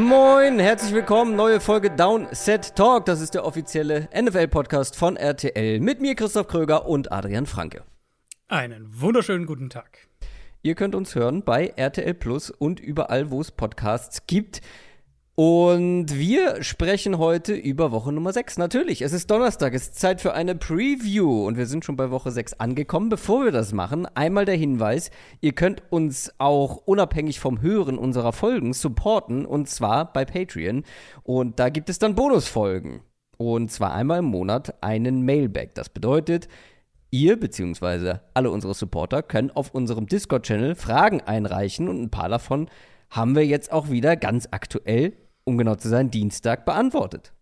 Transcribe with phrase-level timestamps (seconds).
[0.00, 3.04] Moin, herzlich willkommen, neue Folge Down Set Talk.
[3.04, 7.84] Das ist der offizielle NFL-Podcast von RTL mit mir, Christoph Kröger und Adrian Franke.
[8.48, 10.08] Einen wunderschönen guten Tag.
[10.62, 14.62] Ihr könnt uns hören bei RTL Plus und überall, wo es Podcasts gibt.
[15.36, 18.58] Und wir sprechen heute über Woche Nummer 6.
[18.58, 22.10] Natürlich, es ist Donnerstag, es ist Zeit für eine Preview und wir sind schon bei
[22.10, 23.08] Woche 6 angekommen.
[23.08, 28.32] Bevor wir das machen, einmal der Hinweis, ihr könnt uns auch unabhängig vom Hören unserer
[28.32, 30.82] Folgen supporten und zwar bei Patreon
[31.22, 33.00] und da gibt es dann Bonusfolgen.
[33.38, 35.74] Und zwar einmal im Monat einen Mailback.
[35.74, 36.48] Das bedeutet,
[37.10, 38.16] ihr bzw.
[38.34, 42.68] alle unsere Supporter können auf unserem Discord-Channel Fragen einreichen und ein paar davon
[43.10, 45.12] haben wir jetzt auch wieder ganz aktuell
[45.50, 47.32] um genau zu sein, Dienstag beantwortet.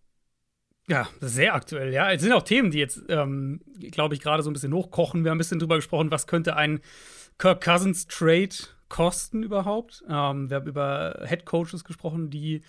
[0.87, 2.11] Ja, sehr aktuell, ja.
[2.11, 5.23] Es sind auch Themen, die jetzt, ähm, glaube ich, gerade so ein bisschen hochkochen.
[5.23, 6.79] Wir haben ein bisschen drüber gesprochen, was könnte ein
[7.37, 8.55] Kirk Cousins Trade
[8.89, 10.03] kosten überhaupt.
[10.09, 12.63] Ähm, wir haben über Head Coaches gesprochen, die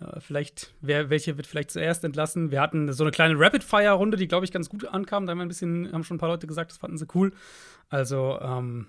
[0.00, 2.50] äh, vielleicht, wer, welche wird vielleicht zuerst entlassen.
[2.50, 5.26] Wir hatten so eine kleine Rapid-Fire-Runde, die, glaube ich, ganz gut ankam.
[5.26, 7.34] Da haben wir ein bisschen, haben schon ein paar Leute gesagt, das fanden sie cool.
[7.90, 8.86] Also, ähm,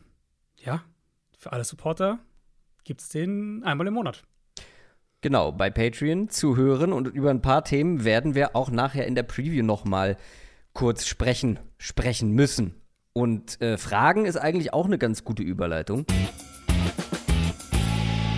[0.55, 0.83] ja,
[1.37, 2.19] für alle Supporter
[2.83, 4.23] gibt es den einmal im Monat.
[5.22, 9.16] Genau, bei Patreon zu hören und über ein paar Themen werden wir auch nachher in
[9.16, 10.16] der Preview nochmal
[10.73, 12.75] kurz sprechen, sprechen müssen.
[13.11, 16.05] Und äh, Fragen ist eigentlich auch eine ganz gute Überleitung.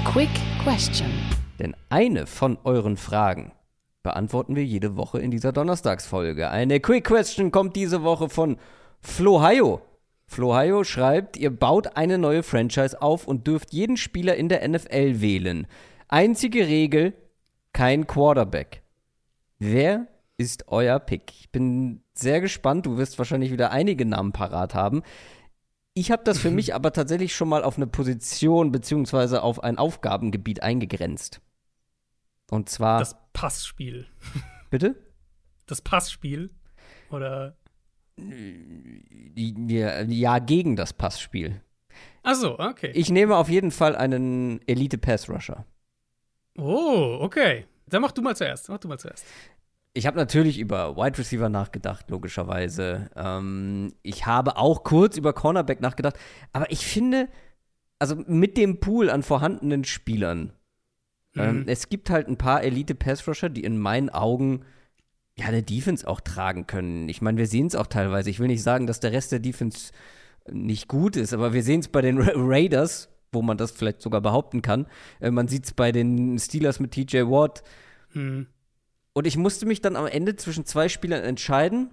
[0.06, 0.30] Quick
[0.64, 1.08] Question.
[1.60, 3.52] Denn eine von euren Fragen
[4.02, 6.50] beantworten wir jede Woche in dieser Donnerstagsfolge.
[6.50, 8.58] Eine Quick Question kommt diese Woche von
[9.02, 9.82] Flohayo.
[10.32, 15.20] Flohayo schreibt, ihr baut eine neue Franchise auf und dürft jeden Spieler in der NFL
[15.20, 15.68] wählen.
[16.08, 17.14] Einzige Regel,
[17.74, 18.82] kein Quarterback.
[19.60, 20.08] Wer
[20.38, 21.34] ist euer Pick?
[21.38, 22.86] Ich bin sehr gespannt.
[22.86, 25.04] Du wirst wahrscheinlich wieder einige Namen parat haben.
[25.94, 29.78] Ich habe das für mich aber tatsächlich schon mal auf eine Position beziehungsweise auf ein
[29.78, 31.42] Aufgabengebiet eingegrenzt.
[32.50, 33.00] Und zwar.
[33.00, 34.08] Das Passspiel.
[34.70, 34.96] Bitte?
[35.66, 36.52] Das Passspiel?
[37.10, 37.58] Oder?
[39.36, 41.62] Ja, gegen das Passspiel.
[42.24, 42.92] Ach so, okay.
[42.94, 45.66] Ich nehme auf jeden Fall einen Elite-Pass-Rusher.
[46.58, 47.66] Oh, okay.
[47.88, 48.70] Dann mach du mal zuerst.
[48.70, 49.26] Mach du mal zuerst.
[49.94, 53.10] Ich habe natürlich über Wide Receiver nachgedacht, logischerweise.
[53.16, 56.18] Ähm, ich habe auch kurz über Cornerback nachgedacht.
[56.54, 57.28] Aber ich finde,
[58.00, 60.54] also mit dem Pool an vorhandenen Spielern,
[61.36, 61.62] ähm, mhm.
[61.62, 64.64] ähm, es gibt halt ein paar Elite-Pass-Rusher, die in meinen Augen
[65.38, 67.10] ja eine Defense auch tragen können.
[67.10, 68.30] Ich meine, wir sehen es auch teilweise.
[68.30, 69.92] Ich will nicht sagen, dass der Rest der Defense
[70.50, 74.02] nicht gut ist, aber wir sehen es bei den Ra Raiders, wo man das vielleicht
[74.02, 74.88] sogar behaupten kann.
[75.20, 77.64] Äh, man sieht es bei den Steelers mit TJ Watt.
[78.12, 78.48] Hm.
[79.14, 81.92] Und ich musste mich dann am Ende zwischen zwei Spielern entscheiden.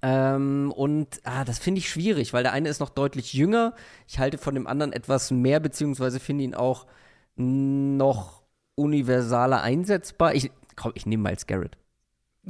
[0.00, 3.74] Ähm, und ah, das finde ich schwierig, weil der eine ist noch deutlich jünger.
[4.06, 6.86] Ich halte von dem anderen etwas mehr, beziehungsweise finde ihn auch
[7.36, 8.42] noch
[8.74, 10.34] universaler einsetzbar.
[10.34, 11.76] Ich, komm, ich nehme Miles Garrett.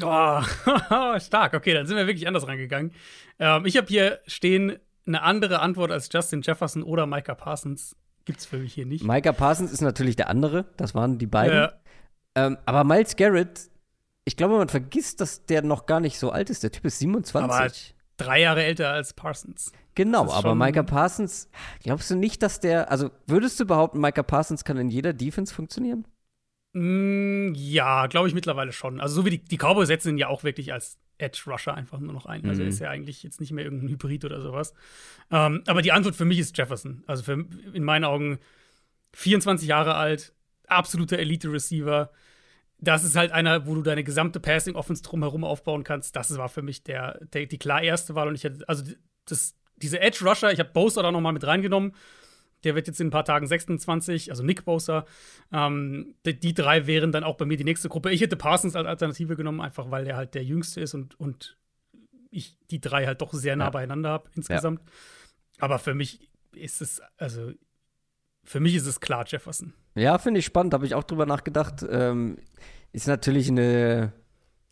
[0.00, 0.40] Oh,
[1.18, 1.54] stark.
[1.54, 2.92] Okay, dann sind wir wirklich anders rangegangen.
[3.38, 8.40] Ähm, ich habe hier stehen eine andere Antwort als Justin Jefferson oder Micah Parsons gibt
[8.40, 9.04] es für mich hier nicht.
[9.04, 11.56] Micah Parsons ist natürlich der andere, das waren die beiden.
[11.56, 11.72] Ja.
[12.34, 13.68] Ähm, aber Miles Garrett,
[14.24, 16.62] ich glaube, man vergisst, dass der noch gar nicht so alt ist.
[16.62, 17.50] Der Typ ist 27.
[17.50, 17.70] Aber
[18.16, 19.72] drei Jahre älter als Parsons.
[19.94, 21.50] Genau, aber Micah Parsons,
[21.82, 25.52] glaubst du nicht, dass der, also würdest du behaupten, Micah Parsons kann in jeder Defense
[25.52, 26.06] funktionieren?
[26.74, 29.00] Mm, ja, glaube ich mittlerweile schon.
[29.00, 31.98] Also so wie die, die Cowboys setzen ihn ja auch wirklich als Edge Rusher einfach
[32.00, 32.46] nur noch ein.
[32.48, 32.68] Also mhm.
[32.68, 34.74] ist ja eigentlich jetzt nicht mehr irgendein Hybrid oder sowas.
[35.30, 37.04] Ähm, aber die Antwort für mich ist Jefferson.
[37.06, 38.38] Also für, in meinen Augen
[39.14, 40.32] 24 Jahre alt,
[40.66, 42.10] absoluter Elite-Receiver.
[42.78, 46.16] Das ist halt einer, wo du deine gesamte Passing-Offense drumherum aufbauen kannst.
[46.16, 48.28] Das war für mich der, der, die klar erste Wahl.
[48.28, 48.84] Und ich hätte, also
[49.26, 51.94] das, diese Edge-Rusher, ich habe Bosa da noch mal mit reingenommen.
[52.64, 55.04] Der wird jetzt in ein paar Tagen 26, also Nick Bosa.
[55.52, 58.10] Ähm, die, die, drei wären dann auch bei mir die nächste Gruppe.
[58.10, 61.56] Ich hätte Parsons als Alternative genommen, einfach weil der halt der Jüngste ist und, und
[62.30, 63.70] ich die drei halt doch sehr nah ja.
[63.70, 64.80] beieinander habe insgesamt.
[64.80, 65.64] Ja.
[65.64, 67.52] Aber für mich ist es, also
[68.44, 69.74] für mich ist es klar Jefferson.
[69.94, 71.84] Ja, finde ich spannend, habe ich auch drüber nachgedacht.
[71.88, 72.38] Ähm,
[72.92, 74.12] ist natürlich eine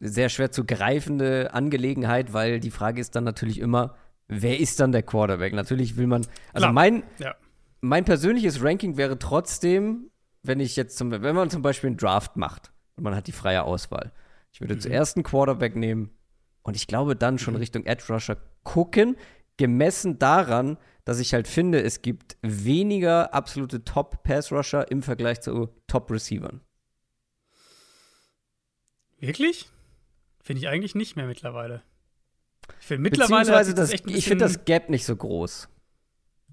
[0.00, 3.94] sehr schwer zu greifende Angelegenheit, weil die Frage ist dann natürlich immer,
[4.28, 5.52] wer ist dann der Quarterback?
[5.52, 6.22] Natürlich will man,
[6.52, 6.72] also Klar.
[6.72, 7.36] mein, ja
[7.80, 10.10] mein persönliches Ranking wäre trotzdem,
[10.42, 13.32] wenn ich jetzt zum, wenn man zum Beispiel einen Draft macht und man hat die
[13.32, 14.12] freie Auswahl,
[14.52, 14.80] Ich würde mhm.
[14.80, 16.10] zuerst einen Quarterback nehmen
[16.62, 17.60] und ich glaube dann schon mhm.
[17.60, 19.16] Richtung Edge Rusher gucken,
[19.56, 26.60] gemessen daran, dass ich halt finde, es gibt weniger absolute Top-Pass-Rusher im Vergleich zu Top-Receivern.
[29.18, 29.68] Wirklich?
[30.42, 31.82] Finde ich eigentlich nicht mehr mittlerweile.
[32.80, 33.40] Ich finde mittlerweile.
[33.40, 35.68] Beziehungsweise das, ich finde das Gap nicht so groß.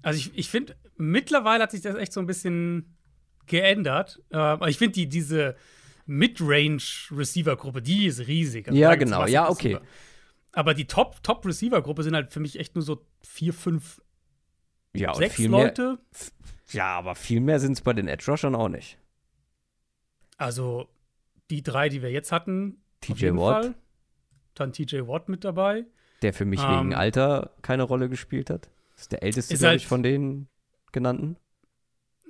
[0.02, 2.96] Also ich, ich finde, mittlerweile hat sich das echt so ein bisschen
[3.46, 4.22] geändert.
[4.32, 5.56] Äh, ich finde die, diese
[6.06, 8.68] Mid-Range-Receiver-Gruppe, die ist riesig.
[8.68, 9.78] Also ja, genau, ja, okay.
[10.52, 14.00] Aber die Top-Top-Receiver-Gruppe sind halt für mich echt nur so vier, fünf,
[14.94, 15.98] ja, sechs Leute.
[16.12, 16.30] Mehr,
[16.70, 18.98] ja, aber viel mehr sind es bei den Edge-Rushern auch nicht.
[20.36, 20.88] Also
[21.50, 23.64] die drei, die wir jetzt hatten, TJ Watt.
[23.64, 23.74] Fall.
[24.54, 25.84] Dann TJ Watt mit dabei.
[26.22, 28.68] Der für mich um, wegen ähm, Alter keine Rolle gespielt hat.
[28.92, 30.48] Das ist der älteste, glaube halt, ich, von den
[30.92, 31.36] genannten.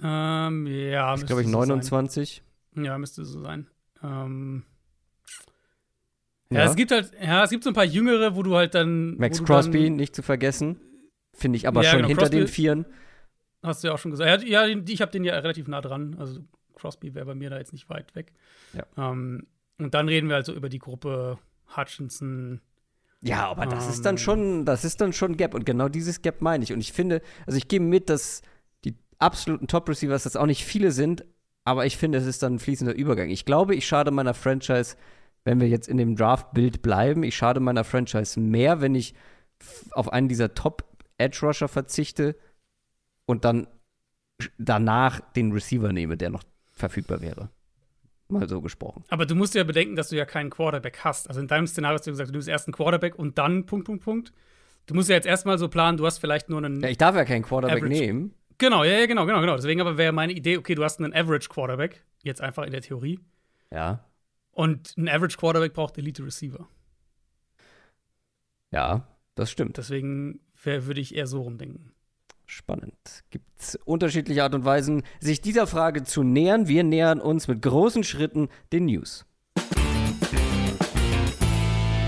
[0.02, 2.42] Ähm, ja, ist, glaube ich, 29.
[2.74, 3.66] So ja, müsste so sein.
[4.02, 4.64] Ähm,
[6.50, 6.60] ja.
[6.60, 6.64] ja.
[6.66, 9.16] es gibt halt, ja, es gibt so ein paar Jüngere, wo du halt dann.
[9.16, 10.80] Max Crosby, dann, nicht zu vergessen.
[11.32, 12.86] Finde ich aber ja, schon genau, hinter Crosby, den Vieren.
[13.62, 14.44] Hast du ja auch schon gesagt.
[14.44, 16.16] Ja, ich habe den ja relativ nah dran.
[16.18, 16.40] Also
[16.74, 18.32] Crosby wäre bei mir da jetzt nicht weit weg.
[18.72, 18.86] Ja.
[18.96, 19.46] Ähm,
[19.78, 21.38] und dann reden wir also über die Gruppe
[21.76, 22.60] Hutchinson.
[23.20, 25.54] Ja, aber das ähm, ist dann ähm, schon, das ist dann schon Gap.
[25.54, 26.72] Und genau dieses Gap meine ich.
[26.72, 28.42] Und ich finde, also ich gehe mit, dass
[28.84, 31.24] die absoluten Top-Receivers das auch nicht viele sind,
[31.64, 33.28] aber ich finde, es ist dann ein fließender Übergang.
[33.28, 34.96] Ich glaube, ich schade meiner Franchise,
[35.44, 39.14] wenn wir jetzt in dem Draft-Bild bleiben, ich schade meiner Franchise mehr, wenn ich
[39.90, 42.36] auf einen dieser Top-Edge-Rusher verzichte
[43.26, 43.66] und dann
[44.56, 47.50] danach den Receiver nehme, der noch verfügbar wäre.
[48.28, 49.04] Mal so gesprochen.
[49.08, 51.28] Aber du musst ja bedenken, dass du ja keinen Quarterback hast.
[51.28, 53.86] Also in deinem Szenario hast du gesagt, du nimmst erst einen Quarterback und dann Punkt,
[53.86, 54.32] Punkt, Punkt.
[54.86, 56.80] Du musst ja jetzt erstmal so planen, du hast vielleicht nur einen.
[56.80, 58.00] Ja, ich darf ja keinen Quarterback Average.
[58.00, 58.34] nehmen.
[58.58, 59.56] Genau, ja, ja, genau, genau, genau.
[59.56, 62.82] Deswegen aber wäre meine Idee, okay, du hast einen Average Quarterback, jetzt einfach in der
[62.82, 63.20] Theorie.
[63.70, 64.04] Ja.
[64.50, 66.68] Und ein Average Quarterback braucht Elite Receiver.
[68.72, 69.78] Ja, das stimmt.
[69.78, 71.92] Deswegen würde ich eher so rumdenken.
[72.50, 72.94] Spannend.
[73.28, 76.66] Gibt es unterschiedliche Art und Weisen, sich dieser Frage zu nähern?
[76.66, 79.26] Wir nähern uns mit großen Schritten den News.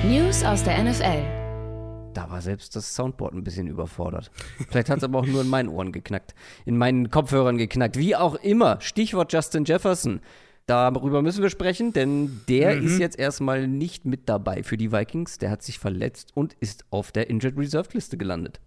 [0.06, 2.14] News aus der NFL.
[2.14, 4.30] Da war selbst das Soundboard ein bisschen überfordert.
[4.70, 6.34] Vielleicht hat es aber auch nur in meinen Ohren geknackt,
[6.64, 7.98] in meinen Kopfhörern geknackt.
[7.98, 10.20] Wie auch immer, Stichwort Justin Jefferson.
[10.64, 12.86] Darüber müssen wir sprechen, denn der mhm.
[12.86, 15.36] ist jetzt erstmal nicht mit dabei für die Vikings.
[15.36, 18.58] Der hat sich verletzt und ist auf der Injured Reserved Liste gelandet.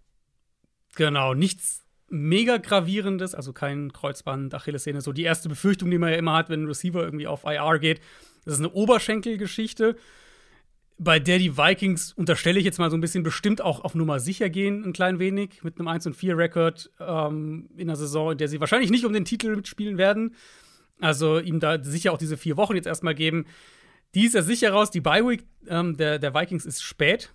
[0.96, 6.18] Genau, nichts mega gravierendes, also kein Kreuzband, Achillessehne, so die erste Befürchtung, die man ja
[6.18, 8.02] immer hat, wenn ein Receiver irgendwie auf IR geht.
[8.46, 9.96] Das ist eine Oberschenkelgeschichte,
[11.00, 14.20] bei der die Vikings, unterstelle ich jetzt mal so ein bisschen, bestimmt auch auf Nummer
[14.20, 18.32] sicher gehen, ein klein wenig, mit einem 1 und 4 Rekord ähm, in der Saison,
[18.32, 20.36] in der sie wahrscheinlich nicht um den Titel mitspielen werden.
[21.00, 23.46] Also ihm da sicher auch diese vier Wochen jetzt erstmal geben.
[24.14, 24.92] Die ist ja sicher raus.
[24.92, 27.34] Die Bye Week ähm, der, der Vikings ist spät.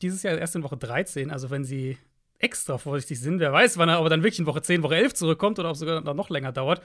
[0.00, 1.30] Dieses Jahr erst in Woche 13.
[1.30, 1.98] Also wenn sie
[2.38, 3.40] extra vorsichtig sind.
[3.40, 5.74] Wer weiß, wann er aber dann wirklich in Woche 10, Woche 11 zurückkommt oder ob
[5.74, 6.82] es sogar noch länger dauert.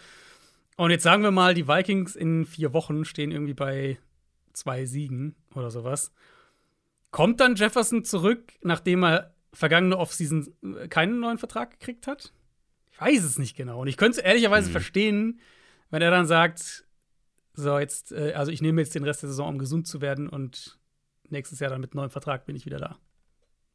[0.78, 4.00] Und jetzt sagen wir mal, die Vikings in vier Wochen stehen irgendwie bei
[4.54, 6.14] zwei Siegen oder sowas.
[7.12, 12.32] Kommt dann Jefferson zurück, nachdem er vergangene Offseason äh, keinen neuen Vertrag gekriegt hat?
[12.92, 13.82] Ich weiß es nicht genau.
[13.82, 14.74] Und ich könnte es ehrlicherweise mhm.
[14.74, 15.40] verstehen,
[15.90, 16.86] wenn er dann sagt,
[17.54, 20.30] so jetzt, äh, also ich nehme jetzt den Rest der Saison, um gesund zu werden
[20.30, 20.80] und
[21.30, 22.98] nächstes Jahr dann mit neuem Vertrag bin ich wieder da.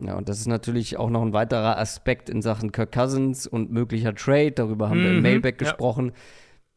[0.00, 3.70] Ja, und das ist natürlich auch noch ein weiterer Aspekt in Sachen Kirk Cousins und
[3.70, 4.52] möglicher Trade.
[4.52, 5.68] Darüber haben mhm, wir im mhm, Mailback ja.
[5.68, 6.12] gesprochen.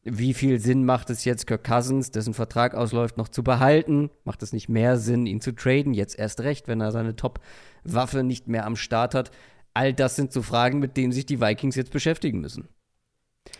[0.03, 4.09] Wie viel Sinn macht es jetzt, Kirk Cousins, dessen Vertrag ausläuft, noch zu behalten?
[4.23, 5.93] Macht es nicht mehr Sinn, ihn zu traden?
[5.93, 9.31] Jetzt erst recht, wenn er seine Top-Waffe nicht mehr am Start hat.
[9.73, 12.69] All das sind so Fragen, mit denen sich die Vikings jetzt beschäftigen müssen.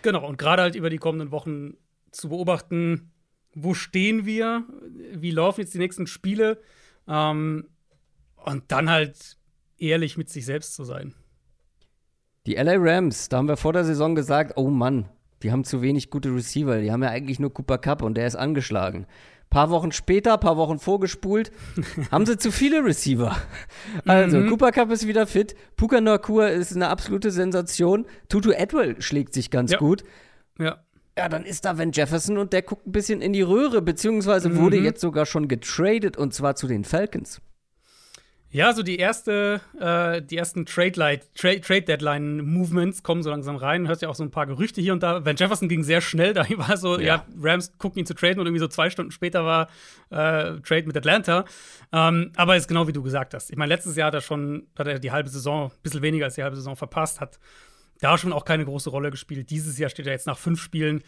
[0.04, 1.74] Genau, und gerade halt über die kommenden Wochen
[2.12, 3.12] zu beobachten,
[3.54, 4.66] wo stehen wir,
[5.14, 6.62] wie laufen jetzt die nächsten Spiele
[7.08, 7.68] ähm,
[8.36, 9.38] und dann halt
[9.80, 11.14] ehrlich mit sich selbst zu sein.
[12.46, 15.10] Die LA Rams, da haben wir vor der Saison gesagt, oh Mann,
[15.44, 16.80] die haben zu wenig gute Receiver.
[16.80, 19.06] Die haben ja eigentlich nur Cooper Cup und der ist angeschlagen.
[19.50, 21.52] Paar Wochen später, paar Wochen vorgespult,
[22.12, 23.36] haben sie zu viele Receiver.
[24.06, 24.50] Also, mhm.
[24.50, 25.56] Cooper Cup ist wieder fit.
[25.78, 28.06] Puka Nakua ist eine absolute Sensation.
[28.28, 29.78] Tutu Edwell schlägt sich ganz ja.
[29.78, 30.04] gut.
[30.60, 30.84] Ja.
[31.18, 34.50] Ja, dann ist da Van Jefferson und der guckt ein bisschen in die Röhre, beziehungsweise
[34.50, 34.58] mhm.
[34.58, 37.42] wurde jetzt sogar schon getradet und zwar zu den Falcons.
[38.50, 43.90] Ja, so die erste, äh, die ersten Trade-Deadline-Movements kommen so langsam rein.
[43.90, 45.26] Hörst ja auch so ein paar Gerüchte hier und da.
[45.26, 46.34] Van Jefferson ging sehr schnell.
[46.38, 49.12] Da war so, ja, ja Rams gucken ihn zu traden und irgendwie so zwei Stunden
[49.12, 49.68] später war
[50.12, 51.44] äh, Trade mit Atlanta.
[51.92, 53.50] Ähm, aber ist genau wie du gesagt hast.
[53.50, 56.24] Ich meine, letztes Jahr hat er schon, hat er die halbe Saison, ein bisschen weniger
[56.26, 57.40] als die halbe Saison verpasst, hat
[58.00, 59.50] da schon auch keine große Rolle gespielt.
[59.50, 61.04] Dieses Jahr steht er jetzt nach fünf Spielen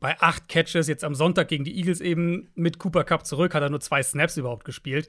[0.00, 3.62] bei acht Catches, jetzt am Sonntag gegen die Eagles eben mit Cooper Cup zurück, hat
[3.62, 5.08] er nur zwei Snaps überhaupt gespielt.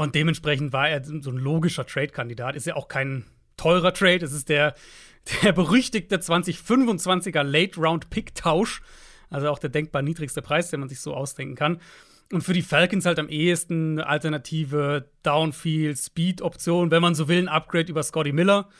[0.00, 2.56] Und dementsprechend war er so ein logischer Trade-Kandidat.
[2.56, 3.26] Ist ja auch kein
[3.58, 4.24] teurer Trade.
[4.24, 4.74] Es ist der,
[5.42, 8.80] der berüchtigte 2025er Late-Round-Pick-Tausch.
[9.28, 11.82] Also auch der denkbar niedrigste Preis, den man sich so ausdenken kann.
[12.32, 17.36] Und für die Falcons halt am ehesten eine alternative Downfield, Speed-Option, wenn man so will,
[17.36, 18.70] ein Upgrade über Scotty Miller.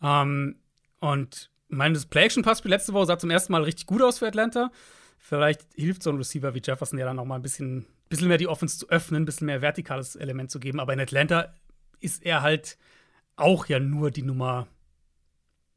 [0.00, 0.54] Ähm,
[1.00, 4.70] und das Play-Action-Passspiel letzte Woche sah zum ersten Mal richtig gut aus für Atlanta.
[5.18, 8.36] Vielleicht hilft so ein Receiver wie Jefferson ja dann noch mal ein bisschen, bisschen mehr
[8.36, 10.80] die Offense zu öffnen, ein bisschen mehr vertikales Element zu geben.
[10.80, 11.54] Aber in Atlanta
[12.00, 12.76] ist er halt
[13.36, 14.68] auch ja nur die Nummer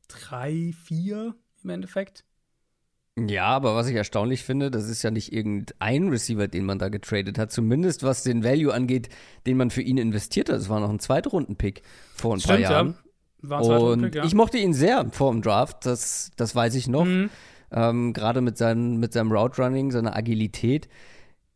[0.09, 2.25] 3, 4 im Endeffekt.
[3.15, 6.89] Ja, aber was ich erstaunlich finde, das ist ja nicht irgendein Receiver, den man da
[6.89, 7.51] getradet hat.
[7.51, 9.09] Zumindest was den Value angeht,
[9.45, 10.57] den man für ihn investiert hat.
[10.57, 11.83] Es war noch ein Zweitrunden-Pick
[12.15, 12.97] vor ein Stimmt, paar Jahren.
[13.43, 13.59] Ja.
[13.59, 14.23] Und ja.
[14.23, 17.05] ich mochte ihn sehr vor dem Draft, das, das weiß ich noch.
[17.05, 17.29] Mhm.
[17.71, 20.87] Ähm, Gerade mit, mit seinem Route Running, seiner Agilität.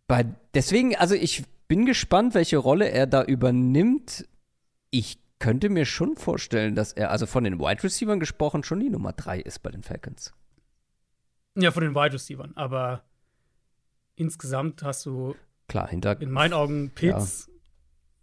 [0.07, 4.27] Bei, deswegen, also ich bin gespannt, welche Rolle er da übernimmt.
[4.89, 8.89] Ich könnte mir schon vorstellen, dass er, also von den Wide Receivers gesprochen, schon die
[8.89, 10.33] Nummer 3 ist bei den Falcons.
[11.55, 12.49] Ja, von den Wide Receivers.
[12.55, 13.03] Aber
[14.15, 15.35] insgesamt hast du
[15.67, 17.49] Klar, hinter in meinen Augen Pitts,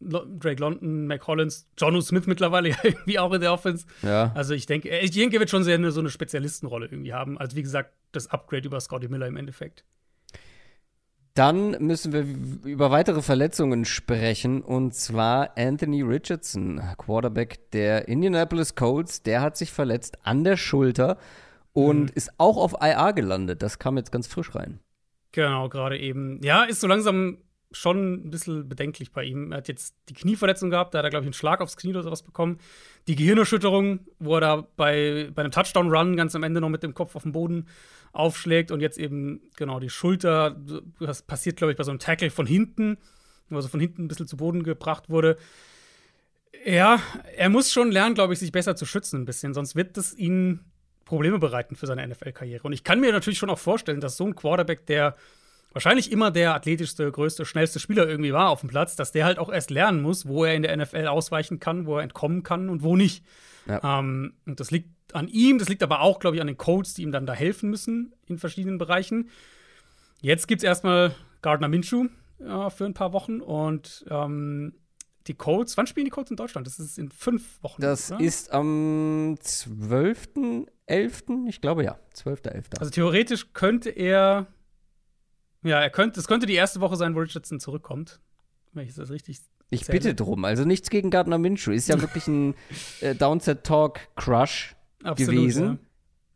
[0.00, 0.24] ja.
[0.38, 3.86] Drake London, Mac Hollins, Jono Smith mittlerweile irgendwie auch in der Offense.
[4.02, 4.32] Ja.
[4.34, 7.38] Also ich denke, ich denke, er wird schon sehr eine, so eine Spezialistenrolle irgendwie haben.
[7.38, 9.84] Also wie gesagt, das Upgrade über Scotty Miller im Endeffekt.
[11.34, 12.24] Dann müssen wir
[12.70, 19.72] über weitere Verletzungen sprechen und zwar Anthony Richardson, Quarterback der Indianapolis Colts, der hat sich
[19.72, 21.18] verletzt an der Schulter
[21.72, 22.10] und mhm.
[22.14, 23.62] ist auch auf IR gelandet.
[23.62, 24.78] Das kam jetzt ganz frisch rein.
[25.32, 26.40] Genau, gerade eben.
[26.44, 27.38] Ja, ist so langsam
[27.74, 29.52] schon ein bisschen bedenklich bei ihm.
[29.52, 31.90] Er hat jetzt die Knieverletzung gehabt, da hat er, glaube ich, einen Schlag aufs Knie
[31.90, 32.58] oder sowas bekommen.
[33.06, 36.94] Die Gehirnerschütterung, wo er da bei, bei einem Touchdown-Run ganz am Ende noch mit dem
[36.94, 37.68] Kopf auf den Boden
[38.12, 40.56] aufschlägt und jetzt eben, genau, die Schulter.
[41.00, 42.98] Das passiert, glaube ich, bei so einem Tackle von hinten,
[43.48, 45.36] wo er so von hinten ein bisschen zu Boden gebracht wurde.
[46.64, 47.00] Ja,
[47.36, 50.14] er muss schon lernen, glaube ich, sich besser zu schützen ein bisschen, sonst wird das
[50.14, 50.60] ihn
[51.04, 52.62] Probleme bereiten für seine NFL-Karriere.
[52.62, 55.16] Und ich kann mir natürlich schon auch vorstellen, dass so ein Quarterback, der
[55.74, 59.38] wahrscheinlich immer der athletischste, größte, schnellste Spieler irgendwie war auf dem Platz, dass der halt
[59.38, 62.70] auch erst lernen muss, wo er in der NFL ausweichen kann, wo er entkommen kann
[62.70, 63.24] und wo nicht.
[63.66, 63.98] Ja.
[63.98, 66.94] Ähm, und das liegt an ihm, das liegt aber auch, glaube ich, an den Codes,
[66.94, 69.28] die ihm dann da helfen müssen in verschiedenen Bereichen.
[70.20, 72.06] Jetzt gibt es erstmal Gardner Minshew
[72.38, 74.72] ja, für ein paar Wochen und ähm,
[75.26, 76.66] die Colts, wann spielen die Colts in Deutschland?
[76.66, 77.80] Das ist in fünf Wochen.
[77.80, 78.20] Das oder?
[78.20, 82.78] ist am 12.11., ich glaube ja, 12.11.
[82.78, 84.46] Also theoretisch könnte er,
[85.64, 88.21] ja, er könnte, es könnte die erste Woche sein, wo Richardson zurückkommt.
[88.73, 89.40] Wenn ich das richtig
[89.71, 91.73] Ich bitte drum, also nichts gegen Gardner Minshew.
[91.73, 92.54] Ist ja wirklich ein
[93.00, 94.76] äh, Downset-Talk-Crush
[95.16, 95.64] gewesen.
[95.64, 95.78] Ja.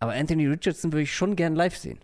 [0.01, 1.99] Aber Anthony Richardson würde ich schon gern live sehen.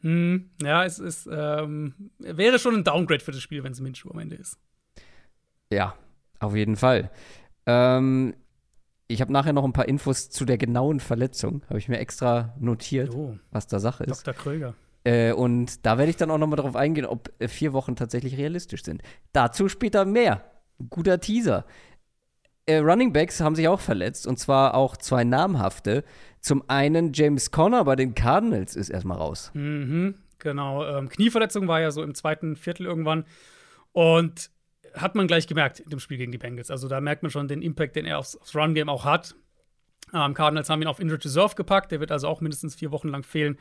[0.00, 4.10] Hm, ja, es ist, ähm, wäre schon ein Downgrade für das Spiel, wenn es Minshew
[4.10, 4.58] am Ende ist.
[5.70, 5.94] Ja,
[6.40, 7.10] auf jeden Fall.
[7.66, 8.34] Ähm,
[9.06, 11.62] ich habe nachher noch ein paar Infos zu der genauen Verletzung.
[11.68, 13.38] Habe ich mir extra notiert, oh.
[13.50, 14.26] was da Sache ist.
[14.26, 14.34] Dr.
[14.34, 14.74] Kröger.
[15.04, 17.94] Äh, und da werde ich dann auch noch mal darauf eingehen, ob äh, vier Wochen
[17.94, 19.02] tatsächlich realistisch sind.
[19.32, 20.44] Dazu später mehr.
[20.90, 21.66] Guter Teaser.
[22.66, 26.04] Äh, Running Backs haben sich auch verletzt und zwar auch zwei namhafte.
[26.40, 29.50] Zum einen James Conner bei den Cardinals ist erstmal raus.
[29.54, 30.84] Mhm, genau.
[30.86, 33.26] Ähm, Knieverletzung war ja so im zweiten Viertel irgendwann.
[33.92, 34.50] Und
[34.94, 36.70] hat man gleich gemerkt in dem Spiel gegen die Bengals.
[36.70, 39.34] Also da merkt man schon den Impact, den er aufs, aufs Run-Game auch hat.
[40.12, 41.92] Ähm, Cardinals haben ihn auf Injured Reserve gepackt.
[41.92, 43.58] Der wird also auch mindestens vier Wochen lang fehlen.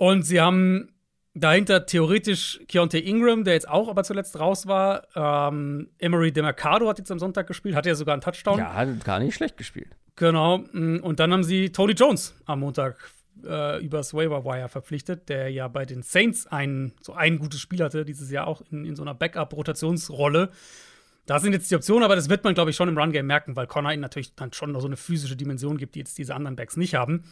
[0.00, 0.94] Und sie haben
[1.34, 5.06] dahinter theoretisch Keontae Ingram, der jetzt auch aber zuletzt raus war.
[5.14, 8.58] Ähm, Emery DeMarcado hat jetzt am Sonntag gespielt, hat ja sogar einen Touchdown.
[8.60, 9.90] Ja, hat gar nicht schlecht gespielt.
[10.16, 10.54] Genau.
[10.54, 12.96] Und dann haben sie Tony Jones am Montag
[13.44, 17.84] äh, übers Waiver Wire verpflichtet, der ja bei den Saints ein, so ein gutes Spiel
[17.84, 20.48] hatte, dieses Jahr auch in, in so einer Backup-Rotationsrolle.
[21.26, 23.54] Da sind jetzt die Optionen, aber das wird man, glaube ich, schon im Run-Game merken,
[23.54, 26.34] weil Connor ihnen natürlich dann schon noch so eine physische Dimension gibt, die jetzt diese
[26.34, 27.24] anderen Backs nicht haben.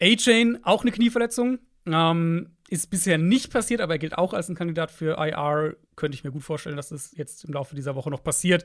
[0.00, 1.60] A-Chain, auch eine Knieverletzung.
[1.86, 5.76] Ähm, ist bisher nicht passiert, aber er gilt auch als ein Kandidat für IR.
[5.96, 8.64] Könnte ich mir gut vorstellen, dass das jetzt im Laufe dieser Woche noch passiert.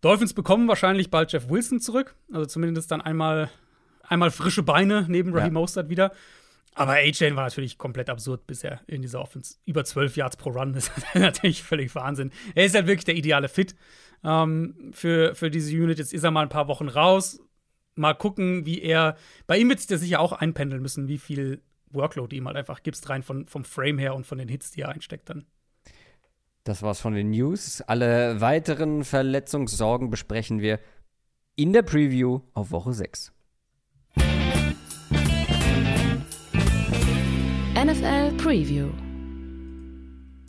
[0.00, 2.14] Dolphins bekommen wahrscheinlich bald Jeff Wilson zurück.
[2.32, 3.50] Also zumindest dann einmal
[4.12, 5.60] einmal frische Beine neben Raheem ja.
[5.60, 6.12] Mostert wieder.
[6.74, 9.56] Aber A-Chain war natürlich komplett absurd bisher in dieser Offense.
[9.66, 12.30] Über 12 Yards pro Run, das ist natürlich völlig Wahnsinn.
[12.54, 13.74] Er ist halt wirklich der ideale Fit
[14.24, 15.98] ähm, für, für diese Unit.
[15.98, 17.40] Jetzt ist er mal ein paar Wochen raus.
[17.94, 19.16] Mal gucken, wie er.
[19.46, 21.62] Bei ihm wird es sicher auch einpendeln müssen, wie viel
[21.94, 24.82] Workload ihm halt einfach gibst, rein von, vom Frame her und von den Hits, die
[24.82, 25.44] er einsteckt dann.
[26.64, 27.80] Das war's von den News.
[27.82, 30.78] Alle weiteren Verletzungssorgen besprechen wir
[31.56, 33.32] in der Preview auf Woche 6.
[37.74, 39.11] NFL Pre Preview.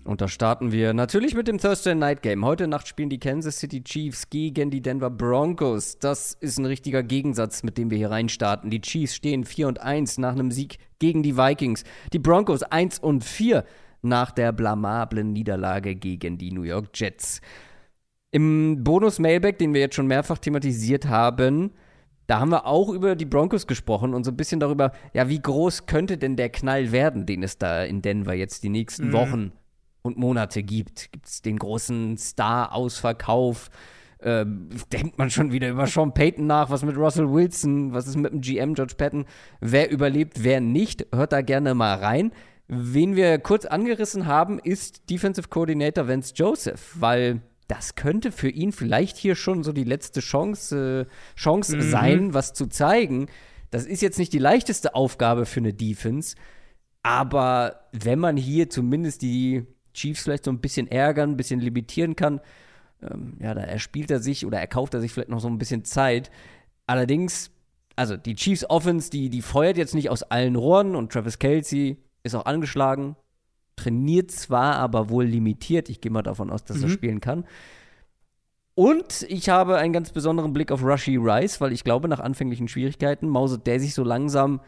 [0.06, 2.44] Und da starten wir natürlich mit dem Thursday Night Game.
[2.44, 5.98] Heute Nacht spielen die Kansas City Chiefs gegen die Denver Broncos.
[5.98, 8.70] Das ist ein richtiger Gegensatz, mit dem wir hier reinstarten.
[8.70, 11.86] Die Chiefs stehen 4 und 1 nach einem Sieg gegen die Vikings.
[12.12, 13.64] Die Broncos 1 und 4
[14.02, 17.40] nach der blamablen Niederlage gegen die New York Jets.
[18.32, 21.72] Im Bonus-Mailback, den wir jetzt schon mehrfach thematisiert haben,
[22.28, 25.42] da haben wir auch über die Broncos gesprochen und so ein bisschen darüber, ja, wie
[25.42, 29.14] groß könnte denn der Knall werden, den es da in Denver jetzt die nächsten mhm.
[29.14, 29.52] Wochen
[30.04, 31.12] und Monate gibt.
[31.12, 33.70] Gibt es den großen Star-Ausverkauf?
[34.20, 34.46] Äh,
[34.92, 38.32] denkt man schon wieder über Sean Payton nach, was mit Russell Wilson, was ist mit
[38.32, 39.26] dem GM George Patton,
[39.60, 42.32] wer überlebt, wer nicht, hört da gerne mal rein.
[42.68, 48.72] Wen wir kurz angerissen haben, ist Defensive Coordinator Vance Joseph, weil das könnte für ihn
[48.72, 51.82] vielleicht hier schon so die letzte Chance, äh, Chance mhm.
[51.82, 53.28] sein, was zu zeigen.
[53.72, 56.36] Das ist jetzt nicht die leichteste Aufgabe für eine Defense,
[57.02, 62.16] aber wenn man hier zumindest die Chiefs vielleicht so ein bisschen ärgern, ein bisschen limitieren
[62.16, 62.42] kann,
[63.02, 65.84] ähm, ja, da erspielt er sich oder erkauft er sich vielleicht noch so ein bisschen
[65.86, 66.32] Zeit.
[66.88, 67.52] Allerdings,
[67.96, 71.98] also die Chiefs Offense, die, die feuert jetzt nicht aus allen Rohren und Travis Kelsey
[72.24, 73.16] ist auch angeschlagen,
[73.76, 75.90] trainiert zwar, aber wohl limitiert.
[75.90, 76.84] Ich gehe mal davon aus, dass mhm.
[76.84, 77.46] er spielen kann.
[78.76, 82.68] Und ich habe einen ganz besonderen Blick auf Rushy Rice, weil ich glaube, nach anfänglichen
[82.68, 84.62] Schwierigkeiten mauset der sich so langsam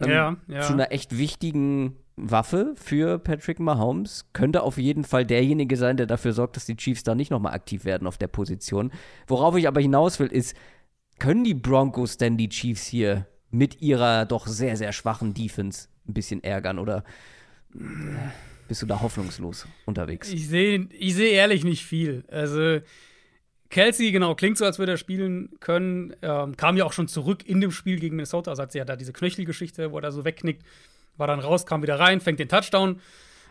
[0.00, 0.60] ähm, ja, ja.
[0.62, 4.26] zu einer echt wichtigen Waffe für Patrick Mahomes.
[4.32, 7.54] Könnte auf jeden Fall derjenige sein, der dafür sorgt, dass die Chiefs da nicht nochmal
[7.54, 8.92] aktiv werden auf der Position.
[9.26, 10.56] Worauf ich aber hinaus will, ist,
[11.18, 16.14] können die Broncos denn die Chiefs hier mit ihrer doch sehr, sehr schwachen Defense ein
[16.14, 17.04] bisschen ärgern oder
[18.68, 20.32] bist du da hoffnungslos unterwegs?
[20.32, 22.24] Ich sehe ich seh ehrlich nicht viel.
[22.28, 22.80] Also,
[23.70, 26.14] Kelsey, genau, klingt so, als würde er spielen können.
[26.22, 28.50] Ähm, kam ja auch schon zurück in dem Spiel gegen Minnesota.
[28.50, 30.62] Also hat sie ja da diese Knöchelgeschichte, wo er da so wegknickt.
[31.18, 33.00] War dann raus, kam wieder rein, fängt den Touchdown.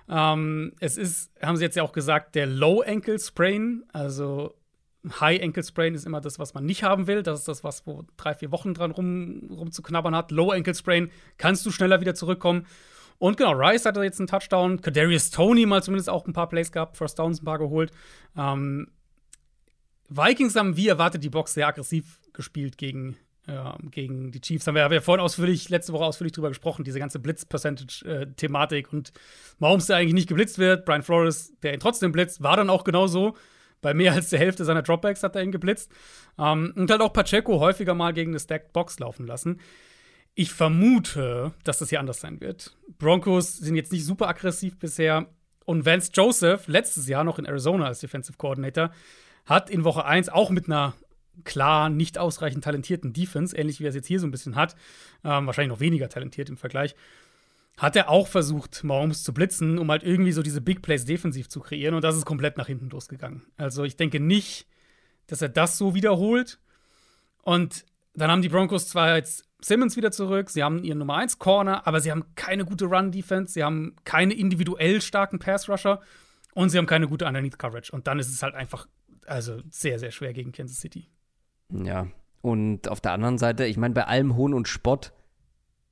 [0.10, 3.84] Ähm, es ist, haben sie jetzt ja auch gesagt, der Low Ankle Sprain.
[3.94, 4.56] Also
[5.20, 7.24] High Ankle Sprain ist immer das, was man nicht haben will.
[7.24, 10.32] Das ist das, was wo drei, vier Wochen dran rum, rumzuknabbern hat.
[10.32, 12.66] Low Ankle Sprain kannst du schneller wieder zurückkommen.
[13.20, 14.82] Und genau, Rice hatte jetzt einen Touchdown.
[14.82, 17.92] Kadarius Tony mal zumindest auch ein paar Plays gehabt, First Downs ein paar geholt.
[18.38, 18.92] Ähm,
[20.10, 24.68] Vikings haben wie erwartet die Box sehr aggressiv gespielt gegen, äh, gegen die Chiefs.
[24.68, 29.12] Haben wir, haben wir vorhin ausführlich, letzte Woche ausführlich drüber gesprochen, diese ganze Blitz-Percentage-Thematik und
[29.60, 30.86] Mahomes, der eigentlich nicht geblitzt wird.
[30.86, 33.36] Brian Flores, der ihn trotzdem blitzt, war dann auch genauso.
[33.81, 35.92] Bei mehr als der Hälfte seiner Dropbacks hat er ihn geblitzt.
[36.38, 39.60] Ähm, und hat auch Pacheco häufiger mal gegen eine Stacked Box laufen lassen.
[40.33, 42.77] Ich vermute, dass das hier anders sein wird.
[43.00, 45.27] Broncos sind jetzt nicht super aggressiv bisher.
[45.66, 48.92] Und Vance Joseph, letztes Jahr noch in Arizona als Defensive Coordinator,
[49.46, 50.94] hat in Woche 1 auch mit einer
[51.44, 54.76] klar nicht ausreichend talentierten Defense, ähnlich wie er es jetzt hier so ein bisschen hat,
[55.24, 56.96] ähm, wahrscheinlich noch weniger talentiert im Vergleich,
[57.78, 61.48] hat er auch versucht, Mahomes zu blitzen, um halt irgendwie so diese Big Plays defensiv
[61.48, 61.94] zu kreieren.
[61.94, 63.44] Und das ist komplett nach hinten losgegangen.
[63.56, 64.68] Also ich denke nicht,
[65.28, 66.60] dass er das so wiederholt.
[67.44, 71.40] Und dann haben die Broncos zwar jetzt Simmons wieder zurück, sie haben ihren Nummer 1
[71.40, 76.02] Corner, aber sie haben keine gute Run-Defense, sie haben keine individuell starken Pass-Rusher
[76.54, 77.92] und sie haben keine gute Underneath-Coverage.
[77.92, 78.88] Und dann ist es halt einfach,
[79.26, 81.10] also sehr, sehr schwer gegen Kansas City.
[81.70, 82.08] Ja,
[82.42, 85.12] und auf der anderen Seite, ich meine, bei allem Hohn und Spott,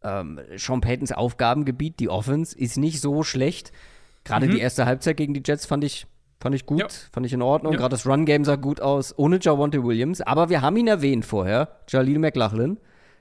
[0.04, 3.72] ähm, Sean Paytons Aufgabengebiet, die Offense, ist nicht so schlecht.
[4.24, 4.52] Gerade mhm.
[4.52, 6.08] die erste Halbzeit gegen die Jets fand ich,
[6.40, 6.88] fand ich gut, ja.
[7.12, 7.74] fand ich in Ordnung.
[7.74, 7.80] Ja.
[7.80, 10.22] Gerade das Run-Game sah gut aus, ohne Javonte Williams.
[10.22, 12.78] Aber wir haben ihn erwähnt vorher, Jaleel McLachlan.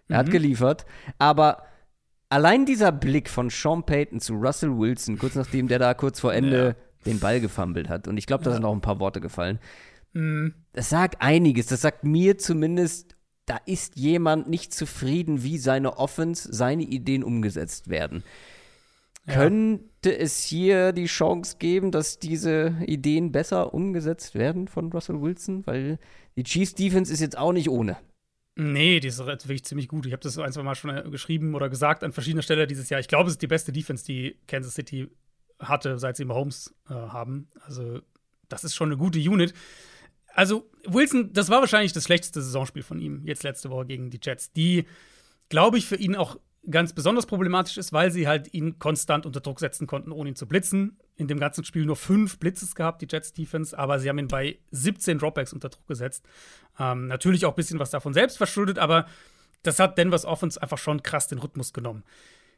[0.09, 0.19] Er mhm.
[0.19, 0.87] hat geliefert.
[1.19, 1.65] Aber
[2.29, 6.33] allein dieser Blick von Sean Payton zu Russell Wilson, kurz nachdem der da kurz vor
[6.35, 7.13] Ende ja.
[7.13, 9.59] den Ball gefummelt hat, und ich glaube, da sind auch ein paar Worte gefallen.
[10.15, 10.55] Mhm.
[10.73, 11.67] Das sagt einiges.
[11.67, 17.89] Das sagt mir zumindest, da ist jemand nicht zufrieden, wie seine Offense, seine Ideen umgesetzt
[17.89, 18.25] werden.
[19.27, 19.35] Ja.
[19.35, 25.67] Könnte es hier die Chance geben, dass diese Ideen besser umgesetzt werden von Russell Wilson?
[25.67, 25.99] Weil
[26.37, 27.97] die Chiefs Defense ist jetzt auch nicht ohne.
[28.57, 30.07] Nee, die ist wirklich ziemlich gut.
[30.07, 32.89] Ich habe das ein, zwei Mal schon äh, geschrieben oder gesagt an verschiedener Stellen dieses
[32.89, 33.01] Jahr.
[33.01, 35.09] Ich glaube, es ist die beste Defense, die Kansas City
[35.59, 37.49] hatte, seit sie Mahomes äh, haben.
[37.67, 38.01] Also,
[38.49, 39.55] das ist schon eine gute Unit.
[40.35, 44.21] Also, Wilson, das war wahrscheinlich das schlechteste Saisonspiel von ihm, jetzt letzte Woche gegen die
[44.23, 44.85] Jets, die,
[45.49, 46.39] glaube ich, für ihn auch
[46.71, 50.37] ganz besonders problematisch ist, weil sie halt ihn konstant unter Druck setzen konnten, ohne ihn
[50.37, 50.99] zu blitzen.
[51.17, 54.29] In dem ganzen Spiel nur fünf Blitzes gehabt, die Jets Defense, aber sie haben ihn
[54.29, 56.25] bei 17 Dropbacks unter Druck gesetzt.
[56.79, 59.07] Ähm, natürlich auch ein bisschen was davon selbst verschuldet, aber
[59.63, 62.03] das hat Denvers Offense einfach schon krass den Rhythmus genommen.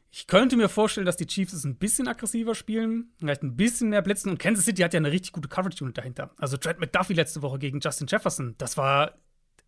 [0.09, 3.89] Ich könnte mir vorstellen, dass die Chiefs es ein bisschen aggressiver spielen, vielleicht ein bisschen
[3.89, 4.31] mehr blitzen.
[4.31, 6.31] Und Kansas City hat ja eine richtig gute Coverage-Unit dahinter.
[6.37, 9.13] Also Trent McDuffie letzte Woche gegen Justin Jefferson, das war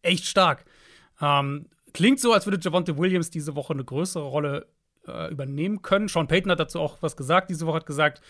[0.02, 0.66] echt stark.
[1.22, 4.68] Ähm, klingt so, als würde Javonte Williams diese Woche eine größere Rolle
[5.08, 6.08] äh, übernehmen können.
[6.08, 7.50] Sean Payton hat dazu auch was gesagt.
[7.50, 8.22] Diese Woche hat gesagt,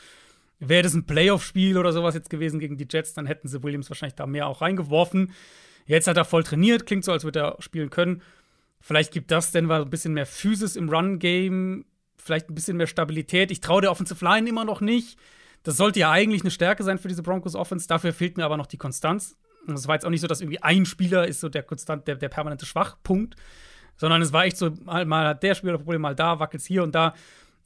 [0.59, 3.89] wäre das ein Playoff-Spiel oder sowas jetzt gewesen gegen die Jets, dann hätten sie Williams
[3.89, 5.31] wahrscheinlich da mehr auch reingeworfen.
[5.85, 8.21] Jetzt hat er voll trainiert, klingt so, als würde er spielen können.
[8.81, 11.85] Vielleicht gibt das Denver ein bisschen mehr Physis im Run-Game,
[12.21, 13.51] vielleicht ein bisschen mehr Stabilität.
[13.51, 15.17] Ich traue der Offensive Line immer noch nicht.
[15.63, 17.87] Das sollte ja eigentlich eine Stärke sein für diese Broncos Offense.
[17.87, 19.35] Dafür fehlt mir aber noch die Konstanz.
[19.67, 22.07] Und es war jetzt auch nicht so, dass irgendwie ein Spieler ist so der konstant,
[22.07, 23.35] der, der permanente Schwachpunkt,
[23.97, 26.83] sondern es war echt so, mal, hat der Spieler Problem, mal da, wackelt es hier
[26.83, 27.13] und da.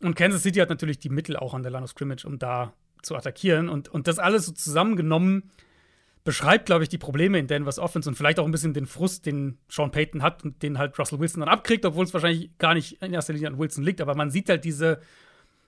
[0.01, 2.73] Und Kansas City hat natürlich die Mittel auch an der Line of Scrimmage, um da
[3.03, 3.69] zu attackieren.
[3.69, 5.51] Und, und das alles so zusammengenommen
[6.23, 9.25] beschreibt, glaube ich, die Probleme in Denvers Offense und vielleicht auch ein bisschen den Frust,
[9.25, 12.73] den Sean Payton hat und den halt Russell Wilson dann abkriegt, obwohl es wahrscheinlich gar
[12.73, 13.99] nicht in erster Linie an Wilson liegt.
[13.99, 15.01] Aber man sieht halt diese,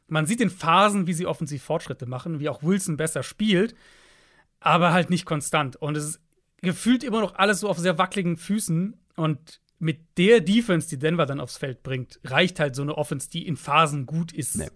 [0.07, 3.75] man sieht in Phasen, wie sie offensiv Fortschritte machen, wie auch Wilson besser spielt,
[4.61, 5.75] aber halt nicht konstant.
[5.75, 6.19] Und es ist
[6.61, 8.97] gefühlt immer noch alles so auf sehr wackeligen Füßen.
[9.17, 13.29] Und mit der Defense, die Denver dann aufs Feld bringt, reicht halt so eine Offense,
[13.29, 14.69] die in Phasen gut ist, nee.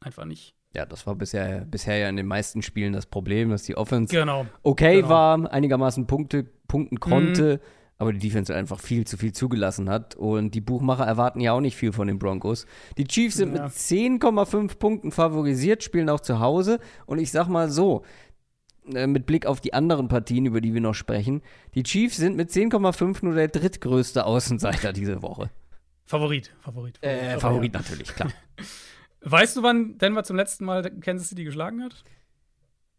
[0.00, 0.54] einfach nicht.
[0.74, 4.14] Ja, das war bisher, bisher ja in den meisten Spielen das Problem, dass die Offense
[4.14, 4.46] genau.
[4.62, 5.08] okay genau.
[5.08, 7.94] war, einigermaßen Punkte, punkten konnte, mhm.
[7.98, 10.14] aber die Defense einfach viel zu viel zugelassen hat.
[10.14, 12.66] Und die Buchmacher erwarten ja auch nicht viel von den Broncos.
[12.98, 13.64] Die Chiefs sind ja.
[13.64, 16.78] mit 10,5 Punkten favorisiert, spielen auch zu Hause.
[17.04, 18.04] Und ich sag mal so,
[18.94, 21.42] äh, mit Blick auf die anderen Partien, über die wir noch sprechen,
[21.74, 25.50] die Chiefs sind mit 10,5 nur der drittgrößte Außenseiter diese Woche.
[26.04, 26.98] Favorit, Favorit.
[26.98, 28.30] Favorit, äh, Favorit natürlich, klar.
[29.22, 32.04] Weißt du, wann Denver zum letzten Mal Kansas City geschlagen hat?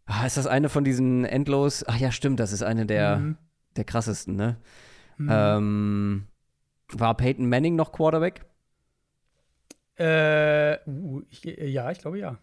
[0.05, 1.83] Ah, ist das eine von diesen endlos?
[1.87, 3.37] Ach ja, stimmt, das ist eine der, mhm.
[3.75, 4.57] der krassesten, ne?
[5.17, 5.29] Mhm.
[5.31, 6.27] Ähm,
[6.89, 8.45] war Peyton Manning noch Quarterback?
[9.95, 12.37] Äh, uh, ich, ja, ich glaube ja.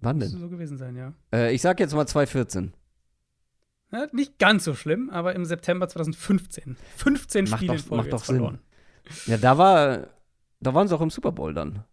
[0.00, 0.28] Wann denn?
[0.28, 1.12] Müsste so gewesen sein, ja.
[1.32, 2.72] Äh, ich sag jetzt mal 2014.
[3.90, 6.76] Ja, nicht ganz so schlimm, aber im September 2015.
[6.96, 8.58] 15 macht Spiele doch, in Folge macht doch Sinn.
[9.26, 10.08] Ja, da war,
[10.60, 11.84] da waren sie auch im Super Bowl dann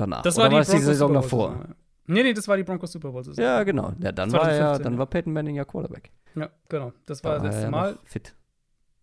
[0.00, 0.22] danach.
[0.22, 1.66] Das war Oder die, war die Saison davor.
[2.06, 3.42] Nee, nee, das war die Broncos Super Bowl Saison.
[3.42, 3.92] Ja, genau.
[4.00, 6.10] Ja, dann war ja, dann war Peyton Manning ja Quarterback.
[6.34, 6.92] Ja, genau.
[7.06, 7.98] Das war da das letzte Mal.
[8.04, 8.34] Fit.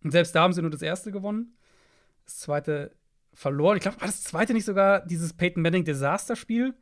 [0.04, 1.56] Und selbst da haben sie nur das erste gewonnen.
[2.24, 2.92] Das zweite
[3.32, 3.76] verloren.
[3.76, 6.74] Ich glaube, war das zweite nicht sogar dieses Peyton Manning Desaster-Spiel?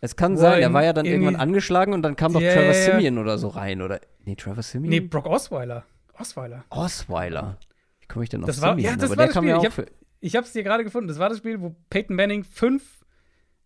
[0.00, 2.74] Es kann sein, er war ja dann irgendwann angeschlagen und dann kam doch yeah, Trevor
[2.74, 4.00] Simeon oder so rein, oder?
[4.24, 4.90] Nee, Trevor Simeon?
[4.90, 5.84] Nee, Brock Osweiler.
[6.18, 6.64] Osweiler.
[6.70, 7.56] Osweiler.
[8.00, 8.90] Wie komme ich denn auf das war, Simeon?
[8.90, 9.48] Ja, das Aber war das Spiel.
[9.48, 9.86] ja
[10.24, 11.08] ich habe hab's dir gerade gefunden.
[11.08, 13.01] Das war das Spiel, wo Peyton Manning fünf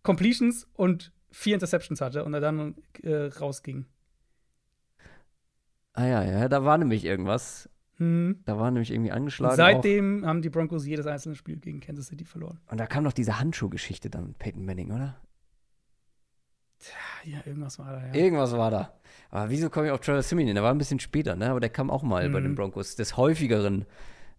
[0.07, 3.85] Completions und vier Interceptions hatte und er dann äh, rausging.
[5.91, 7.69] Ah ja, ja, da war nämlich irgendwas.
[7.97, 8.39] Hm.
[8.45, 9.51] Da war nämlich irgendwie angeschlagen.
[9.51, 10.27] Und seitdem auch.
[10.27, 12.61] haben die Broncos jedes einzelne Spiel gegen Kansas City verloren.
[12.71, 15.19] Und da kam noch diese Handschuhgeschichte dann mit Peyton Manning, oder?
[16.79, 16.93] Tja,
[17.25, 18.13] ja, irgendwas war da, ja.
[18.13, 18.93] Irgendwas war da.
[19.29, 20.53] Aber wieso komme ich auf Trevor Simeon?
[20.53, 21.49] Der war ein bisschen später, ne?
[21.49, 22.33] Aber der kam auch mal mhm.
[22.33, 23.85] bei den Broncos des häufigeren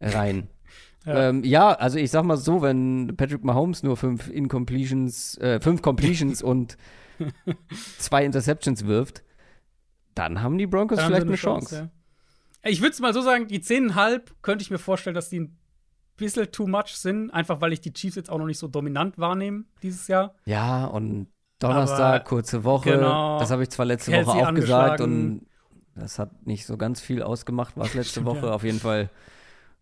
[0.01, 0.49] rein.
[1.05, 1.29] Ja.
[1.29, 1.73] Ähm, ja.
[1.73, 6.77] also ich sag mal so, wenn Patrick Mahomes nur fünf Incompletions, äh, fünf Completions und
[7.99, 9.23] zwei Interceptions wirft,
[10.15, 11.77] dann haben die Broncos dann vielleicht eine, eine Chance.
[11.77, 11.91] Chance
[12.65, 12.71] ja.
[12.71, 15.59] Ich würde es mal so sagen, die 10,5 könnte ich mir vorstellen, dass die ein
[16.17, 19.19] bisschen too much sind, einfach weil ich die Chiefs jetzt auch noch nicht so dominant
[19.19, 20.35] wahrnehme dieses Jahr.
[20.45, 21.29] Ja, und
[21.61, 22.93] Donnerstag, Aber kurze Woche.
[22.93, 25.47] Genau, das habe ich zwar letzte Kelsey Woche auch gesagt und
[25.95, 28.47] das hat nicht so ganz viel ausgemacht, war es letzte Woche.
[28.47, 28.53] Ja.
[28.53, 29.11] Auf jeden Fall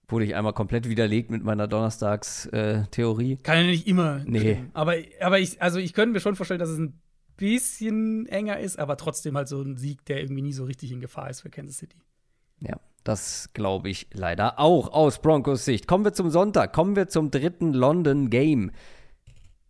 [0.08, 3.32] wurde ich einmal komplett widerlegt mit meiner Donnerstags-Theorie.
[3.32, 4.22] Äh, Kann ja nicht immer.
[4.24, 4.64] Nee.
[4.72, 7.00] Aber, aber ich, also ich könnte mir schon vorstellen, dass es ein
[7.36, 11.00] bisschen enger ist, aber trotzdem halt so ein Sieg, der irgendwie nie so richtig in
[11.00, 11.98] Gefahr ist für Kansas City.
[12.60, 15.86] Ja, das glaube ich leider auch aus Broncos Sicht.
[15.86, 18.70] Kommen wir zum Sonntag, kommen wir zum dritten London Game.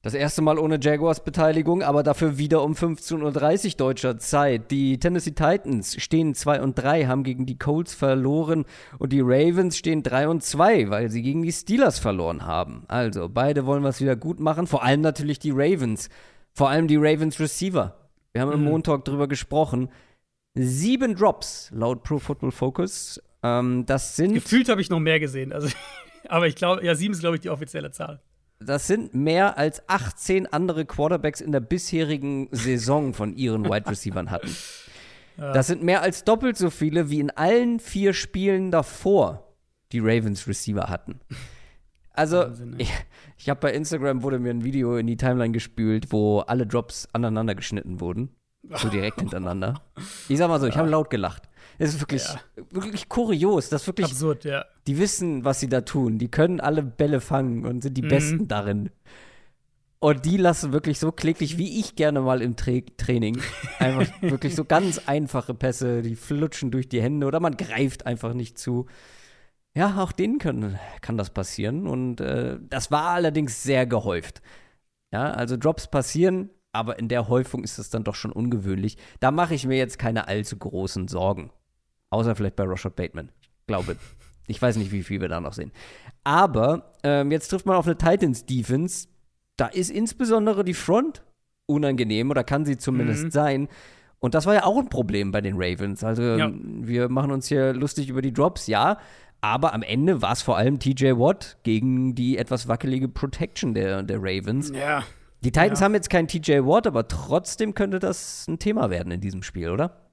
[0.07, 4.71] Das erste Mal ohne Jaguars Beteiligung, aber dafür wieder um 15.30 Uhr deutscher Zeit.
[4.71, 8.67] Die Tennessee Titans stehen 2 und 3, haben gegen die Colts verloren
[9.01, 12.85] und die Ravens stehen 3 und 2, weil sie gegen die Steelers verloren haben.
[12.87, 16.09] Also, beide wollen was wieder gut machen, vor allem natürlich die Ravens.
[16.53, 17.97] Vor allem die Ravens Receiver.
[18.33, 18.67] Wir haben im mhm.
[18.67, 19.89] Montag drüber gesprochen.
[20.55, 23.21] Sieben Drops laut Pro Football Focus.
[23.43, 24.35] Ähm, das sind.
[24.35, 25.53] Gefühlt habe ich noch mehr gesehen.
[25.53, 25.69] Also,
[26.29, 28.21] aber ich glaube, ja, sieben ist, glaube ich, die offizielle Zahl.
[28.59, 34.31] Das sind mehr als 18 andere Quarterbacks in der bisherigen Saison von ihren Wide Receivers
[34.31, 34.55] hatten.
[35.39, 39.55] Das sind mehr als doppelt so viele, wie in allen vier Spielen davor
[39.93, 41.21] die Ravens Receiver hatten.
[42.13, 42.91] Also, Wahnsinn, ich,
[43.37, 47.07] ich habe bei Instagram wurde mir ein Video in die Timeline gespült, wo alle Drops
[47.13, 48.31] aneinander geschnitten wurden.
[48.77, 49.83] So direkt hintereinander.
[50.29, 51.49] Ich sag mal so, ich habe laut gelacht.
[51.79, 52.41] Es ist wirklich, ja.
[52.71, 53.69] wirklich kurios.
[53.69, 54.07] Das ist wirklich.
[54.07, 54.65] Absurd, ja.
[54.87, 56.19] Die wissen, was sie da tun.
[56.19, 58.09] Die können alle Bälle fangen und sind die mhm.
[58.09, 58.91] Besten darin.
[59.99, 63.41] Und die lassen wirklich so kläglich, wie ich gerne mal im Tra Training.
[63.79, 68.35] Einfach wirklich so ganz einfache Pässe, die flutschen durch die Hände oder man greift einfach
[68.35, 68.87] nicht zu.
[69.75, 71.87] Ja, auch denen können, kann das passieren.
[71.87, 74.43] Und äh, das war allerdings sehr gehäuft.
[75.13, 78.97] Ja, also Drops passieren, aber in der Häufung ist es dann doch schon ungewöhnlich.
[79.21, 81.51] Da mache ich mir jetzt keine allzu großen Sorgen.
[82.17, 83.31] Außer vielleicht bei Rashad Bateman.
[83.67, 83.97] Glaube.
[84.47, 85.73] Ich weiß nicht, wie viel wir da noch sehen.
[86.25, 89.09] Aber ähm, jetzt trifft man auf eine Titans-Defense.
[89.57, 91.23] Da ist insbesondere die Front
[91.67, 93.31] unangenehm oder kann sie zumindest Mhm.
[93.31, 93.69] sein.
[94.19, 96.03] Und das war ja auch ein Problem bei den Ravens.
[96.05, 96.51] Also Ja.
[96.53, 98.99] wir machen uns hier lustig über die Drops, ja.
[99.41, 104.03] Aber am Ende war es vor allem TJ Watt gegen die etwas wackelige Protection der,
[104.03, 104.71] der Ravens.
[104.75, 105.03] Ja.
[105.45, 105.85] Die Titans Ja.
[105.85, 109.71] haben jetzt keinen TJ Watt, aber trotzdem könnte das ein Thema werden in diesem Spiel,
[109.71, 110.06] oder?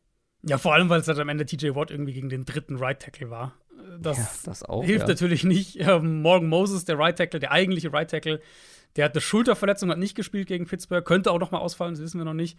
[0.45, 2.99] Ja, vor allem, weil es halt am Ende TJ Watt irgendwie gegen den dritten Right
[2.99, 3.53] Tackle war.
[3.99, 5.13] Das, Ja, das auch, hilft ja.
[5.13, 5.79] natürlich nicht.
[5.79, 8.41] Ähm, Morgan Moses, der Right Tackle, der eigentliche Right Tackle,
[8.95, 12.01] der hat eine Schulterverletzung, hat nicht gespielt gegen Pittsburgh, könnte auch noch mal ausfallen, das
[12.01, 12.57] wissen wir noch nicht.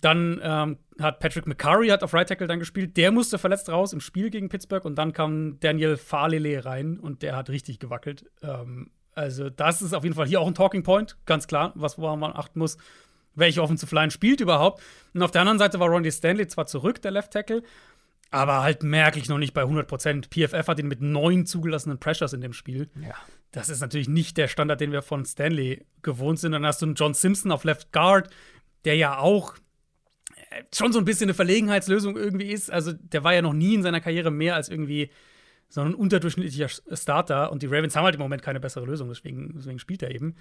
[0.00, 3.92] Dann ähm, hat Patrick McCurry hat auf Right Tackle dann gespielt, der musste verletzt raus
[3.92, 8.24] im Spiel gegen Pittsburgh und dann kam Daniel Falele rein und der hat richtig gewackelt.
[8.42, 11.98] Ähm, also das ist auf jeden Fall hier auch ein Talking Point, ganz klar, was
[11.98, 12.78] woran man achten muss.
[13.34, 14.82] Welche Offensive Line spielt überhaupt?
[15.14, 17.62] Und auf der anderen Seite war Ronnie Stanley zwar zurück, der Left Tackle,
[18.30, 20.28] aber halt merklich noch nicht bei 100 Prozent.
[20.30, 22.88] PFF hat ihn mit neun zugelassenen Pressures in dem Spiel.
[23.00, 23.14] Ja.
[23.52, 26.52] Das ist natürlich nicht der Standard, den wir von Stanley gewohnt sind.
[26.52, 28.30] Dann hast du einen John Simpson auf Left Guard,
[28.86, 29.54] der ja auch
[30.50, 32.70] äh, schon so ein bisschen eine Verlegenheitslösung irgendwie ist.
[32.70, 35.10] Also der war ja noch nie in seiner Karriere mehr als irgendwie
[35.68, 37.52] so ein unterdurchschnittlicher Starter.
[37.52, 40.36] Und die Ravens haben halt im Moment keine bessere Lösung, deswegen, deswegen spielt er eben.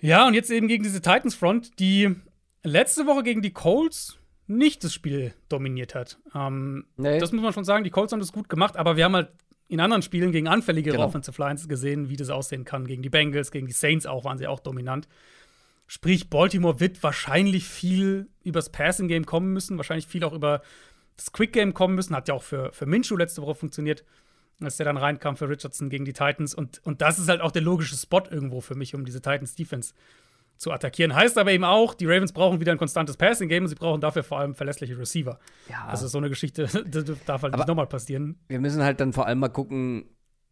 [0.00, 2.14] Ja, und jetzt eben gegen diese Titans Front, die
[2.62, 6.18] letzte Woche gegen die Colts nicht das Spiel dominiert hat.
[6.34, 7.18] Ähm, Nee.
[7.18, 9.30] Das muss man schon sagen, die Colts haben das gut gemacht, aber wir haben halt
[9.68, 11.06] in anderen Spielen gegen anfälligere Genau.
[11.06, 12.86] Offensive Lines gesehen, wie das aussehen kann.
[12.86, 15.06] Gegen die Bengals, gegen die Saints auch waren sie auch dominant.
[15.86, 20.62] Sprich, Baltimore wird wahrscheinlich viel übers Passing Game kommen müssen, wahrscheinlich viel auch über
[21.16, 22.16] das Quick Game kommen müssen.
[22.16, 24.04] Hat ja auch für, für Minshew letzte Woche funktioniert,
[24.64, 26.54] als der dann reinkam für Richardson gegen die Titans.
[26.54, 29.54] Und, und das ist halt auch der logische Spot irgendwo für mich, um diese Titans
[29.54, 29.94] Defense
[30.56, 31.14] zu attackieren.
[31.14, 34.00] Heißt aber eben auch, die Ravens brauchen wieder ein konstantes Passing Game und sie brauchen
[34.00, 35.38] dafür vor allem verlässliche Receiver.
[35.70, 35.86] Ja.
[35.86, 38.38] Also so eine Geschichte das darf halt Aber- nicht nochmal passieren.
[38.48, 40.04] Wir müssen halt dann vor allem mal gucken,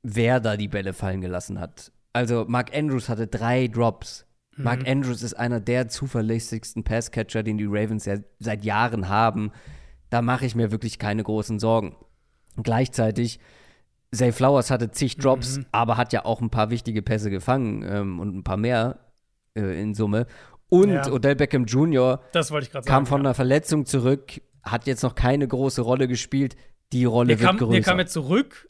[0.03, 1.93] wer da die Bälle fallen gelassen hat.
[2.15, 4.25] Also Mark Andrews hatte drei Drops.
[4.57, 9.53] Mark Andrews ist einer der zuverlässigsten Passcatcher, den die Ravens ja seit Jahren haben.
[10.11, 11.95] Da mache ich mir wirklich keine großen Sorgen.
[12.57, 13.39] Und gleichzeitig,
[14.15, 18.21] Zay Flowers hatte zig Drops, aber hat ja auch ein paar wichtige Pässe gefangen ähm,
[18.21, 18.99] und ein paar mehr
[19.55, 20.27] äh, in Summe.
[20.71, 21.11] Und Ja.
[21.11, 22.21] Odell Beckham Jr.
[22.33, 22.95] Das wollte ich gerade sagen.
[22.95, 23.27] kam von ja.
[23.29, 26.57] einer Verletzung zurück, hat jetzt noch keine große Rolle gespielt.
[26.93, 27.73] Die Rolle der wird kam, größer.
[27.73, 28.69] der kam jetzt zurück,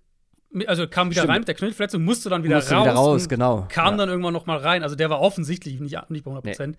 [0.67, 1.33] also kam wieder Stimmt.
[1.35, 2.85] rein mit der Knöchelverletzung, musste dann wieder Musste raus.
[2.85, 3.67] wieder raus, genau.
[3.69, 3.97] Kam Ja.
[3.99, 4.83] dann irgendwann noch mal rein.
[4.83, 6.79] Also der war offensichtlich nicht, nicht bei 100 Prozent.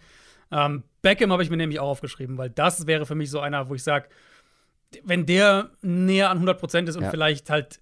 [0.51, 3.69] Ähm, Beckham habe ich mir nämlich auch aufgeschrieben, weil das wäre für mich so einer,
[3.69, 4.07] wo ich sage,
[5.03, 7.79] wenn der näher an 100 Prozent ist und vielleicht halt,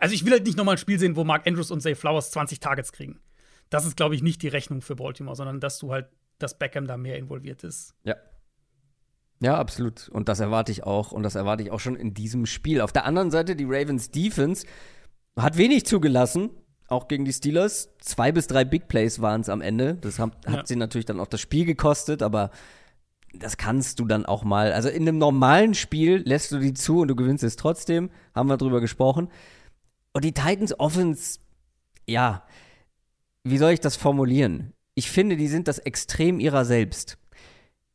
[0.00, 1.94] also ich will halt nicht noch mal ein Spiel sehen, wo Mark Andrews und Zay
[1.94, 3.18] Flowers 20 Targets kriegen.
[3.70, 6.06] Das ist, glaube ich, nicht die Rechnung für Baltimore, sondern dass du halt,
[6.38, 7.94] dass Beckham da mehr involviert ist.
[8.04, 8.16] Ja.
[9.40, 10.08] Ja, absolut.
[10.08, 11.12] Und das erwarte ich auch.
[11.12, 12.80] Und das erwarte ich auch schon in diesem Spiel.
[12.80, 14.66] Auf der anderen Seite, die Ravens Defense
[15.38, 16.50] hat wenig zugelassen,
[16.88, 17.90] auch gegen die Steelers.
[18.00, 19.94] Zwei bis drei Big Plays waren es am Ende.
[20.00, 20.66] Das hat, hat Ja.
[20.66, 22.50] sie natürlich dann auch das Spiel gekostet, aber
[23.34, 24.72] das kannst du dann auch mal.
[24.72, 28.10] Also in einem normalen Spiel lässt du die zu und du gewinnst es trotzdem.
[28.34, 29.28] Haben wir drüber gesprochen.
[30.18, 31.38] Und die Titans Offense,
[32.08, 32.42] ja,
[33.44, 34.72] wie soll ich das formulieren?
[34.96, 37.18] Ich finde, die sind das Extrem ihrer selbst.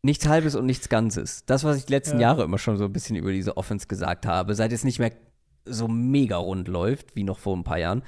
[0.04, 1.44] Nichts Halbes und nichts Ganzes.
[1.48, 2.30] Das, was ich die letzten Ja.
[2.30, 5.12] Jahre immer schon so ein bisschen über diese Offense gesagt habe, seit es nicht mehr
[5.66, 8.04] so mega rund läuft, wie noch vor ein paar Jahren,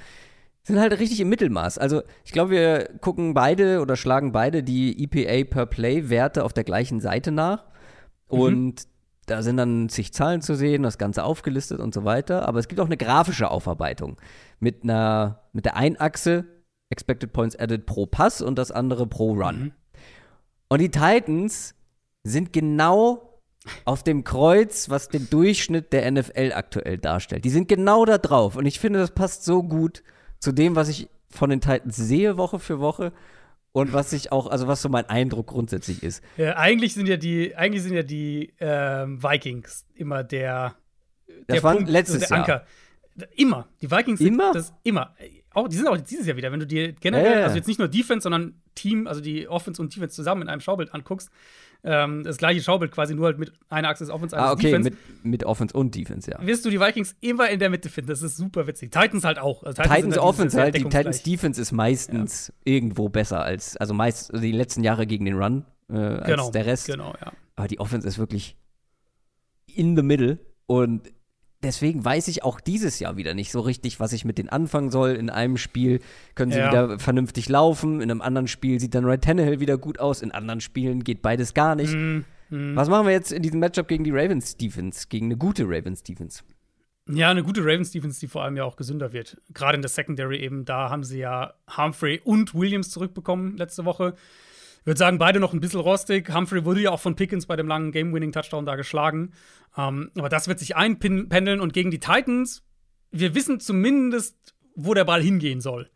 [0.62, 1.76] sind halt richtig im Mittelmaß.
[1.76, 6.64] Also, ich glaube, wir gucken beide oder schlagen beide die EPA per Play-Werte auf der
[6.64, 7.66] gleichen Seite nach.
[8.28, 8.88] Und
[9.26, 12.48] da sind dann zig Zahlen zu sehen, das Ganze aufgelistet und so weiter.
[12.48, 14.16] Aber es gibt auch eine grafische Aufarbeitung
[14.60, 16.44] mit einer, mit der einen Achse
[16.88, 19.72] Expected Points Added pro Pass und das andere pro Run.
[20.68, 21.74] Und die Titans
[22.22, 23.40] sind genau
[23.84, 27.44] auf dem Kreuz, was den Durchschnitt der NFL aktuell darstellt.
[27.44, 28.56] Die sind genau da drauf.
[28.56, 30.04] Und ich finde, das passt so gut
[30.38, 33.12] zu dem, was ich von den Titans sehe, Woche für Woche.
[33.76, 36.24] Und was ich auch, also was so mein Eindruck grundsätzlich ist.
[36.38, 40.76] Ja, eigentlich sind ja die, eigentlich sind ja die ähm, Vikings immer der,
[41.26, 42.66] Das der war Punkt, letztes der Anker.
[43.32, 43.68] Immer.
[43.82, 44.52] Die Vikings sind Immer?
[44.54, 45.14] das immer.
[45.52, 46.50] Auch, die sind auch dieses Jahr wieder.
[46.52, 47.44] Wenn du dir generell, ja.
[47.44, 50.62] also jetzt nicht nur Defense, sondern Team, also die Offense und Defense zusammen in einem
[50.62, 51.28] Schaubild anguckst,
[51.84, 54.70] ähm, das gleiche Schaubild quasi nur halt mit einer Achse ist Offense, einer Ah, okay,
[54.70, 56.44] Defense, mit, mit Offense und Defense, ja.
[56.44, 58.10] wirst du die Vikings immer in der Mitte finden.
[58.10, 58.90] Das ist super witzig.
[58.92, 59.62] Titans halt auch.
[59.62, 60.82] Also sind Titans halt Offense halt, die.
[60.84, 65.36] Titans Defense ist meistens irgendwo besser als, also meist also die letzten Jahre gegen den
[65.36, 66.86] Run äh, als genau, der Rest.
[66.86, 67.32] Genau, ja.
[67.56, 68.56] Aber die Offense ist wirklich
[69.66, 71.12] in the middle und
[71.62, 74.90] deswegen weiß ich auch dieses Jahr wieder nicht so richtig, was ich mit denen anfangen
[74.90, 75.10] soll.
[75.12, 76.00] In einem Spiel
[76.34, 76.68] können sie ja.
[76.68, 80.32] wieder vernünftig laufen, in einem anderen Spiel sieht dann Red Tannehill wieder gut aus, in
[80.32, 81.94] anderen Spielen geht beides gar nicht.
[81.94, 82.76] Mm, mm.
[82.76, 86.02] Was machen wir jetzt in diesem Matchup gegen die Ravens Defense, gegen eine gute Ravens
[86.02, 86.42] Defense?
[87.08, 89.40] Ja, eine gute Ravens Defense, die vor allem ja auch gesünder wird.
[89.54, 94.14] Gerade in der Secondary eben, da haben sie ja Humphrey und Williams zurückbekommen letzte Woche.
[94.86, 96.32] Ich würde sagen, beide noch ein bisschen rostig.
[96.32, 99.32] Humphrey wurde ja auch von Pickens bei dem langen Game-Winning-Touchdown da geschlagen.
[99.76, 102.62] Ähm, aber das wird sich einpendeln und gegen die Titans,
[103.10, 105.90] wir wissen zumindest, wo der Ball hingehen soll.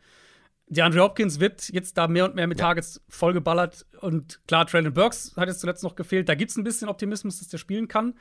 [0.66, 2.66] DeAndre Hopkins wird jetzt da mehr und mehr mit ja.
[2.66, 3.87] Targets vollgeballert.
[4.00, 6.29] Und klar, Traylon Burks hat jetzt zuletzt noch gefehlt.
[6.29, 8.14] Da gibt es ein bisschen Optimismus, dass der spielen kann.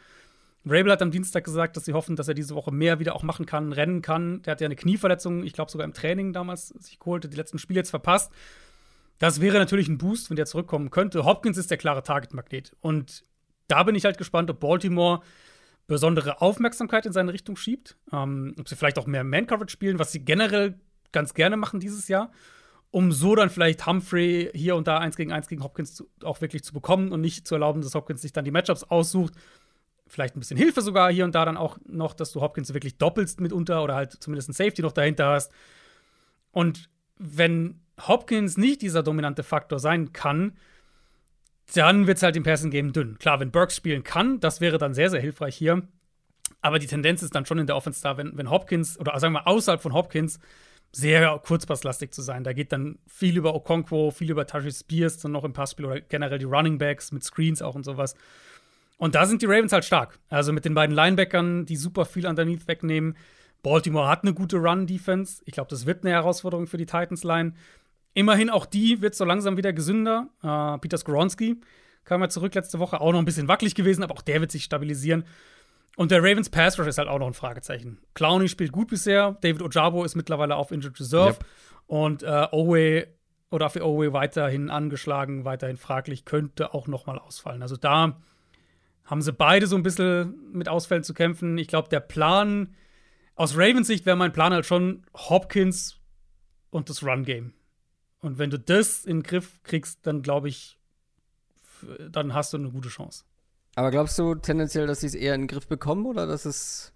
[0.67, 3.23] Rabel hat am Dienstag gesagt, dass sie hoffen, dass er diese Woche mehr wieder auch
[3.23, 4.43] machen kann, rennen kann.
[4.43, 7.57] Der hat ja eine Knieverletzung, ich glaube sogar im Training damals sich geholt, die letzten
[7.57, 8.31] Spiele jetzt verpasst.
[9.19, 11.25] Das wäre natürlich ein Boost, wenn der zurückkommen könnte.
[11.25, 12.75] Hopkins ist der klare Target-Magnet.
[12.79, 13.23] Und
[13.67, 15.21] da bin ich halt gespannt, ob Baltimore
[15.87, 17.97] besondere Aufmerksamkeit in seine Richtung schiebt.
[18.13, 20.79] Ähm, ob sie vielleicht auch mehr Man-Coverage spielen, was sie generell
[21.11, 22.31] ganz gerne machen dieses Jahr.
[22.91, 26.41] Um so dann vielleicht Humphrey hier und da eins gegen eins gegen Hopkins zu, auch
[26.41, 29.33] wirklich zu bekommen und nicht zu erlauben, dass Hopkins sich dann die Matchups aussucht.
[30.07, 32.97] Vielleicht ein bisschen Hilfe sogar hier und da dann auch noch, dass du Hopkins wirklich
[32.97, 35.51] doppelst mitunter oder halt zumindest ein Safety noch dahinter hast.
[36.51, 40.53] Und wenn Hopkins nicht dieser dominante Faktor sein kann,
[41.73, 43.17] dann wird es halt im Passing Game dünn.
[43.19, 45.83] Klar, wenn Burks spielen kann, das wäre dann sehr, sehr hilfreich hier.
[46.61, 49.33] Aber die Tendenz ist dann schon in der Offense da, wenn, wenn Hopkins, oder sagen
[49.33, 50.39] wir außerhalb von Hopkins,
[50.91, 52.43] sehr kurzpasslastig zu sein.
[52.43, 56.01] Da geht dann viel über Okonkwo, viel über Tashi Spears dann noch im Passspiel oder
[56.01, 58.15] generell die Running Backs mit Screens auch und sowas.
[58.97, 60.19] Und da sind die Ravens halt stark.
[60.29, 63.15] Also mit den beiden Linebackern, die super viel underneath wegnehmen.
[63.61, 65.41] Baltimore hat eine gute Run-Defense.
[65.45, 67.53] Ich glaube, das wird eine Herausforderung für die Titans-Line.
[68.13, 70.29] Immerhin auch die wird so langsam wieder gesünder.
[70.41, 71.59] Äh, Peter Skoronski
[72.05, 74.51] kam ja zurück letzte Woche, auch noch ein bisschen wackelig gewesen, aber auch der wird
[74.51, 75.25] sich stabilisieren.
[75.95, 77.99] Und der Ravens Pass Rush ist halt auch noch ein Fragezeichen.
[78.13, 81.45] Clowney spielt gut bisher, David Ojabo ist mittlerweile auf Injured Reserve yep.
[81.87, 83.07] und äh, Owe
[83.51, 87.61] oder für Owe weiterhin angeschlagen, weiterhin fraglich, könnte auch noch mal ausfallen.
[87.61, 88.17] Also da
[89.05, 91.57] haben sie beide so ein bisschen mit Ausfällen zu kämpfen.
[91.57, 92.75] Ich glaube, der Plan
[93.35, 95.99] aus Ravens Sicht wäre mein Plan halt schon Hopkins
[96.69, 97.53] und das Run Game.
[98.21, 100.77] Und wenn du das in den Griff kriegst, dann glaube ich,
[102.09, 103.23] dann hast du eine gute Chance.
[103.75, 106.91] Aber glaubst du tendenziell, dass sie es eher in den Griff bekommen oder dass es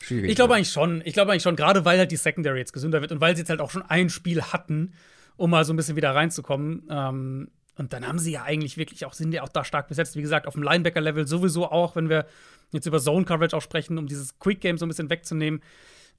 [0.00, 1.02] schwierig Ich glaube eigentlich schon.
[1.04, 3.42] Ich glaube eigentlich schon, gerade weil halt die Secondary jetzt gesünder wird und weil sie
[3.42, 4.94] jetzt halt auch schon ein Spiel hatten,
[5.36, 6.88] um mal so ein bisschen wieder reinzukommen.
[6.90, 10.16] Ähm, und dann haben sie ja eigentlich wirklich auch, sind ja auch da stark besetzt.
[10.16, 12.26] Wie gesagt, auf dem Linebacker-Level sowieso auch, wenn wir
[12.72, 15.62] jetzt über Zone-Coverage auch sprechen, um dieses Quick-Game so ein bisschen wegzunehmen.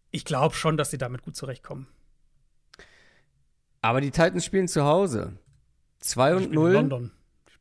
[0.10, 1.88] Ich glaube schon, dass sie damit gut zurechtkommen.
[3.82, 5.34] Aber die Titans spielen zu Hause.
[6.00, 6.70] 2 und 0.
[6.70, 7.12] In London.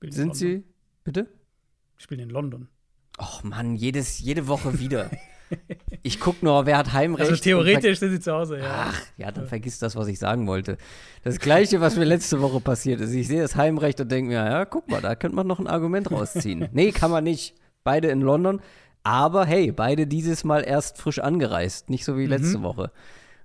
[0.00, 0.34] Sind in London.
[0.34, 0.64] sie?
[1.04, 1.26] Bitte?
[1.98, 2.68] Die spielen in London.
[3.18, 5.10] Och Mann, jedes, jede Woche wieder.
[6.02, 7.30] ich gucke nur, wer hat Heimrecht.
[7.30, 8.86] Also theoretisch sind sie zu Hause, ja.
[8.88, 10.78] Ach, ja, dann vergiss das, was ich sagen wollte.
[11.22, 13.12] Das gleiche, was mir letzte Woche passiert ist.
[13.12, 15.66] Ich sehe das Heimrecht und denke mir, ja, guck mal, da könnte man noch ein
[15.66, 16.68] Argument rausziehen.
[16.72, 17.54] nee, kann man nicht.
[17.84, 18.60] Beide in London.
[19.02, 21.90] Aber hey, beide dieses Mal erst frisch angereist.
[21.90, 22.62] Nicht so wie letzte mhm.
[22.62, 22.92] Woche.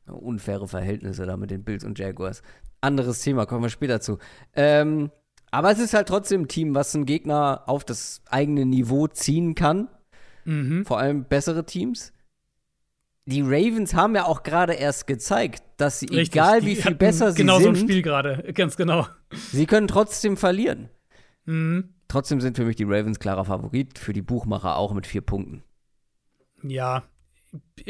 [0.08, 2.42] Unfaire Verhältnisse da mit den Bills und Jaguars.
[2.82, 4.20] Anderes Thema, kommen wir später zu.
[4.54, 5.12] Ähm,
[5.52, 9.56] aber es ist halt trotzdem ein Team, was einen Gegner auf das eigene Niveau ziehen
[9.56, 9.88] kann.
[10.44, 10.86] Mhm.
[10.86, 12.14] Vor allem bessere Teams.
[13.26, 17.32] Die Ravens haben ja auch gerade erst gezeigt, dass sie, Richtig, egal wie viel besser
[17.32, 19.08] sie genau sind, genau so ein Spiel gerade, ganz genau.
[19.52, 20.90] Sie können trotzdem verlieren.
[21.46, 21.96] Mhm.
[22.08, 25.64] Trotzdem sind für mich die Ravens klarer Favorit, für die Buchmacher auch mit vier Punkten.
[26.62, 27.04] Ja,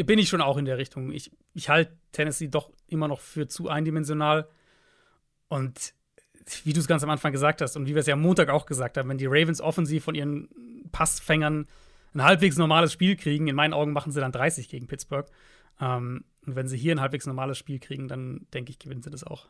[0.06, 1.12] bin ich schon auch in der Richtung.
[1.12, 4.47] Ich, ich halte Tennessee doch immer noch für zu eindimensional.
[5.47, 5.93] Und
[6.63, 8.49] wie du es ganz am Anfang gesagt hast und wie wir es ja am Montag
[8.49, 10.49] auch gesagt haben, wenn die Ravens offensiv von ihren
[10.91, 11.67] Passfängern
[12.13, 15.28] ein halbwegs normales Spiel kriegen, in meinen Augen machen sie dann 30 gegen Pittsburgh.
[15.80, 19.10] Ähm, und wenn sie hier ein halbwegs normales Spiel kriegen, dann denke ich, gewinnen sie
[19.10, 19.47] das auch.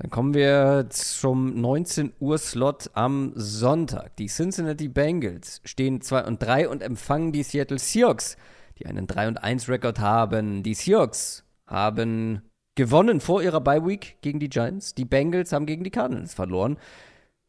[0.00, 4.16] Dann kommen wir zum 19 Uhr Slot am Sonntag.
[4.16, 8.38] Die Cincinnati Bengals stehen 2 und 3 und empfangen die Seattle Seahawks,
[8.78, 10.62] die einen 3 und 1 Rekord haben.
[10.62, 12.40] Die Seahawks haben
[12.76, 14.94] gewonnen vor ihrer Bye Week gegen die Giants.
[14.94, 16.78] Die Bengals haben gegen die Cardinals verloren.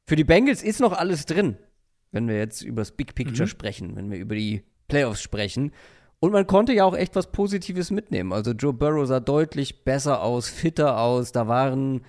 [0.05, 1.55] Für die Bengals ist noch alles drin,
[2.11, 3.49] wenn wir jetzt über das Big Picture mhm.
[3.49, 5.71] sprechen, wenn wir über die Playoffs sprechen.
[6.19, 8.33] Und man konnte ja auch echt was Positives mitnehmen.
[8.33, 11.31] Also Joe Burrow sah deutlich besser aus, fitter aus.
[11.31, 12.01] Da waren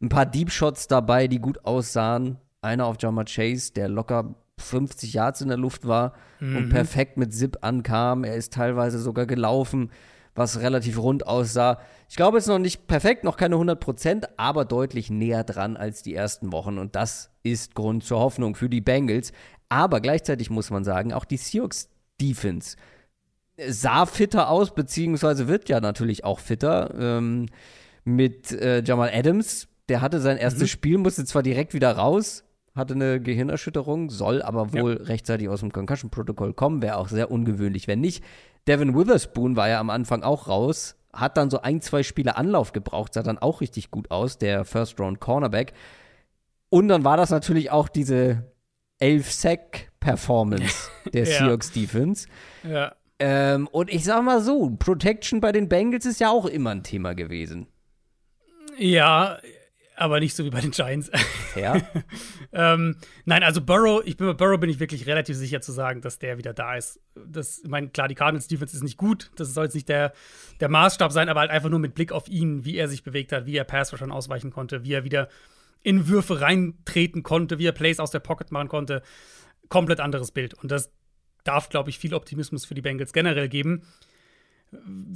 [0.00, 2.38] ein paar Deep Shots dabei, die gut aussahen.
[2.62, 6.56] Einer auf Jama Chase, der locker 50 Yards in der Luft war mhm.
[6.56, 8.24] und perfekt mit Zip ankam.
[8.24, 9.90] Er ist teilweise sogar gelaufen
[10.34, 11.78] was relativ rund aussah.
[12.08, 16.02] Ich glaube, es ist noch nicht perfekt, noch keine 100% aber deutlich näher dran als
[16.02, 16.78] die ersten Wochen.
[16.78, 19.32] Und das ist Grund zur Hoffnung für die Bengals.
[19.68, 21.88] Aber gleichzeitig muss man sagen, auch die Seahawks
[22.20, 22.76] Defense
[23.68, 26.94] sah fitter aus, beziehungsweise wird ja natürlich auch fitter.
[26.98, 27.46] Ähm,
[28.04, 30.68] mit äh, Jamal Adams, der hatte sein erstes mhm.
[30.68, 35.04] Spiel, musste zwar direkt wieder raus, hatte eine Gehirnerschütterung, soll aber wohl ja.
[35.04, 38.24] rechtzeitig aus dem Concussion-Protokoll kommen, wäre auch sehr ungewöhnlich, wenn nicht.
[38.68, 42.72] Devin Witherspoon war ja am Anfang auch raus, hat dann so ein, zwei Spiele Anlauf
[42.72, 45.72] gebraucht, sah dann auch richtig gut aus, der First-Round-Cornerback.
[46.68, 48.44] Und dann war das natürlich auch diese
[49.02, 51.38] 11-Sack-Performance der ja.
[51.38, 52.28] Seahawks Defense.
[52.62, 52.94] Ja.
[53.18, 56.84] Ähm, und ich sag mal so, Protection bei den Bengals ist ja auch immer ein
[56.84, 57.66] Thema gewesen.
[58.78, 59.38] Ja,
[60.00, 61.10] aber nicht so wie bei den Giants.
[61.54, 61.80] Ja.
[62.52, 62.96] ähm,
[63.26, 66.18] nein, also Burrow, ich bin bei Burrow bin ich wirklich relativ sicher zu sagen, dass
[66.18, 67.00] der wieder da ist.
[67.14, 70.12] Das, ich meine, klar, die Cardinals Defense ist nicht gut, das soll jetzt nicht der,
[70.60, 73.32] der Maßstab sein, aber halt einfach nur mit Blick auf ihn, wie er sich bewegt
[73.32, 75.28] hat, wie er Pass schon ausweichen konnte, wie er wieder
[75.82, 79.02] in Würfe reintreten konnte, wie er Plays aus der Pocket machen konnte.
[79.68, 80.54] Komplett anderes Bild.
[80.54, 80.92] Und das
[81.44, 83.82] darf, glaube ich, viel Optimismus für die Bengals generell geben.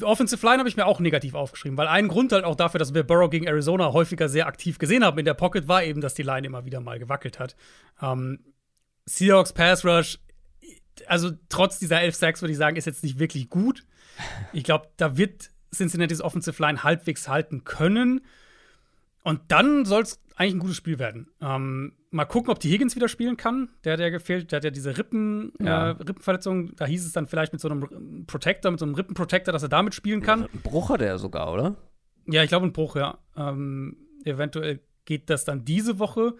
[0.02, 2.92] Offensive Line habe ich mir auch negativ aufgeschrieben, weil ein Grund halt auch dafür, dass
[2.92, 6.14] wir Burrow gegen Arizona häufiger sehr aktiv gesehen haben in der Pocket, war eben, dass
[6.14, 7.55] die Line immer wieder mal gewackelt hat.
[8.02, 8.40] Ähm,
[9.07, 10.18] Seahawks Pass Rush,
[11.07, 13.84] also trotz dieser 11 Sacks würde ich sagen, ist jetzt nicht wirklich gut.
[14.52, 18.24] Ich glaube, da wird Cincinnati's Offensive Line halbwegs halten können.
[19.22, 21.28] Und dann soll es eigentlich ein gutes Spiel werden.
[21.40, 23.68] Ähm, mal gucken, ob die Higgins wieder spielen kann.
[23.82, 25.88] Der hat ja gefehlt, der hat ja diese Rippen, ja.
[25.88, 26.74] Äh, Rippenverletzung.
[26.76, 29.68] Da hieß es dann vielleicht mit so einem Protector, mit so einem Rippenprotector, dass er
[29.68, 30.42] damit spielen kann.
[30.42, 31.76] Ja, ein Bruch hat er sogar, oder?
[32.26, 33.18] Ja, ich glaube ein Bruch, ja.
[33.36, 36.34] Ähm, eventuell geht das dann diese Woche.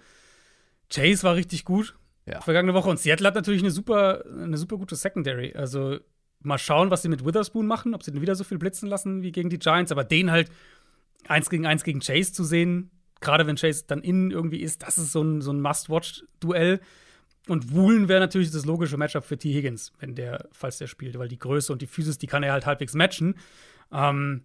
[0.91, 1.97] Chase war richtig gut.
[2.27, 2.41] Ja.
[2.41, 2.89] Vergangene Woche.
[2.89, 5.55] Und Seattle hat natürlich eine super, eine super gute Secondary.
[5.55, 5.99] Also
[6.41, 9.23] mal schauen, was sie mit Witherspoon machen, ob sie den wieder so viel blitzen lassen
[9.23, 10.51] wie gegen die Giants, aber den halt
[11.27, 12.91] eins gegen eins gegen Chase zu sehen,
[13.25, 16.81] gerade wenn Chase dann innen irgendwie ist, das ist so ein, so ein Must-Watch-Duell.
[17.47, 19.53] Und Woolen wäre natürlich das logische Matchup für T.
[19.53, 22.53] Higgins, wenn der, falls der spielt, weil die Größe und die Physis, die kann er
[22.53, 23.35] halt halbwegs matchen.
[23.93, 24.45] Ähm,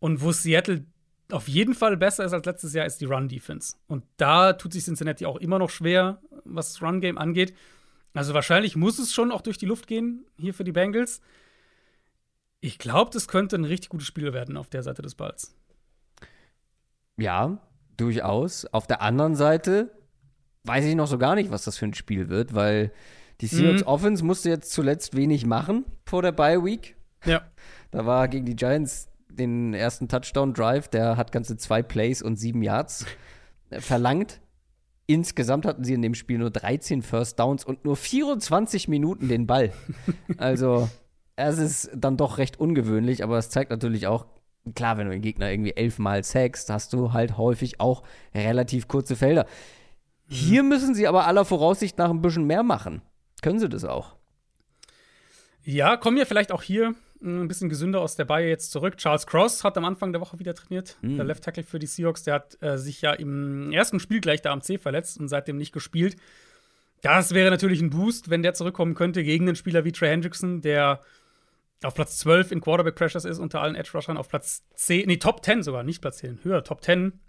[0.00, 0.84] und wo Seattle
[1.30, 3.76] auf jeden Fall besser ist als letztes Jahr, ist die Run-Defense.
[3.86, 7.54] Und da tut sich Cincinnati auch immer noch schwer, was das Run-Game angeht.
[8.12, 11.20] Also wahrscheinlich muss es schon auch durch die Luft gehen, hier für die Bengals.
[12.60, 15.54] Ich glaube, das könnte ein richtig gutes Spiel werden auf der Seite des Balls.
[17.16, 17.58] Ja,
[18.02, 18.66] durchaus.
[18.66, 19.90] Auf der anderen Seite
[20.64, 22.92] weiß ich noch so gar nicht, was das für ein Spiel wird, weil
[23.40, 23.86] die Seahawks mhm.
[23.86, 26.96] Offense musste jetzt zuletzt wenig machen vor der Bye Week.
[27.24, 27.42] Ja.
[27.90, 32.36] Da war gegen die Giants den ersten Touchdown Drive, der hat ganze zwei Plays und
[32.36, 33.06] sieben Yards
[33.70, 34.40] verlangt.
[35.06, 39.46] Insgesamt hatten sie in dem Spiel nur 13 First Downs und nur 24 Minuten den
[39.46, 39.72] Ball.
[40.36, 40.88] Also,
[41.36, 44.26] es ist dann doch recht ungewöhnlich, aber es zeigt natürlich auch,
[44.74, 48.02] klar, wenn du den Gegner irgendwie elfmal sackst, hast du halt häufig auch
[48.34, 49.46] relativ kurze Felder.
[50.28, 53.02] Hier müssen sie aber aller Voraussicht nach ein bisschen mehr machen.
[53.42, 54.16] Können sie das auch?
[55.64, 58.96] Ja, kommen ja vielleicht auch hier hm, ein bisschen gesünder aus der Bayer jetzt zurück.
[58.96, 61.16] Charles Cross hat am Anfang der Woche wieder trainiert, mhm.
[61.16, 62.22] der Left Tackle für die Seahawks.
[62.24, 65.56] Der hat äh, sich ja im ersten Spiel gleich da am C verletzt und seitdem
[65.56, 66.16] nicht gespielt.
[67.02, 70.62] Das wäre natürlich ein Boost, wenn der zurückkommen könnte gegen einen Spieler wie Trey Hendrickson,
[70.62, 71.00] der
[71.84, 75.16] auf Platz 12 in Quarterback Pressures ist unter allen Edge Rushern, auf Platz 10, nee,
[75.16, 77.20] Top 10 sogar, nicht Platz 10, höher, Top 10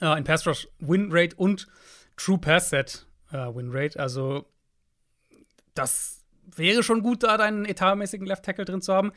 [0.00, 1.68] äh, in Pass Rush Win Rate und
[2.16, 3.98] True Pass Set äh, Win Rate.
[3.98, 4.46] Also,
[5.74, 9.12] das wäre schon gut, da deinen etatmäßigen Left Tackle drin zu haben.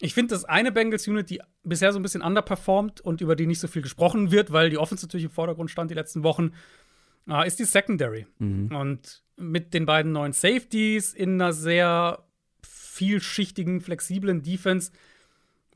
[0.00, 3.46] Ich finde, das eine Bengals Unit, die bisher so ein bisschen underperformt und über die
[3.46, 6.52] nicht so viel gesprochen wird, weil die Offense natürlich im Vordergrund stand die letzten Wochen,
[7.28, 8.26] äh, ist die Secondary.
[8.38, 8.74] Mhm.
[8.74, 12.24] Und mit den beiden neuen Safeties in einer sehr
[12.98, 14.90] vielschichtigen, flexiblen Defense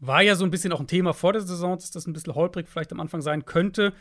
[0.01, 2.35] war ja so ein bisschen auch ein Thema vor der Saison, dass das ein bisschen
[2.35, 3.93] holprig vielleicht am Anfang sein könnte.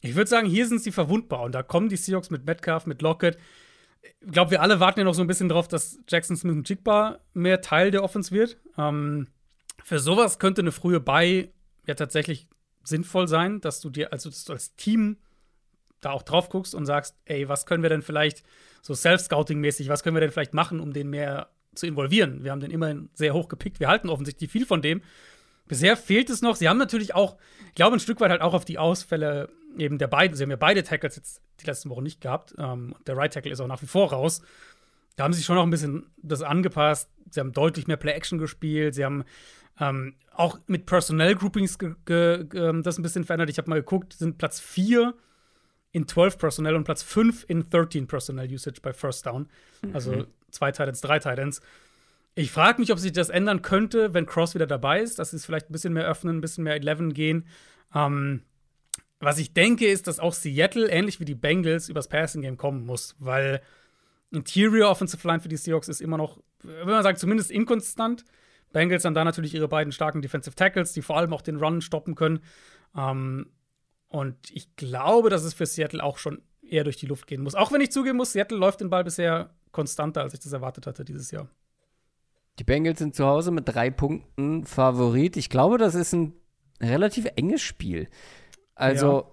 [0.00, 3.02] Ich würde sagen, hier sind sie verwundbar und da kommen die Seahawks mit Metcalf, mit
[3.02, 3.38] Lockett.
[4.02, 6.68] Ich glaube, wir alle warten ja noch so ein bisschen drauf, dass Jackson Smith und
[6.68, 8.56] Jigba mehr Teil der Offense wird.
[8.78, 9.26] Ähm,
[9.82, 11.52] für sowas könnte eine frühe Buy
[11.86, 12.48] ja tatsächlich
[12.84, 15.16] sinnvoll sein, dass du dir, also dass du als Team
[16.00, 18.44] da auch drauf guckst und sagst, ey, was können wir denn vielleicht
[18.80, 22.44] so Self-Scouting-mäßig, was können wir denn vielleicht machen, um den mehr zu involvieren.
[22.44, 23.80] Wir haben den immerhin sehr hoch gepickt.
[23.80, 25.02] Wir halten offensichtlich viel von dem.
[25.68, 26.56] Bisher fehlt es noch.
[26.56, 27.36] Sie haben natürlich auch,
[27.68, 29.48] ich glaube, ein Stück weit halt auch auf die Ausfälle
[29.78, 30.36] eben der beiden.
[30.36, 32.54] Sie haben ja beide Tackles jetzt die letzten Wochen nicht gehabt.
[32.58, 34.42] Ähm, der Right Tackle ist auch nach wie vor raus.
[35.16, 37.08] Da haben sie schon noch ein bisschen das angepasst.
[37.30, 38.94] Sie haben deutlich mehr Play-Action gespielt.
[38.94, 39.24] Sie haben
[39.80, 43.50] ähm, auch mit Personnel-Groupings ähm, das ein bisschen verändert.
[43.50, 45.14] Ich habe mal geguckt, sind Platz 4
[45.92, 49.48] in 12 Personnel und Platz 5 in 13 Personnel Usage bei First Down.
[49.92, 51.60] Also mhm zwei Titans, drei Titans.
[52.34, 55.36] Ich frage mich, ob sich das ändern könnte, wenn Cross wieder dabei ist, dass sie
[55.36, 57.46] es vielleicht ein bisschen mehr öffnen, ein bisschen mehr 11 gehen.
[57.94, 58.42] Ähm,
[59.20, 62.86] was ich denke, ist, dass auch Seattle, ähnlich wie die Bengals, übers Passing Game kommen
[62.86, 63.60] muss, weil
[64.30, 68.24] Interior Offensive Line für die Seahawks ist immer noch, wenn man sagt, zumindest inkonstant.
[68.72, 71.82] Bengals haben da natürlich ihre beiden starken Defensive Tackles, die vor allem auch den Run
[71.82, 72.40] stoppen können.
[72.96, 73.50] Ähm,
[74.08, 76.42] und ich glaube, dass es für Seattle auch schon
[76.72, 77.54] eher durch die Luft gehen muss.
[77.54, 80.86] Auch wenn ich zugeben muss, Seattle läuft den Ball bisher konstanter, als ich das erwartet
[80.86, 81.48] hatte dieses Jahr.
[82.58, 85.36] Die Bengals sind zu Hause mit drei Punkten Favorit.
[85.36, 86.34] Ich glaube, das ist ein
[86.80, 88.08] relativ enges Spiel.
[88.74, 89.24] Also, ja.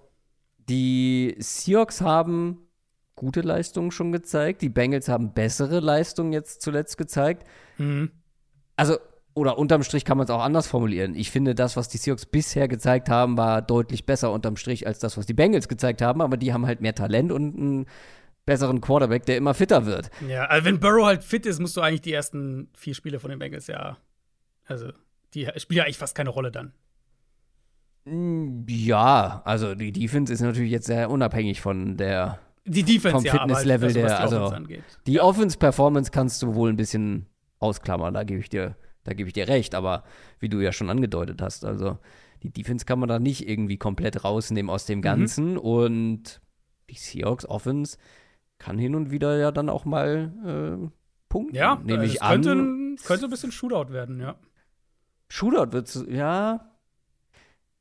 [0.69, 2.67] die Seahawks haben
[3.15, 4.61] gute Leistungen schon gezeigt.
[4.61, 7.45] Die Bengals haben bessere Leistungen jetzt zuletzt gezeigt.
[7.77, 8.11] Mhm.
[8.77, 8.97] Also,
[9.39, 11.15] oder unterm Strich kann man es auch anders formulieren.
[11.15, 14.99] Ich finde, das, was die Seahawks bisher gezeigt haben, war deutlich besser unterm Strich als
[14.99, 16.21] das, was die Bengals gezeigt haben.
[16.21, 17.85] Aber die haben halt mehr Talent und einen
[18.45, 20.09] besseren Quarterback, der immer fitter wird.
[20.27, 23.29] Ja, also wenn Burrow halt fit ist, musst du eigentlich die ersten vier Spiele von
[23.29, 23.97] den Bengals ja.
[24.65, 24.91] Also,
[25.33, 26.73] die spielen ja eigentlich fast keine Rolle dann.
[28.05, 33.25] Mm, ja, also die Defense ist natürlich jetzt sehr unabhängig von der die Defense, vom
[33.25, 34.55] ja, Fitnesslevel also, der also
[35.07, 35.23] die ja.
[35.23, 37.25] Offense Performance kannst du wohl ein bisschen
[37.59, 38.75] ausklammern, da gebe ich dir
[39.09, 40.03] da gebe ich dir recht, aber
[40.39, 41.97] wie du ja schon angedeutet hast, also
[42.43, 45.03] die Defense kann man da nicht irgendwie komplett rausnehmen aus dem mhm.
[45.03, 45.57] Ganzen mhm.
[45.57, 46.41] und
[46.89, 47.97] die Seahawks Offense
[48.59, 50.33] kann hin und wieder ja dann auch mal
[50.83, 50.89] äh,
[51.27, 52.41] punkten, ja, nehme ich an.
[52.41, 54.35] Könnte, könnte ein bisschen Shootout werden, ja.
[55.29, 56.69] Shootout wird ja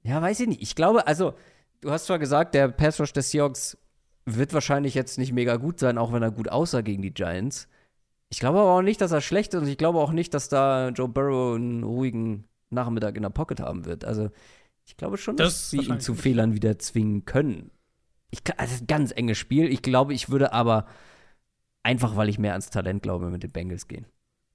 [0.03, 0.63] ja, weiß ich nicht.
[0.63, 1.35] Ich glaube, also,
[1.81, 3.77] du hast zwar gesagt, der Pass Rush des Seahawks
[4.25, 7.69] wird wahrscheinlich jetzt nicht mega gut sein, auch wenn er gut aussah gegen die Giants.
[8.31, 10.49] Ich glaube aber auch nicht, dass er schlecht ist und ich glaube auch nicht, dass
[10.49, 14.05] da Joe Burrow einen ruhigen Nachmittag in der Pocket haben wird.
[14.05, 14.31] Also,
[14.85, 16.15] ich glaube schon, das dass sie ihn zu.
[16.15, 17.71] Fehlern wieder zwingen können.
[18.31, 19.73] Ich, also, ist ein ganz enges Spiel.
[19.73, 20.87] Ich glaube, ich würde aber
[21.83, 24.07] einfach, weil ich mehr ans Talent glaube, mit den Bengals gehen.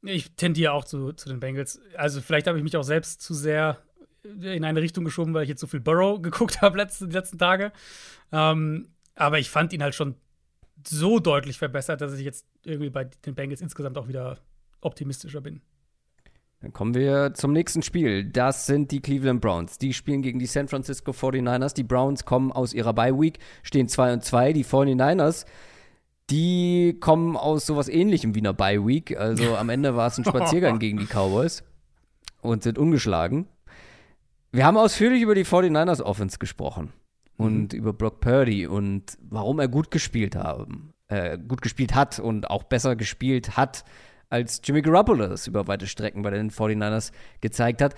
[0.03, 1.79] Ich tendiere auch zu, zu den Bengals.
[1.95, 3.79] Also, vielleicht habe ich mich auch selbst zu sehr
[4.23, 7.39] in eine Richtung geschoben, weil ich jetzt so viel Burrow geguckt habe letzte, die letzten
[7.39, 7.71] Tage.
[8.31, 10.15] Ähm, aber ich fand ihn halt schon
[10.87, 14.37] so deutlich verbessert, dass ich jetzt irgendwie bei den Bengals insgesamt auch wieder
[14.81, 15.61] optimistischer bin.
[16.61, 18.23] Dann kommen wir zum nächsten Spiel.
[18.23, 19.77] Das sind die Cleveland Browns.
[19.77, 21.73] Die spielen gegen die San Francisco 49ers.
[21.73, 24.53] Die Browns kommen aus ihrer Bye Week, stehen 2 und 2.
[24.53, 25.45] Die 49ers,
[26.29, 29.17] die kommen aus sowas ähnlichem wie einer Bye Week.
[29.17, 31.63] Also am Ende war es ein Spaziergang gegen die Cowboys
[32.41, 33.47] und sind ungeschlagen.
[34.53, 36.93] Wir haben ausführlich über die 49ers Offense gesprochen
[37.37, 37.79] und mhm.
[37.79, 42.63] über Brock Purdy und warum er gut gespielt haben, äh, gut gespielt hat und auch
[42.63, 43.83] besser gespielt hat,
[44.29, 47.11] als Jimmy Garoppolo das über weite Strecken bei den 49ers
[47.41, 47.95] gezeigt hat.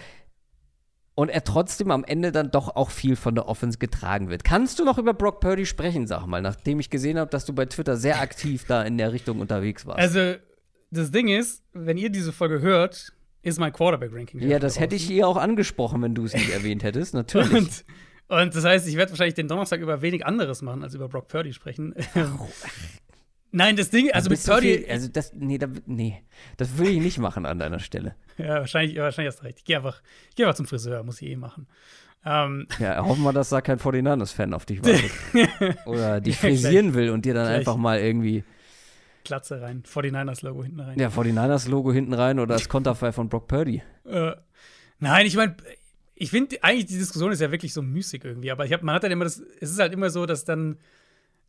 [1.17, 4.43] Und er trotzdem am Ende dann doch auch viel von der Offense getragen wird.
[4.43, 7.53] Kannst du noch über Brock Purdy sprechen, sag mal, nachdem ich gesehen habe, dass du
[7.53, 9.99] bei Twitter sehr aktiv da in der Richtung unterwegs warst?
[9.99, 10.36] Also,
[10.91, 13.13] das Ding ist, wenn ihr diese Folge hört,
[13.43, 14.41] ist mein Quarterback-Ranking.
[14.41, 17.53] Ja, das hätte ich hier auch angesprochen, wenn du es nicht erwähnt hättest, natürlich.
[17.53, 17.86] Und,
[18.28, 21.28] und, das heißt, ich werde wahrscheinlich den Donnerstag über wenig anderes machen, als über Brock
[21.28, 21.93] Purdy sprechen.
[23.51, 24.84] Nein, das Ding, also mit Purdy.
[24.86, 26.21] So also das, nee, da, nee,
[26.57, 28.15] das würde ich nicht machen an deiner Stelle.
[28.38, 29.59] ja, wahrscheinlich, wahrscheinlich hast du recht.
[29.59, 30.01] Ich gehe einfach,
[30.36, 31.67] geh einfach zum Friseur, muss ich eh machen.
[32.26, 35.78] Ähm, ja, hoffen wir, dass da kein 49ers-Fan auf dich wartet.
[35.86, 38.43] Oder dich frisieren will und dir dann einfach mal irgendwie
[39.26, 39.84] Glatze rein.
[39.84, 40.99] 49ers-Logo hinten rein.
[40.99, 43.82] Ja, 49ers-Logo hinten rein oder das Konterfei von Brock Purdy.
[44.05, 44.34] Äh,
[44.99, 45.55] nein, ich meine,
[46.16, 48.51] ich finde eigentlich, die Diskussion ist ja wirklich so müßig irgendwie.
[48.51, 50.78] Aber ich hab, man hat halt immer das, es ist halt immer so, dass dann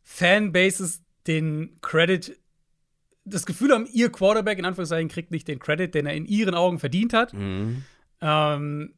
[0.03, 2.37] Fanbases den Credit,
[3.23, 6.53] das Gefühl haben, ihr Quarterback in Anführungszeichen kriegt nicht den Credit, den er in ihren
[6.53, 7.33] Augen verdient hat.
[7.33, 7.83] Mhm.
[8.21, 8.93] Ähm,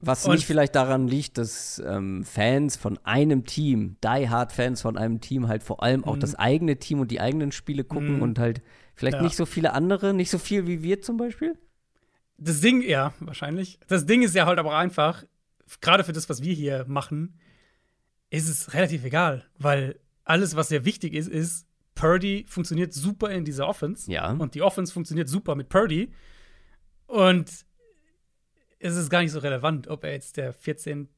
[0.00, 4.96] was nicht vielleicht daran liegt, dass ähm, Fans von einem Team, die Hard Fans von
[4.96, 6.20] einem Team halt vor allem auch mhm.
[6.20, 8.22] das eigene Team und die eigenen Spiele gucken mhm.
[8.22, 8.62] und halt
[8.94, 9.22] vielleicht ja.
[9.22, 11.58] nicht so viele andere, nicht so viel wie wir zum Beispiel?
[12.38, 13.78] Das Ding, ja, wahrscheinlich.
[13.88, 15.24] Das Ding ist ja halt aber einfach,
[15.80, 17.38] gerade für das, was wir hier machen,
[18.30, 23.44] ist es relativ egal, weil alles, was sehr wichtig ist, ist, Purdy funktioniert super in
[23.44, 24.10] dieser Offense.
[24.10, 24.30] Ja.
[24.30, 26.12] Und die Offense funktioniert super mit Purdy.
[27.06, 27.66] Und
[28.78, 31.08] ist es gar nicht so relevant, ob er jetzt der 14,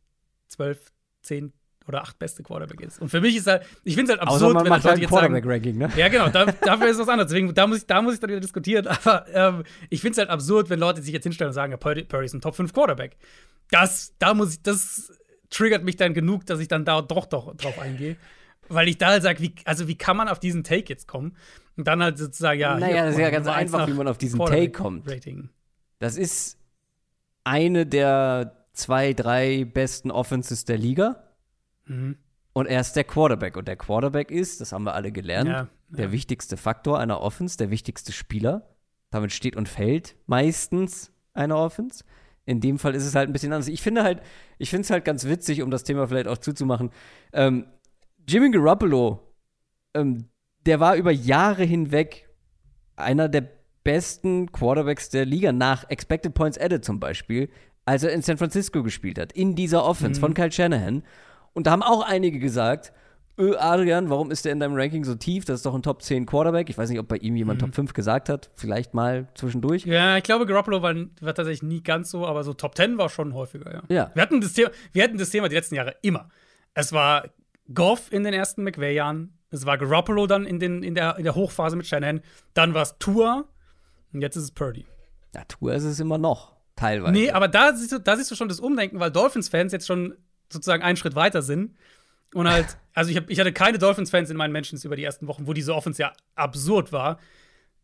[0.49, 0.93] 12,
[1.23, 1.53] 10
[1.91, 3.01] oder 8 beste Quarterback ist.
[3.01, 5.07] Und für mich ist halt, ich finde es halt absurd, Außer man wenn macht halt
[5.07, 5.91] Quarterback-Ranking, ne?
[5.97, 7.31] Ja, genau, da, dafür ist was anderes.
[7.31, 8.87] Deswegen, da muss ich, da muss ich dann wieder diskutieren.
[9.05, 11.77] Aber ähm, ich finde es halt absurd, wenn Leute sich jetzt hinstellen und sagen, ja,
[11.77, 13.17] Purdy, Purdy ist ein Top 5 Quarterback.
[13.71, 15.13] Das, da muss ich, das
[15.51, 18.17] triggert mich dann genug, dass ich dann da doch, doch drauf eingehe.
[18.69, 21.37] Weil ich da halt sage, wie, also wie kann man auf diesen Take jetzt kommen?
[21.77, 22.79] Und dann halt sozusagen, ja.
[22.79, 25.11] Naja, das ist ja ganz einfach, wie man auf diesen Take kommt.
[25.11, 25.51] Rating.
[25.99, 26.57] Das ist
[27.45, 31.23] eine der zwei, drei besten Offenses der Liga.
[31.91, 32.17] Mhm.
[32.53, 33.57] Und er ist der Quarterback.
[33.57, 35.69] Und der Quarterback ist, das haben wir alle gelernt, ja, ja.
[35.89, 38.75] der wichtigste Faktor einer Offense, der wichtigste Spieler.
[39.11, 42.05] Damit steht und fällt meistens eine Offense.
[42.47, 43.69] In dem Fall ist es halt ein bisschen anders.
[43.69, 44.21] Ich finde halt,
[44.59, 46.91] ich finde es halt ganz witzig, um das Thema vielleicht auch zuzumachen.
[47.33, 47.67] Ähm,
[48.29, 49.21] Jimmy Garoppolo,
[49.95, 50.27] ähm,
[50.67, 52.29] der war über Jahre hinweg
[52.97, 53.49] einer der
[53.83, 57.49] besten Quarterbacks der Liga nach Expected Points Added zum Beispiel,
[57.85, 60.25] als er in San Francisco gespielt hat, in dieser Offense Mhm.
[60.25, 61.03] von Kyle Shanahan.
[61.53, 62.93] Und da haben auch einige gesagt,
[63.59, 65.45] Adrian, warum ist der in deinem Ranking so tief?
[65.45, 66.69] Das ist doch ein Top 10 Quarterback.
[66.69, 68.51] Ich weiß nicht, ob bei ihm jemand Top 5 gesagt hat.
[68.55, 69.87] Vielleicht mal zwischendurch.
[69.87, 69.93] Mhm.
[69.93, 73.09] Ja, ich glaube, Garoppolo war, war tatsächlich nie ganz so, aber so Top 10 war
[73.09, 73.83] schon häufiger, ja.
[73.89, 74.11] Ja.
[74.15, 76.29] Wir hatten das Thema, wir hatten das Thema die letzten Jahre immer.
[76.75, 77.29] Es war
[77.73, 81.35] Goff in den ersten McVay-Jahren, es war Garoppolo dann in, den, in, der, in der
[81.35, 82.21] Hochphase mit Shanahan,
[82.55, 83.45] dann war es Tua
[84.13, 84.87] und jetzt ist es Purdy.
[85.35, 86.57] Ja, Tour ist es immer noch.
[86.77, 87.13] Teilweise.
[87.13, 90.15] Nee, aber da siehst, du, da siehst du schon das Umdenken, weil Dolphins-Fans jetzt schon
[90.53, 91.77] sozusagen einen Schritt weiter sind.
[92.35, 95.27] Und halt, also ich, hab, ich hatte keine Dolphins-Fans in meinen Mentions über die ersten
[95.27, 97.19] Wochen, wo diese Offense ja absurd war,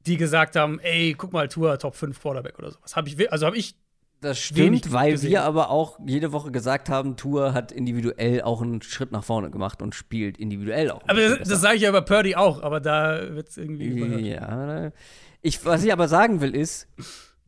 [0.06, 2.94] die gesagt haben, ey, guck mal, Tour Top 5 Quarterback oder sowas.
[2.94, 3.74] Hab ich, also habe ich
[4.20, 5.30] Das stimmt, weil gesehen.
[5.30, 9.50] wir aber auch jede Woche gesagt haben, Tour hat individuell auch einen Schritt nach vorne
[9.50, 11.02] gemacht und spielt individuell auch.
[11.08, 14.20] Aber das, das sage ich ja über Purdy auch, aber da wird es irgendwie überhört.
[14.20, 14.92] Ja,
[15.42, 16.86] ich, was ich aber sagen will ist,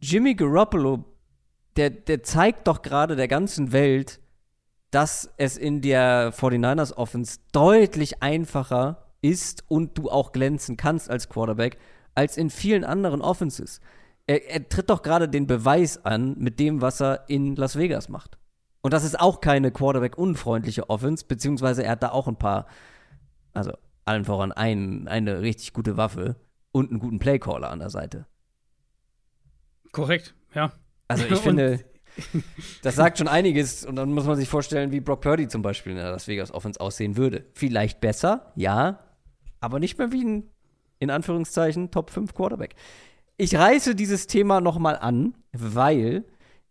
[0.00, 1.04] Jimmy Garoppolo,
[1.76, 4.18] der, der zeigt doch gerade der ganzen Welt,
[4.91, 11.28] dass es in der 49ers Offense deutlich einfacher ist und du auch glänzen kannst als
[11.28, 11.78] Quarterback,
[12.14, 13.80] als in vielen anderen Offenses.
[14.26, 18.09] Er, er tritt doch gerade den Beweis an mit dem, was er in Las Vegas
[18.09, 18.39] macht.
[18.80, 22.66] Und das ist auch keine Quarterback-unfreundliche Offense, beziehungsweise er hat da auch ein paar,
[23.53, 23.72] also
[24.05, 26.36] allen voran ein, eine richtig gute Waffe
[26.72, 28.26] und einen guten Playcaller an der Seite.
[29.93, 30.72] Korrekt, ja.
[31.09, 31.84] Also ich Und- finde,
[32.82, 35.92] das sagt schon einiges und dann muss man sich vorstellen, wie Brock Purdy zum Beispiel
[35.92, 37.44] in der Las Vegas Offense aussehen würde.
[37.54, 39.00] Vielleicht besser, ja,
[39.60, 40.50] aber nicht mehr wie ein,
[40.98, 42.74] in Anführungszeichen, Top 5 Quarterback.
[43.36, 46.24] Ich reiße dieses Thema nochmal an, weil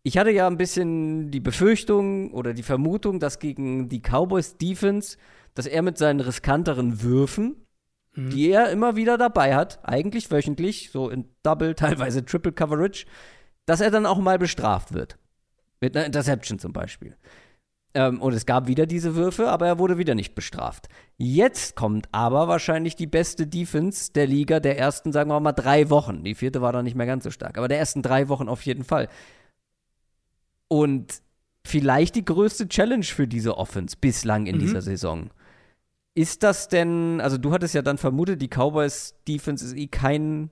[0.03, 5.17] ich hatte ja ein bisschen die Befürchtung oder die Vermutung, dass gegen die Cowboys Defense,
[5.53, 7.57] dass er mit seinen riskanteren Würfen,
[8.17, 13.05] die er immer wieder dabei hat, eigentlich wöchentlich, so in Double, teilweise Triple Coverage,
[13.65, 15.17] dass er dann auch mal bestraft wird.
[15.81, 17.15] Mit einer Interception zum Beispiel.
[17.93, 20.87] Ähm, und es gab wieder diese Würfe, aber er wurde wieder nicht bestraft.
[21.17, 25.89] Jetzt kommt aber wahrscheinlich die beste Defense der Liga der ersten, sagen wir mal, drei
[25.89, 26.23] Wochen.
[26.23, 28.61] Die vierte war dann nicht mehr ganz so stark, aber der ersten drei Wochen auf
[28.63, 29.07] jeden Fall.
[30.67, 31.21] Und
[31.65, 34.59] vielleicht die größte Challenge für diese Offense bislang in Mhm.
[34.59, 35.29] dieser Saison.
[36.15, 40.49] Ist das denn, also du hattest ja dann vermutet, die Cowboys Defense ist eh kein,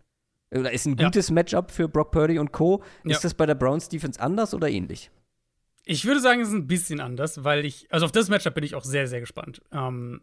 [0.53, 1.05] oder ist ein Ja.
[1.07, 2.81] gutes Matchup für Brock Purdy und Co.
[3.03, 3.19] Ist Ja.
[3.23, 5.09] das bei der Browns Defense anders oder ähnlich?
[5.85, 8.63] Ich würde sagen, es ist ein bisschen anders, weil ich, also auf das Matchup bin
[8.63, 9.61] ich auch sehr, sehr gespannt.
[9.71, 10.21] Ähm,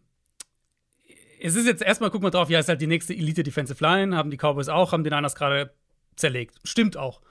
[1.39, 4.15] es ist jetzt erstmal, guck mal drauf, ja, ist halt die nächste Elite Defensive Line,
[4.15, 5.73] haben die Cowboys auch, haben den Niners gerade
[6.15, 6.59] zerlegt.
[6.63, 7.21] Stimmt auch.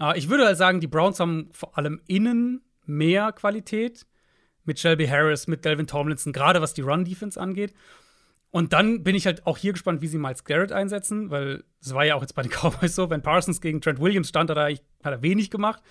[0.00, 4.06] Äh, ich würde halt sagen, die Browns haben vor allem innen mehr Qualität
[4.64, 7.74] mit Shelby Harris, mit Delvin Tomlinson, gerade was die Run-Defense angeht.
[8.50, 11.94] Und dann bin ich halt auch hier gespannt, wie sie Miles Garrett einsetzen, weil es
[11.94, 14.58] war ja auch jetzt bei den Cowboys so, wenn Parsons gegen Trent Williams stand, hat
[14.58, 14.80] er, hat
[15.12, 15.82] er wenig gemacht.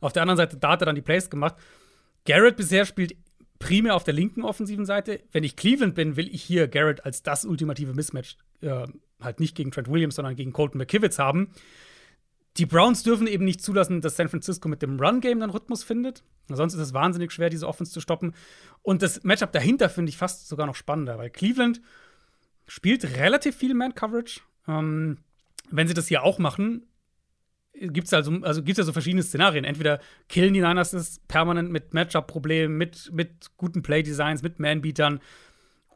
[0.00, 1.56] Auf der anderen Seite, da hat er dann die Plays gemacht.
[2.24, 3.16] Garrett bisher spielt
[3.58, 5.20] primär auf der linken offensiven Seite.
[5.32, 8.86] Wenn ich Cleveland bin, will ich hier Garrett als das ultimative Mismatch äh,
[9.20, 11.50] halt nicht gegen Trent Williams, sondern gegen Colton McKivitz haben.
[12.56, 16.24] Die Browns dürfen eben nicht zulassen, dass San Francisco mit dem Run-Game dann Rhythmus findet.
[16.48, 18.34] Sonst ist es wahnsinnig schwer, diese Offense zu stoppen.
[18.82, 21.80] Und das Matchup dahinter finde ich fast sogar noch spannender, weil Cleveland
[22.66, 24.40] spielt relativ viel Man-Coverage.
[24.66, 25.18] Ähm,
[25.70, 26.86] wenn sie das hier auch machen,
[27.72, 29.64] gibt es also, also gibt's ja so verschiedene Szenarien.
[29.64, 35.20] Entweder killen die Niners es permanent mit Matchup-Problemen, mit, mit guten Play-Designs, mit Man-Beatern.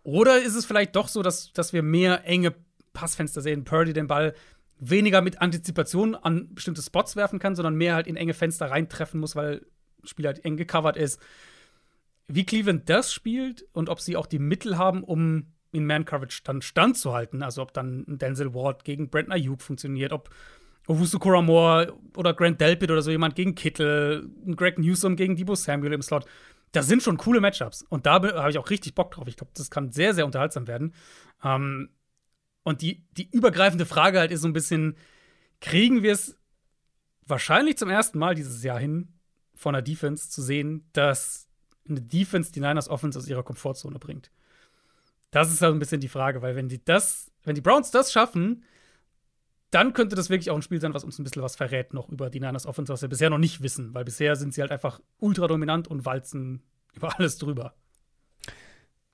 [0.02, 2.54] Oder ist es vielleicht doch so, dass, dass wir mehr enge
[2.92, 4.34] Passfenster sehen, Purdy den Ball
[4.78, 9.20] weniger mit Antizipation an bestimmte Spots werfen kann, sondern mehr halt in enge Fenster reintreffen
[9.20, 9.66] muss, weil
[10.00, 11.20] das Spiel halt eng gecovert ist.
[12.26, 16.62] Wie Cleveland das spielt und ob sie auch die Mittel haben, um in Man-Coverage dann
[16.62, 17.42] standzuhalten.
[17.42, 20.30] Also ob dann Denzel Ward gegen Brent Ayuk funktioniert, ob
[20.86, 25.94] Owusu Koramoa oder Grant Delpit oder so jemand gegen Kittel, Greg Newsom gegen Debo Samuel
[25.94, 26.26] im Slot.
[26.72, 27.82] Das sind schon coole Matchups.
[27.88, 29.28] Und da habe ich auch richtig Bock drauf.
[29.28, 30.92] Ich glaube, das kann sehr, sehr unterhaltsam werden.
[31.42, 31.90] Ähm,
[32.64, 34.96] und die, die übergreifende Frage halt ist so ein bisschen,
[35.60, 36.36] kriegen wir es
[37.26, 39.08] wahrscheinlich zum ersten Mal dieses Jahr hin,
[39.54, 41.48] von der Defense zu sehen, dass
[41.88, 44.30] eine Defense die Niners Offense aus ihrer Komfortzone bringt?
[45.30, 48.12] Das ist halt ein bisschen die Frage, weil wenn die das, wenn die Browns das
[48.12, 48.64] schaffen,
[49.74, 52.08] dann könnte das wirklich auch ein Spiel sein, was uns ein bisschen was verrät noch
[52.08, 54.70] über die Niners Offense, was wir bisher noch nicht wissen, weil bisher sind sie halt
[54.70, 56.62] einfach ultra dominant und walzen
[56.94, 57.74] über alles drüber.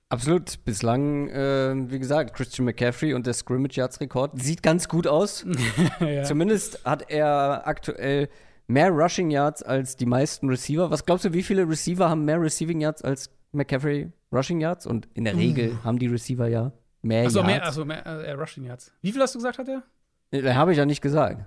[0.09, 0.63] Absolut.
[0.65, 5.45] Bislang, äh, wie gesagt, Christian McCaffrey und der Scrimmage Yards Rekord sieht ganz gut aus.
[6.01, 6.23] ja.
[6.23, 8.27] Zumindest hat er aktuell
[8.67, 10.91] mehr Rushing Yards als die meisten Receiver.
[10.91, 14.85] Was glaubst du, wie viele Receiver haben mehr Receiving Yards als McCaffrey Rushing Yards?
[14.85, 17.47] Und in der Regel haben die Receiver ja mehr Achso, Yards.
[17.47, 18.91] mehr, also mehr äh, Rushing Yards.
[19.01, 19.81] Wie viel hast du gesagt, hat er?
[20.31, 21.45] Äh, Habe ich ja nicht gesagt.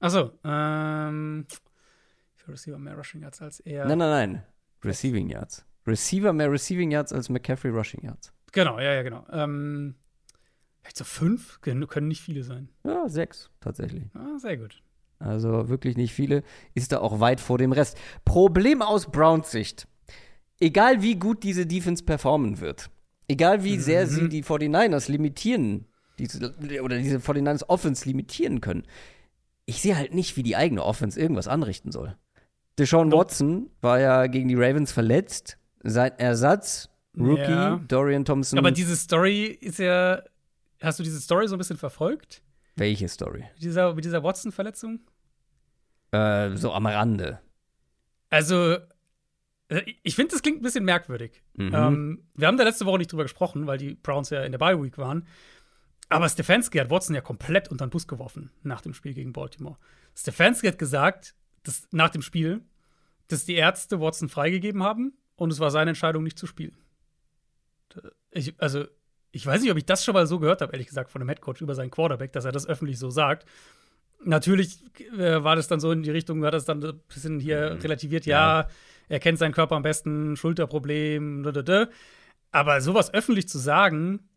[0.00, 1.46] Achso, ähm.
[2.34, 3.86] Für Receiver mehr Rushing Yards als er.
[3.86, 4.42] Nein, nein, nein.
[4.84, 5.64] Receiving Yards.
[5.86, 8.32] Receiver mehr Receiving Yards als McCaffrey Rushing Yards.
[8.52, 9.24] Genau, ja, ja, genau.
[9.32, 9.94] Ähm,
[10.82, 11.60] vielleicht so fünf?
[11.60, 12.68] Können, können nicht viele sein.
[12.84, 14.04] Ja, sechs tatsächlich.
[14.14, 14.82] Ah, sehr gut.
[15.18, 16.42] Also wirklich nicht viele.
[16.74, 17.98] Ist da auch weit vor dem Rest.
[18.24, 19.88] Problem aus Browns Sicht.
[20.60, 22.90] Egal wie gut diese Defense performen wird,
[23.26, 25.86] egal wie sehr sie die 49ers limitieren,
[26.18, 28.84] diese, oder diese 49ers Offense limitieren können,
[29.66, 32.16] ich sehe halt nicht, wie die eigene Offense irgendwas anrichten soll.
[32.78, 33.12] Deshaun.
[33.12, 35.58] Watson war ja gegen die Ravens verletzt.
[35.82, 37.80] Sein Ersatz, Rookie, Ja.
[37.88, 38.58] Dorian Thompson.
[38.58, 40.22] Aber diese Story ist ja.
[40.82, 42.42] Hast du diese Story so ein bisschen verfolgt?
[42.76, 43.44] Welche Story?
[43.54, 45.00] Mit dieser, mit dieser Watson-Verletzung?
[46.10, 47.40] Äh, so am Rande.
[48.30, 48.76] Also,
[49.68, 51.42] äh, ich finde, das klingt ein bisschen merkwürdig.
[51.54, 51.74] Mhm.
[51.74, 54.58] Ähm, wir haben da letzte Woche nicht drüber gesprochen, weil die Browns ja in der
[54.58, 55.26] Bye Week waren.
[56.14, 59.76] Aber Stefanski hat Watson ja komplett unter den Bus geworfen nach dem Spiel gegen Baltimore.
[60.16, 61.34] Stefanski hat gesagt,
[61.64, 62.62] dass nach dem Spiel,
[63.26, 66.76] dass die Ärzte Watson freigegeben haben und es war seine Entscheidung, nicht zu spielen.
[68.30, 68.84] Ich, also,
[69.32, 71.30] ich weiß nicht, ob ich das schon mal so gehört habe, ehrlich gesagt, von einem
[71.30, 73.44] Headcoach über seinen Quarterback, dass er das öffentlich so sagt.
[74.22, 74.84] Natürlich
[75.18, 78.24] äh, war das dann so in die Richtung, hat das dann ein bisschen hier relativiert,
[78.24, 78.68] ja,
[79.08, 81.88] er kennt seinen Körper am besten, Schulterproblem, da.
[82.52, 84.28] aber sowas öffentlich zu sagen,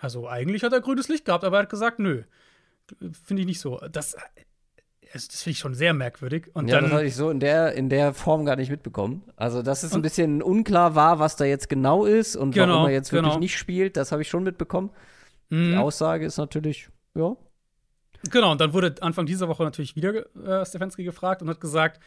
[0.00, 2.22] also eigentlich hat er grünes Licht gehabt, aber er hat gesagt, nö,
[3.24, 3.78] finde ich nicht so.
[3.90, 4.14] Das,
[5.12, 6.50] also das finde ich schon sehr merkwürdig.
[6.54, 9.22] Und ja, dann, das hatte ich so in der, in der Form gar nicht mitbekommen.
[9.36, 12.86] Also, dass es ein bisschen unklar war, was da jetzt genau ist und Genau, warum
[12.86, 13.40] er jetzt wirklich genau.
[13.40, 14.90] nicht spielt, das habe ich schon mitbekommen.
[15.50, 15.78] Die Mhm.
[15.78, 17.36] Aussage ist natürlich, ja.
[18.30, 22.00] Genau, und dann wurde Anfang dieser Woche natürlich wieder äh, Stefanski gefragt und hat gesagt,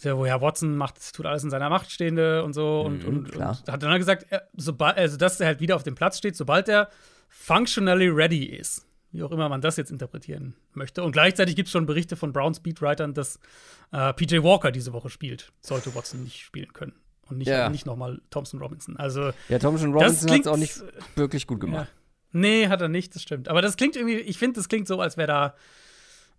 [0.00, 2.80] ja, woher Watson macht, tut alles in seiner Macht Stehende und so.
[2.82, 3.58] und, Mhm, und, klar.
[3.66, 6.36] und hat dann gesagt, er, sobald, also dass er halt wieder auf dem Platz steht,
[6.36, 6.88] sobald er
[7.28, 8.86] functionally ready ist.
[9.14, 11.02] Wie auch immer man das jetzt interpretieren möchte.
[11.02, 13.38] Und gleichzeitig gibt es schon Berichte von Browns Speedwritern, dass
[13.92, 15.52] äh, PJ Walker diese Woche spielt.
[15.60, 16.94] Sollte Watson nicht spielen können.
[17.28, 17.68] Und nicht, Ja.
[17.68, 18.96] nicht nochmal Thompson Robinson.
[18.96, 20.82] Also, Ja, Thompson Robinson hat es auch nicht
[21.14, 21.66] wirklich gut ja.
[21.66, 21.88] gemacht.
[22.32, 23.48] Nee, hat er nicht, das stimmt.
[23.48, 25.54] Aber das klingt irgendwie, ich finde, das klingt so, als wäre da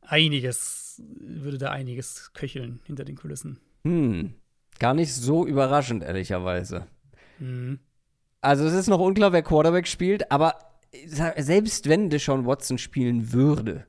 [0.01, 3.60] einiges, würde da einiges köcheln hinter den Kulissen.
[3.84, 4.34] Hm.
[4.80, 6.88] Gar nicht so überraschend, ehrlicherweise.
[7.39, 7.80] Mhm.
[8.41, 10.56] Also, es ist noch unklar, wer Quarterback spielt, aber
[11.38, 13.86] selbst wenn Deshaun Watson spielen würde,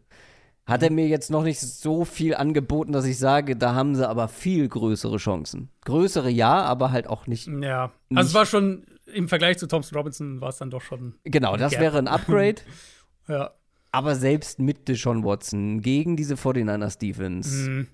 [0.67, 4.09] hat er mir jetzt noch nicht so viel angeboten, dass ich sage, da haben sie
[4.09, 5.69] aber viel größere Chancen.
[5.85, 7.47] Größere ja, aber halt auch nicht.
[7.47, 10.81] Ja, Nicht- also es war schon, im Vergleich zu Thompson Robinson war es dann doch
[10.81, 11.81] schon, Genau, das Gap.
[11.83, 12.63] wäre ein Upgrade.
[13.29, 13.51] ja.
[13.95, 17.87] Aber selbst mit Deshaun Watson gegen diese 49ers Defense Mhm.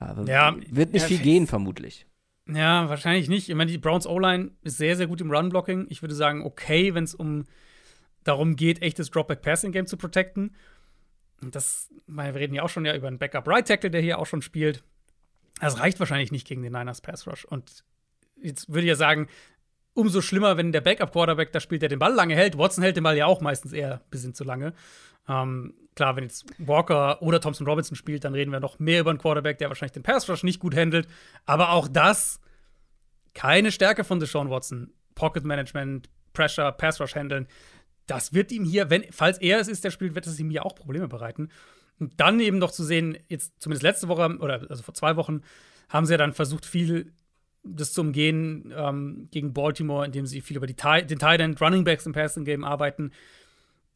[0.00, 2.06] ja, Ja, wird nicht ja, viel gehen, vermutlich.
[2.48, 3.48] Ja, wahrscheinlich nicht.
[3.48, 5.86] Ich meine, die Browns O-Line ist sehr, sehr gut im Run-Blocking.
[5.88, 7.44] Ich würde sagen, okay, wenn es um
[8.24, 10.54] darum geht, echtes Dropback-Passing-Game zu protecten.
[11.40, 14.82] Das, wir reden ja auch schon ja über einen Backup-Right-Tackle, der hier auch schon spielt.
[15.60, 17.44] Das reicht wahrscheinlich nicht gegen den Niners Pass-Rush.
[17.44, 17.84] Und
[18.42, 19.26] jetzt würde ich ja sagen,
[19.94, 22.56] umso schlimmer, wenn der Backup-Quarterback da spielt, der den Ball lange hält.
[22.56, 24.72] Watson hält den Ball ja auch meistens eher ein bisschen zu lange.
[25.28, 29.10] Ähm, klar, wenn jetzt Walker oder Thompson Robinson spielt, dann reden wir noch mehr über
[29.10, 31.08] einen Quarterback, der wahrscheinlich den Pass-Rush nicht gut handelt.
[31.46, 32.40] Aber auch das
[33.34, 34.92] keine Stärke von Deshaun Watson.
[35.14, 37.46] Pocket Management, Pressure, Pass Rush handeln.
[38.06, 40.64] Das wird ihm hier, wenn, falls er es ist, der spielt, wird es ihm hier
[40.64, 41.50] auch Probleme bereiten.
[41.98, 45.42] Und dann eben noch zu sehen, jetzt zumindest letzte Woche oder also vor zwei Wochen,
[45.88, 47.12] haben sie ja dann versucht, viel
[47.62, 51.84] das zu umgehen ähm, gegen Baltimore, indem sie viel über die den Tight End Running
[51.84, 53.12] Backs im Passing Game arbeiten.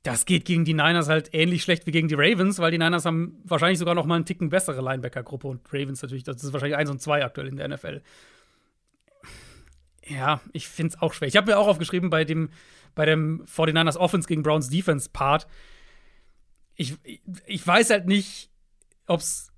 [0.03, 3.07] Das geht gegen die Niners halt ähnlich schlecht wie gegen die Ravens, weil die Niners
[3.07, 6.77] haben wahrscheinlich sogar noch mal einen Ticken bessere Linebacker-Gruppe und Ravens natürlich, das ist wahrscheinlich
[6.77, 8.03] 1 und 2 aktuell in der NFL.
[10.07, 11.29] Ja, ich finde es auch schwer.
[11.29, 12.51] Ich habe mir auch aufgeschrieben bei dem,
[12.95, 15.47] bei dem 49ers Offense gegen Browns Defense Part.
[16.77, 16.97] Ich,
[17.47, 18.51] ich, weiß halt nicht,
[19.07, 19.53] ob's,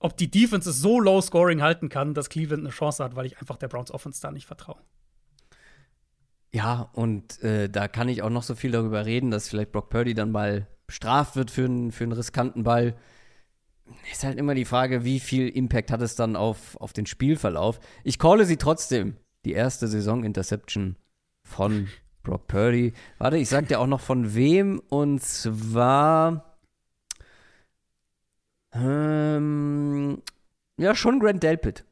[0.00, 3.26] ob die Defense es so low scoring halten kann, dass Cleveland eine Chance hat, weil
[3.26, 4.80] ich einfach der Browns Offense da nicht vertraue.
[6.52, 9.90] Ja, und äh, da kann ich auch noch so viel darüber reden, dass vielleicht Brock
[9.90, 12.96] Purdy dann mal bestraft wird für einen, für einen riskanten Ball.
[14.10, 17.78] Ist halt immer die Frage, wie viel Impact hat es dann auf, auf den Spielverlauf.
[18.02, 19.16] Ich calle sie trotzdem.
[19.44, 20.96] Die erste Saison-Interception
[21.44, 21.88] von
[22.22, 22.92] Brock Purdy.
[23.18, 24.80] Warte, ich sag dir auch noch von wem.
[24.88, 26.49] Und zwar.
[28.72, 30.22] Ähm,
[30.76, 31.84] ja, schon Grant Delpit.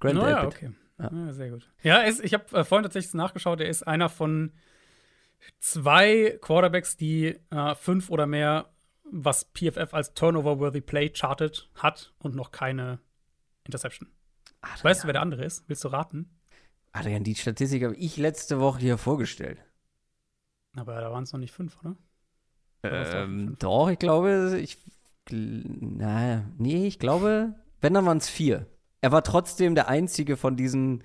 [0.00, 0.56] Grant Na ja, Delpit.
[0.56, 0.72] okay.
[0.98, 1.10] Ja.
[1.12, 1.70] Ja, sehr gut.
[1.82, 4.52] Ja, ist, ich habe äh, vorhin tatsächlich nachgeschaut, er ist einer von
[5.58, 8.70] zwei Quarterbacks, die äh, fünf oder mehr,
[9.04, 12.98] was PFF als Turnover-worthy Play chartet hat und noch keine
[13.64, 14.08] Interception.
[14.60, 15.64] Adrian, Weißt du, wer der andere ist?
[15.68, 16.30] Willst du raten?
[16.92, 19.58] Adrian, die Statistik habe ich letzte Woche hier vorgestellt.
[20.76, 21.96] Aber da waren es noch nicht fünf, oder?
[22.84, 23.58] Ähm, fünf?
[23.58, 24.78] doch, ich glaube, ich
[25.30, 28.66] naja, nee, ich glaube, wenn, dann waren es vier.
[29.00, 31.02] Er war trotzdem der einzige von diesen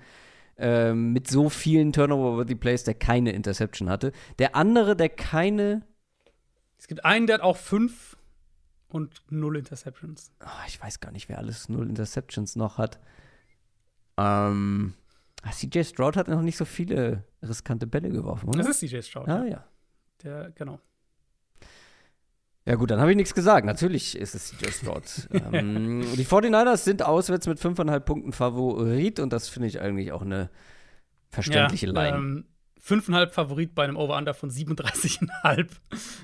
[0.56, 4.12] äh, mit so vielen Turnover-worthy Plays, der keine Interception hatte.
[4.38, 5.82] Der andere, der keine.
[6.78, 8.16] Es gibt einen, der hat auch fünf
[8.88, 10.32] und null Interceptions.
[10.44, 12.98] Oh, ich weiß gar nicht, wer alles null Interceptions noch hat.
[14.16, 14.94] Ähm.
[15.42, 18.58] Ah, CJ Stroud hat noch nicht so viele riskante Bälle geworfen, oder?
[18.58, 19.28] Das ist CJ Stroud.
[19.28, 19.64] Ah, ja.
[20.24, 20.80] Der, genau.
[22.68, 23.64] Ja, gut, dann habe ich nichts gesagt.
[23.64, 25.02] Natürlich ist es CJ Stroud.
[25.52, 30.20] ähm, die 49ers sind auswärts mit 5,5 Punkten Favorit und das finde ich eigentlich auch
[30.20, 30.50] eine
[31.30, 32.16] verständliche ja, Line.
[32.16, 32.44] Ähm,
[32.84, 35.66] 5,5 Favorit bei einem Over-Under von 37,5.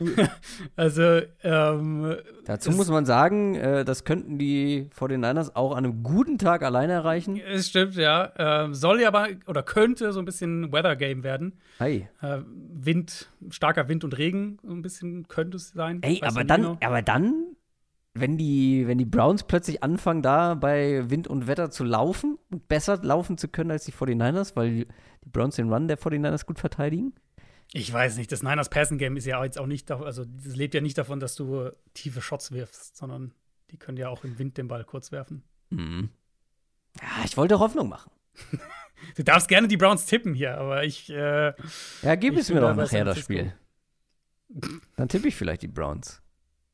[0.76, 6.38] also, ähm, Dazu muss man sagen, äh, das könnten die 49ers auch an einem guten
[6.38, 7.36] Tag alleine erreichen.
[7.38, 8.32] Es stimmt, ja.
[8.36, 11.54] Ähm, soll ja aber oder könnte so ein bisschen Weather Game werden.
[11.78, 12.08] Hey.
[12.22, 16.02] Äh, Wind, starker Wind und Regen, so ein bisschen könnte es sein.
[16.02, 16.78] Ey, aber dann, genau.
[16.80, 17.53] aber dann,
[18.14, 22.68] wenn die, wenn die Browns plötzlich anfangen, da bei Wind und Wetter zu laufen und
[22.68, 24.86] besser laufen zu können als die 49ers, weil die
[25.30, 27.12] Browns den Run der 49ers gut verteidigen.
[27.72, 30.74] Ich weiß nicht, das Niners Passing Game ist ja jetzt auch nicht, also das lebt
[30.74, 33.32] ja nicht davon, dass du tiefe Shots wirfst, sondern
[33.70, 35.42] die können ja auch im Wind den Ball kurz werfen.
[35.70, 36.10] Mhm.
[37.00, 38.10] Ja, ich wollte Hoffnung machen.
[39.16, 41.52] Du darfst gerne die Browns tippen hier, aber ich, äh,
[42.02, 43.18] Ja, gib Ich es mir doch nachher, das.
[43.18, 43.52] Spiel.
[44.96, 46.22] Dann tippe ich vielleicht die Browns.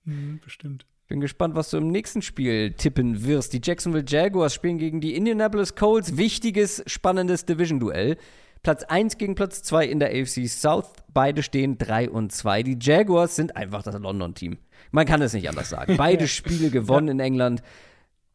[0.04, 0.86] hm, bestimmt.
[1.10, 3.52] Bin gespannt, was du im nächsten Spiel tippen wirst.
[3.52, 6.16] Die Jacksonville Jaguars spielen gegen die Indianapolis Colts.
[6.16, 8.16] Wichtiges, spannendes Division-Duell.
[8.62, 10.92] Platz 1 gegen Platz 2 in der AFC South.
[11.12, 12.62] Beide stehen 3 und 2.
[12.62, 14.58] Die Jaguars sind einfach das London-Team.
[14.92, 15.96] Man kann es nicht anders sagen.
[15.96, 17.60] Beide Spiele gewonnen in England.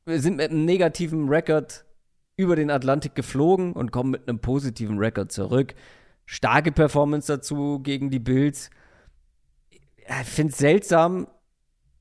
[0.03, 1.85] Wir sind mit einem negativen Rekord
[2.35, 5.75] über den Atlantik geflogen und kommen mit einem positiven Rekord zurück.
[6.25, 8.69] Starke Performance dazu gegen die Bills.
[9.69, 9.79] Ich
[10.25, 11.29] finde es seltsam.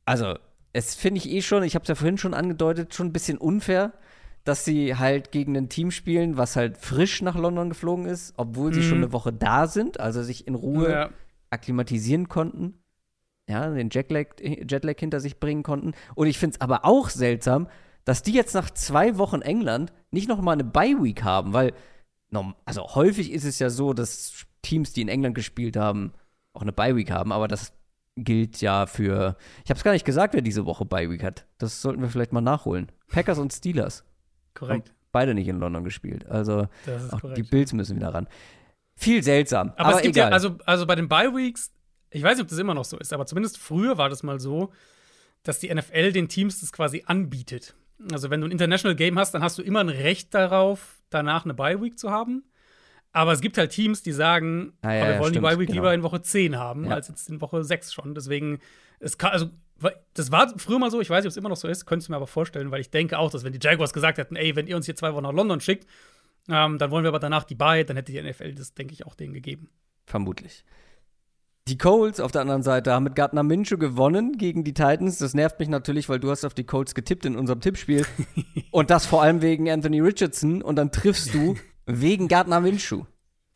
[0.04, 0.34] Also,
[0.74, 3.38] es finde ich eh schon, ich habe es ja vorhin schon angedeutet, schon ein bisschen
[3.38, 3.92] unfair,
[4.44, 8.74] dass sie halt gegen ein Team spielen, was halt frisch nach London geflogen ist, obwohl
[8.74, 8.84] sie Mhm.
[8.84, 11.10] schon eine Woche da sind, also sich in Ruhe Ja.
[11.50, 12.74] akklimatisieren konnten.
[13.48, 15.92] Ja, den Jetlag, Jetlag hinter sich bringen konnten.
[16.14, 17.68] Und ich finde es aber auch seltsam,
[18.04, 21.72] dass die jetzt nach zwei Wochen England nicht noch mal eine Bye-Week haben, weil,
[22.64, 26.12] also häufig ist es ja so, dass Teams, die in England gespielt haben,
[26.52, 27.72] auch eine Bye-Week haben, aber das
[28.16, 31.46] gilt ja für, ich habe es gar nicht gesagt, wer diese Woche Bye-Week hat.
[31.58, 32.90] Das sollten wir vielleicht mal nachholen.
[33.08, 34.04] Packers und Steelers
[34.54, 34.88] Korrekt.
[34.88, 36.26] haben beide nicht in London gespielt.
[36.26, 36.68] Also
[37.10, 37.38] auch korrekt.
[37.38, 38.28] die Bills müssen wieder ran.
[38.96, 40.28] Viel seltsam, Aber, aber, es gibt egal.
[40.28, 41.72] ja, also, also bei den Bye-Weeks,
[42.10, 44.38] ich weiß nicht, ob das immer noch so ist, aber zumindest früher war das mal
[44.38, 44.72] so,
[45.42, 47.74] dass die NFL den Teams das quasi anbietet.
[48.12, 51.44] Also, wenn du ein International Game hast, dann hast du immer ein Recht darauf, danach
[51.44, 52.44] eine Bye-Week zu haben.
[53.14, 55.68] Aber es gibt halt Teams, die sagen, Ah, ja, wir ja, wollen stimmt, die Bye-Week
[55.68, 55.80] genau.
[55.82, 56.94] lieber in Woche 10 haben, Ja.
[56.96, 58.14] als jetzt in Woche 6 schon.
[58.14, 58.58] Deswegen,
[58.98, 59.50] es kann, also,
[60.14, 62.08] das war früher mal so, ich weiß nicht, ob es immer noch so ist, könntest
[62.08, 64.56] du mir aber vorstellen, weil ich denke auch, dass wenn die Jaguars gesagt hätten, ey,
[64.56, 65.86] wenn ihr uns hier zwei Wochen nach London schickt,
[66.48, 69.06] ähm, dann wollen wir aber danach die Bye, dann hätte die NFL das, denke ich,
[69.06, 69.70] auch denen gegeben.
[70.06, 70.64] Vermutlich.
[71.68, 75.18] Die Colts auf der anderen Seite haben mit Gardner Minshew gewonnen gegen die Titans.
[75.18, 78.04] Das nervt mich natürlich, weil du hast auf die Colts getippt in unserem Tippspiel.
[78.72, 80.60] und das vor allem wegen Anthony Richardson.
[80.60, 81.54] Und dann triffst du
[81.86, 83.04] wegen Gardner Minshew.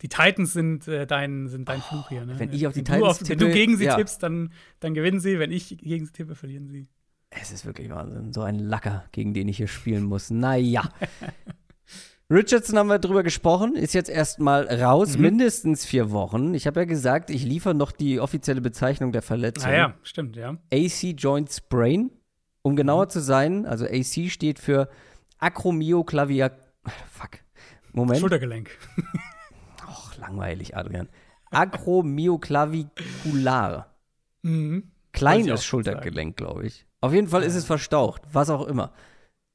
[0.01, 2.25] Die Titans sind äh, dein, sind dein Fluch hier.
[2.25, 2.33] Ne?
[2.35, 3.95] Oh, wenn ich auf die wenn Titans du auf, Wenn tippe, du gegen sie ja.
[3.97, 5.39] tippst, dann, dann gewinnen sie.
[5.39, 6.87] Wenn ich gegen sie tippe, verlieren sie.
[7.31, 8.31] Es ist wirklich Wahnsinn.
[8.33, 10.29] So ein Lacker, gegen den ich hier spielen muss.
[10.29, 10.89] Naja.
[12.31, 15.21] Richardson haben wir drüber gesprochen, ist jetzt erstmal raus, Mhm.
[15.23, 16.53] mindestens vier Wochen.
[16.53, 19.69] Ich habe ja gesagt, ich liefere noch die offizielle Bezeichnung der Verletzung.
[19.69, 20.55] Ah ja, stimmt, ja.
[20.71, 22.11] AC Joint Sprain.
[22.61, 24.89] Um genauer zu sein, also AC steht für
[25.39, 26.51] Acromioclavia.
[27.09, 27.39] Fuck.
[27.93, 28.19] Moment.
[28.19, 28.69] Schultergelenk.
[29.87, 31.09] Och, langweilig, Adrian.
[31.51, 33.87] Acromioclavicular.
[34.41, 34.91] Mhm.
[35.11, 36.85] Kleines Schultergelenk, glaube ich.
[37.01, 38.93] Auf jeden Fall ist es verstaucht, was auch immer.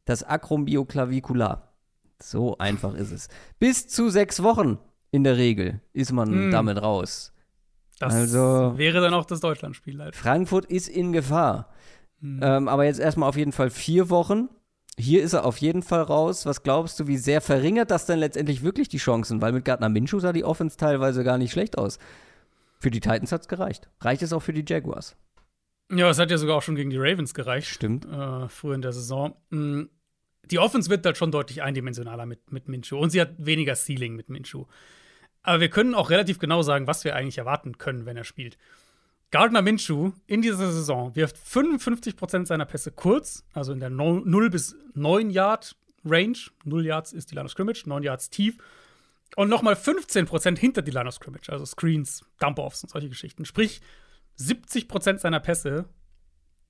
[0.05, 1.73] Das Acromioclavicular.
[2.21, 3.29] So einfach ist es.
[3.59, 4.79] Bis zu sechs Wochen
[5.11, 6.51] in der Regel ist man Hm.
[6.51, 7.33] damit raus.
[7.99, 10.17] Das Also- wäre dann auch das Deutschlandspiel halt.
[10.17, 11.71] Frankfurt ist in Gefahr.
[12.21, 12.41] Mhm.
[12.43, 14.49] Ähm, aber jetzt erstmal auf jeden Fall vier Wochen.
[14.99, 16.47] Hier ist er auf jeden Fall raus.
[16.47, 19.43] Was glaubst du, wie sehr verringert das denn letztendlich wirklich die Chancen?
[19.43, 21.99] Weil mit Gardner Minshew sah die Offense teilweise gar nicht schlecht aus.
[22.79, 23.89] Für die Titans hat es gereicht.
[24.01, 25.17] Reicht es auch für die Jaguars?
[25.91, 27.69] Ja, es hat ja sogar auch schon gegen die Ravens gereicht.
[27.69, 28.07] Stimmt.
[28.07, 29.35] Äh, früher in der Saison.
[29.51, 29.91] Mhm.
[30.51, 32.99] Die Offense wird halt schon deutlich eindimensionaler mit, mit Minshew.
[32.99, 34.67] Und sie hat weniger Ceiling mit Minshew.
[35.43, 38.59] Aber wir können auch relativ genau sagen, was wir eigentlich erwarten können, wenn er spielt.
[39.35, 44.49] Gardner Minshew in dieser Saison wirft 55% seiner Pässe kurz, also in der no 0
[44.49, 45.75] bis 9 Yard
[46.05, 46.39] Range.
[46.63, 48.59] 0 Yards ist die Line of Scrimmage, 9 Yards tief.
[49.35, 53.45] Und nochmal 15% hinter die Line of Scrimmage, also Screens, Dump-Offs und solche Geschichten.
[53.45, 53.81] Sprich,
[54.39, 55.87] 70% seiner Pässe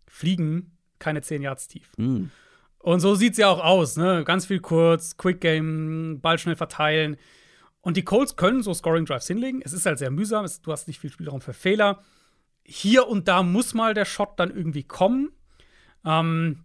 [0.07, 1.93] fliegen keine 10 Yards tief.
[1.99, 2.31] Mhm.
[2.79, 4.25] Und so sieht es ja auch aus, ne?
[4.25, 7.19] Ganz viel kurz, Quick Game, Ball schnell verteilen.
[7.83, 9.61] Und die Colts können so Scoring Drives hinlegen.
[9.63, 12.03] Es ist halt sehr mühsam, es, du hast nicht viel Spielraum für Fehler.
[12.65, 15.31] Hier und da muss mal der Shot dann irgendwie kommen.
[16.05, 16.65] Ähm,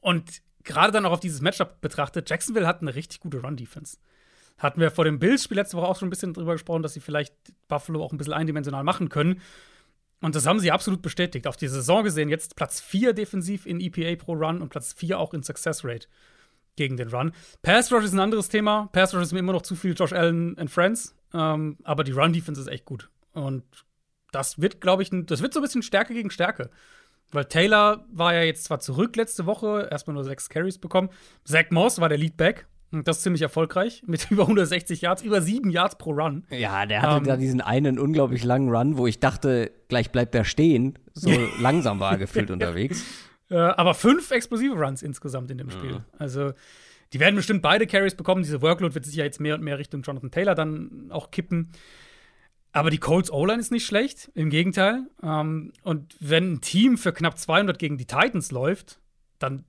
[0.00, 3.98] und gerade dann auch auf dieses Matchup betrachtet, Jacksonville hat eine richtig gute Run-Defense.
[4.58, 7.00] Hatten wir vor dem Bills-Spiel letzte Woche auch schon ein bisschen drüber gesprochen, dass sie
[7.00, 7.34] vielleicht
[7.68, 9.40] Buffalo auch ein bisschen eindimensional machen können.
[10.20, 11.46] Und das haben sie absolut bestätigt.
[11.46, 15.18] Auf die Saison gesehen, jetzt Platz 4 defensiv in EPA pro Run und Platz 4
[15.18, 16.06] auch in Success Rate
[16.76, 17.32] gegen den Run.
[17.62, 18.88] Pass Rush ist ein anderes Thema.
[18.92, 21.14] Pass Rush ist mir immer noch zu viel Josh Allen and Friends.
[21.32, 23.10] Ähm, aber die Run Defense ist echt gut.
[23.32, 23.64] Und
[24.34, 26.70] das wird, glaube ich, das wird so ein bisschen Stärke gegen Stärke.
[27.32, 31.08] Weil Taylor war ja jetzt zwar zurück letzte Woche, erstmal nur sechs Carries bekommen.
[31.44, 32.66] Zach Moss war der Leadback.
[32.92, 34.04] Und das ist ziemlich erfolgreich.
[34.06, 36.44] Mit über 160 Yards, über sieben Yards pro Run.
[36.50, 37.24] Ja, der hatte Ähm.
[37.24, 40.96] da diesen einen unglaublich langen Run, wo ich dachte, gleich bleibt er stehen.
[41.12, 41.30] So
[41.60, 43.04] langsam war er gefühlt unterwegs.
[43.50, 46.04] Äh, aber fünf explosive Runs insgesamt in dem Spiel.
[46.18, 46.52] Also,
[47.12, 48.42] die werden bestimmt beide Carries bekommen.
[48.42, 51.70] Diese Workload wird sich ja jetzt mehr und mehr Richtung Jonathan Taylor dann auch kippen.
[52.74, 55.06] Aber die Colts O-Line ist nicht schlecht, im Gegenteil.
[55.22, 58.98] Ähm, und wenn ein Team für knapp 200 gegen die Titans läuft,
[59.38, 59.64] dann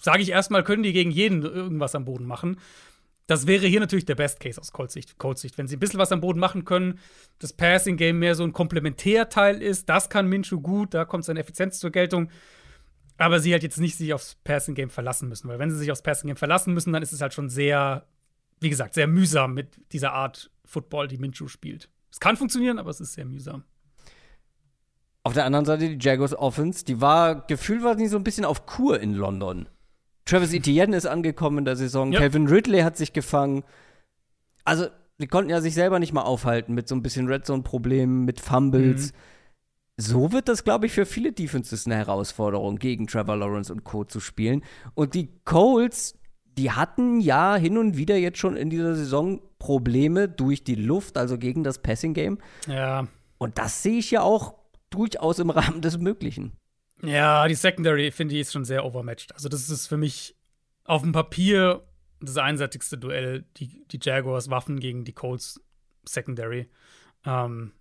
[0.00, 2.58] sage ich erstmal, können die gegen jeden irgendwas am Boden machen.
[3.28, 5.18] Das wäre hier natürlich der Best Case aus Colts Sicht.
[5.18, 5.56] Colts Sicht.
[5.56, 6.98] Wenn sie ein bisschen was am Boden machen können,
[7.38, 11.38] das Passing Game mehr so ein Komplementärteil ist, das kann Minshew gut, da kommt seine
[11.38, 12.28] Effizienz zur Geltung.
[13.18, 15.92] Aber sie halt jetzt nicht sich aufs Passing Game verlassen müssen, weil wenn sie sich
[15.92, 18.04] aufs Passing Game verlassen müssen, dann ist es halt schon sehr,
[18.58, 21.88] wie gesagt, sehr mühsam mit dieser Art Football, die Minshew spielt.
[22.10, 23.64] Es kann funktionieren, aber es ist sehr mühsam.
[25.22, 28.44] Auf der anderen Seite die Jaguars Offense, die war, gefühlt war sie so ein bisschen
[28.44, 29.68] auf Kur in London.
[30.26, 32.20] Travis Etienne ist angekommen in der Saison, Ja.
[32.20, 33.64] Calvin Ridley hat sich gefangen.
[34.64, 34.86] Also,
[35.18, 38.40] die konnten ja sich selber nicht mal aufhalten mit so ein bisschen Red Zone-Problemen, mit
[38.40, 39.12] Fumbles.
[39.12, 39.16] Mhm.
[39.96, 44.04] So wird das, glaube ich, für viele Defenses eine Herausforderung, gegen Trevor Lawrence und Co.
[44.04, 44.64] zu spielen.
[44.94, 46.18] Und die Colts,
[46.56, 51.16] die hatten ja hin und wieder jetzt schon in dieser Saison Probleme durch die Luft,
[51.16, 52.38] also gegen das Passing-Game.
[52.66, 53.08] Ja.
[53.38, 54.54] Und das sehe ich ja auch
[54.90, 56.52] durchaus im Rahmen des Möglichen.
[57.02, 59.34] Ja, die Secondary, finde ich, ist schon sehr overmatched.
[59.34, 60.36] Also, das ist für mich
[60.84, 61.82] auf dem Papier
[62.20, 65.60] das einseitigste Duell, die, die Jaguars Waffen gegen die Colts
[66.04, 66.70] Secondary.
[67.26, 67.72] Ähm,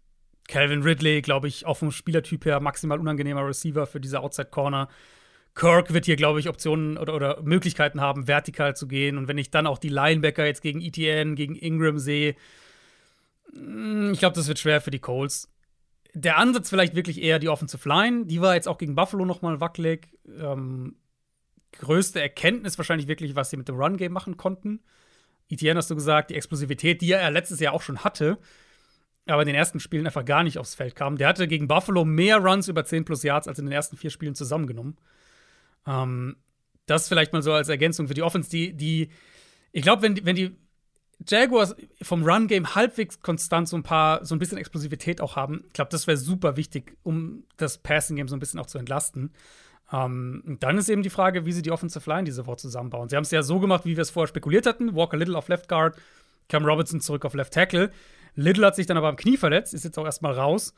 [0.48, 4.90] Calvin Ridley, glaube ich, auch vom Spielertyp her maximal unangenehmer Receiver für diese Outside Corner.
[5.56, 9.18] Kirk wird hier, glaube ich, Optionen oder, oder Möglichkeiten haben, vertikal zu gehen.
[9.18, 12.36] Und wenn ich dann auch die Linebacker jetzt gegen ETN, gegen Ingram sehe,
[13.54, 15.54] mh, ich glaube, das wird schwer für die Colts
[16.14, 18.26] der Ansatz vielleicht wirklich eher die Offensive Line.
[18.26, 20.08] Die war jetzt auch gegen Buffalo noch mal wackelig.
[20.40, 20.96] Ähm,
[21.74, 24.82] größte Erkenntnis wahrscheinlich wirklich, was sie mit dem Run-Game machen konnten.
[25.50, 28.38] Etienne hast du gesagt, die Explosivität, die er letztes Jahr auch schon hatte,
[29.26, 31.18] aber in den ersten Spielen einfach gar nicht aufs Feld kam.
[31.18, 34.10] Der hatte gegen Buffalo mehr Runs über 10 plus Yards als in den ersten vier
[34.10, 34.98] Spielen zusammengenommen.
[35.88, 36.38] Ähm,
[36.86, 39.10] das vielleicht mal so als Ergänzung für die Offense, die, die
[39.72, 40.56] ich glaube, wenn, die- wenn die
[41.28, 45.74] Jaguars vom Run-Game halbwegs konstant so ein paar, so ein bisschen Explosivität auch haben, ich
[45.74, 49.32] glaube, das wäre super wichtig, um das Passing-Game so ein bisschen auch zu entlasten.
[49.92, 53.08] Ähm, und dann ist eben die Frage, wie sie die Offensive Line diese Woche zusammenbauen.
[53.10, 54.96] Sie haben es ja so gemacht, wie wir es vorher spekuliert hatten.
[54.96, 55.98] Walker Little auf Left Guard,
[56.50, 57.92] Cam Robinson zurück auf Left Tackle.
[58.36, 60.74] Little hat sich dann aber am Knie verletzt, ist jetzt auch erstmal raus.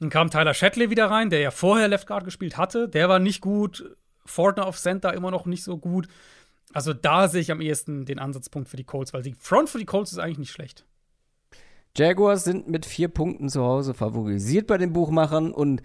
[0.00, 2.88] Dann kam Tyler Shatley wieder rein, der ja vorher Left Guard gespielt hatte.
[2.88, 3.96] Der war nicht gut.
[4.26, 6.08] Fortner auf Center immer noch nicht so gut.
[6.72, 9.78] Also da sehe ich am ehesten den Ansatzpunkt für die Colts, weil die Front für
[9.78, 10.84] die Colts ist eigentlich nicht schlecht.
[11.96, 15.82] Jaguars sind mit vier Punkten zu Hause favorisiert bei den Buchmachern und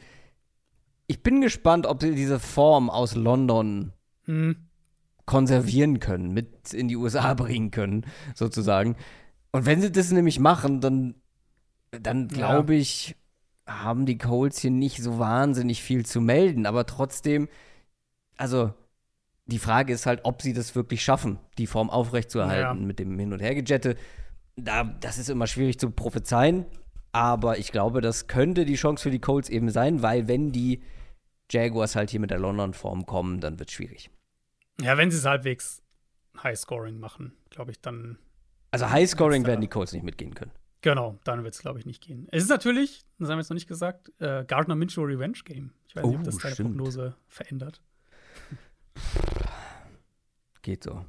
[1.07, 3.91] ich bin gespannt, ob sie diese Form aus London
[4.25, 4.55] Hm.
[5.25, 8.05] konservieren können, mit in die USA bringen können,
[8.35, 8.95] sozusagen.
[9.51, 11.15] Und wenn sie das nämlich machen, dann,
[11.91, 12.35] dann Ja.
[12.35, 13.15] glaube ich,
[13.67, 16.65] haben die Colts hier nicht so wahnsinnig viel zu melden.
[16.67, 17.47] Aber trotzdem,
[18.37, 18.73] also
[19.45, 22.85] die Frage ist halt, ob sie das wirklich schaffen, die Form aufrechtzuerhalten Ja.
[22.85, 23.95] mit dem Hin- und Hergejette.
[24.55, 26.65] Da, das ist immer schwierig zu prophezeien.
[27.11, 30.81] Aber ich glaube, das könnte die Chance für die Colts eben sein, weil wenn die
[31.51, 34.09] Jaguars halt hier mit der London-Form kommen, dann wird es schwierig.
[34.81, 35.81] Ja, wenn sie es halbwegs
[36.41, 38.17] High-Scoring machen, glaube ich, dann
[38.71, 40.51] Also Highscoring werden die Colts nicht mitgehen können.
[40.81, 42.27] Genau, dann wird es, glaube ich, nicht gehen.
[42.31, 45.71] Es ist natürlich, das haben wir jetzt noch nicht gesagt, äh, Gardner Minshew Revenge Game.
[45.87, 46.75] Ich weiß nicht, ob Oh, das deine stimmt.
[46.75, 47.81] Prognose verändert.
[50.61, 51.05] Geht so.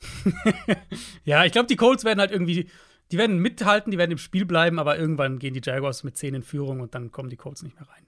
[1.24, 2.68] Ja, ich glaube, die Colts werden halt irgendwie,
[3.10, 6.34] die werden mithalten, die werden im Spiel bleiben, aber irgendwann gehen die Jaguars mit 10
[6.34, 8.06] in Führung und dann kommen die Colts nicht mehr rein.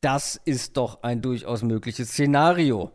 [0.00, 2.92] Das ist doch ein durchaus mögliches Szenario.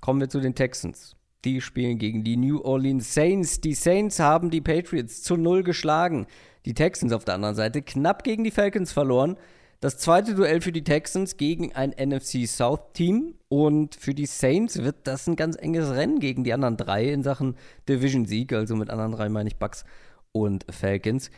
[0.00, 1.16] Kommen wir zu den Texans.
[1.44, 3.60] Die spielen gegen die New Orleans Saints.
[3.60, 6.26] Die Saints haben die Patriots zu null geschlagen.
[6.64, 9.36] Die Texans auf der anderen Seite knapp gegen die Falcons verloren.
[9.80, 14.82] Das zweite Duell für die Texans gegen ein NFC South Team und für die Saints
[14.82, 17.56] wird das ein ganz enges Rennen gegen die anderen drei in Sachen
[17.88, 18.52] Division Sieg.
[18.52, 19.84] Also mit anderen drei meine ich Bucks
[20.32, 21.30] und Falcons.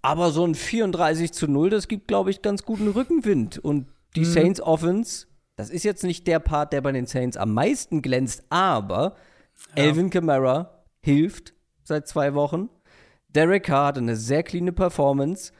[0.00, 3.58] Aber so ein 34 zu 0, das gibt, glaube ich, ganz guten Rückenwind.
[3.58, 3.86] Und
[4.16, 4.32] die mhm.
[4.32, 5.26] Saints Offense,
[5.56, 9.16] das ist jetzt nicht der Part, der bei den Saints am meisten glänzt, aber
[9.76, 9.84] ja.
[9.84, 12.68] Elvin Kamara hilft seit zwei Wochen.
[13.28, 15.52] Derek Carr hatte eine sehr cleane Performance.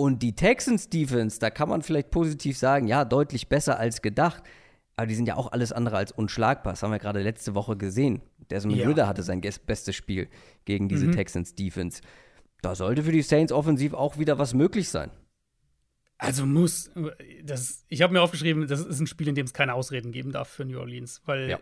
[0.00, 4.42] Und die Texans Defense, da kann man vielleicht positiv sagen, ja, deutlich besser als gedacht.
[4.96, 6.72] Aber die sind ja auch alles andere als unschlagbar.
[6.72, 8.22] Das haben wir gerade letzte Woche gesehen.
[8.50, 8.88] Desmond ja.
[8.88, 10.30] Ritter hatte sein bestes Spiel
[10.64, 11.12] gegen diese mhm.
[11.12, 12.00] Texans Defense.
[12.62, 15.10] Da sollte für die Saints offensiv auch wieder was möglich sein.
[16.16, 16.90] Also muss,
[17.44, 20.32] das, ich habe mir aufgeschrieben, das ist ein Spiel, in dem es keine Ausreden geben
[20.32, 21.60] darf für New Orleans, weil ja,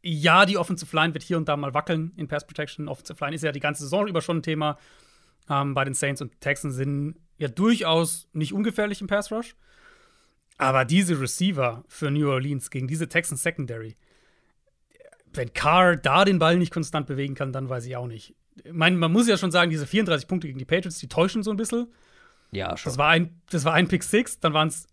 [0.00, 2.88] ja die Offensive Line wird hier und da mal wackeln in Pass Protection.
[2.88, 4.78] Offensive Line ist ja die ganze Saison über schon ein Thema
[5.50, 9.56] ähm, bei den Saints und Texans sind ja durchaus nicht ungefährlich im Pass Rush.
[10.56, 13.96] Aber diese Receiver für New Orleans gegen diese Texans Secondary,
[15.32, 18.34] wenn Carr da den Ball nicht konstant bewegen kann, dann weiß ich auch nicht.
[18.62, 21.42] Ich meine, man muss ja schon sagen, diese 34 Punkte gegen die Patriots, die täuschen
[21.42, 21.88] so ein bisschen.
[22.52, 22.90] Ja, schon.
[22.90, 24.86] Das war ein, das war ein Pick Six, dann waren es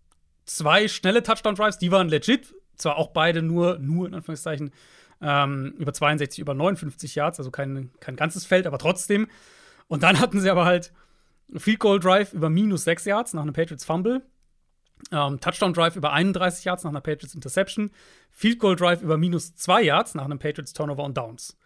[0.44, 2.54] zwei schnelle Touchdown-Drives, die waren legit.
[2.76, 4.72] Zwar auch beide nur, nur in Anführungszeichen,
[5.20, 9.28] ähm, über 62, über 59 Yards, also kein, kein ganzes Feld, aber trotzdem.
[9.86, 10.92] Und dann hatten sie aber halt
[11.56, 14.22] Field Goal Drive über minus 6 Yards nach einem Patriots Fumble.
[15.10, 17.90] Ähm, Touchdown Drive über 31 Yards nach einer Patriots Interception.
[18.30, 21.56] Field Goal Drive über minus 2 Yards nach einem Patriots Turnover und Downs.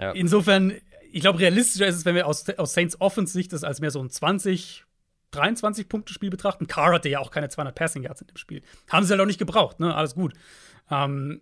[0.00, 0.12] ja.
[0.12, 0.74] Insofern,
[1.10, 3.90] ich glaube, realistischer ist es, wenn wir aus, aus Saints Offense Sicht das als mehr
[3.90, 4.84] so ein 20,
[5.30, 6.66] 23 Punkte Spiel betrachten.
[6.66, 8.62] Carr hatte ja auch keine 200 Passing Yards in dem Spiel.
[8.88, 9.94] Haben sie halt auch nicht gebraucht, ne?
[9.94, 10.34] Alles gut.
[10.90, 11.40] Ähm,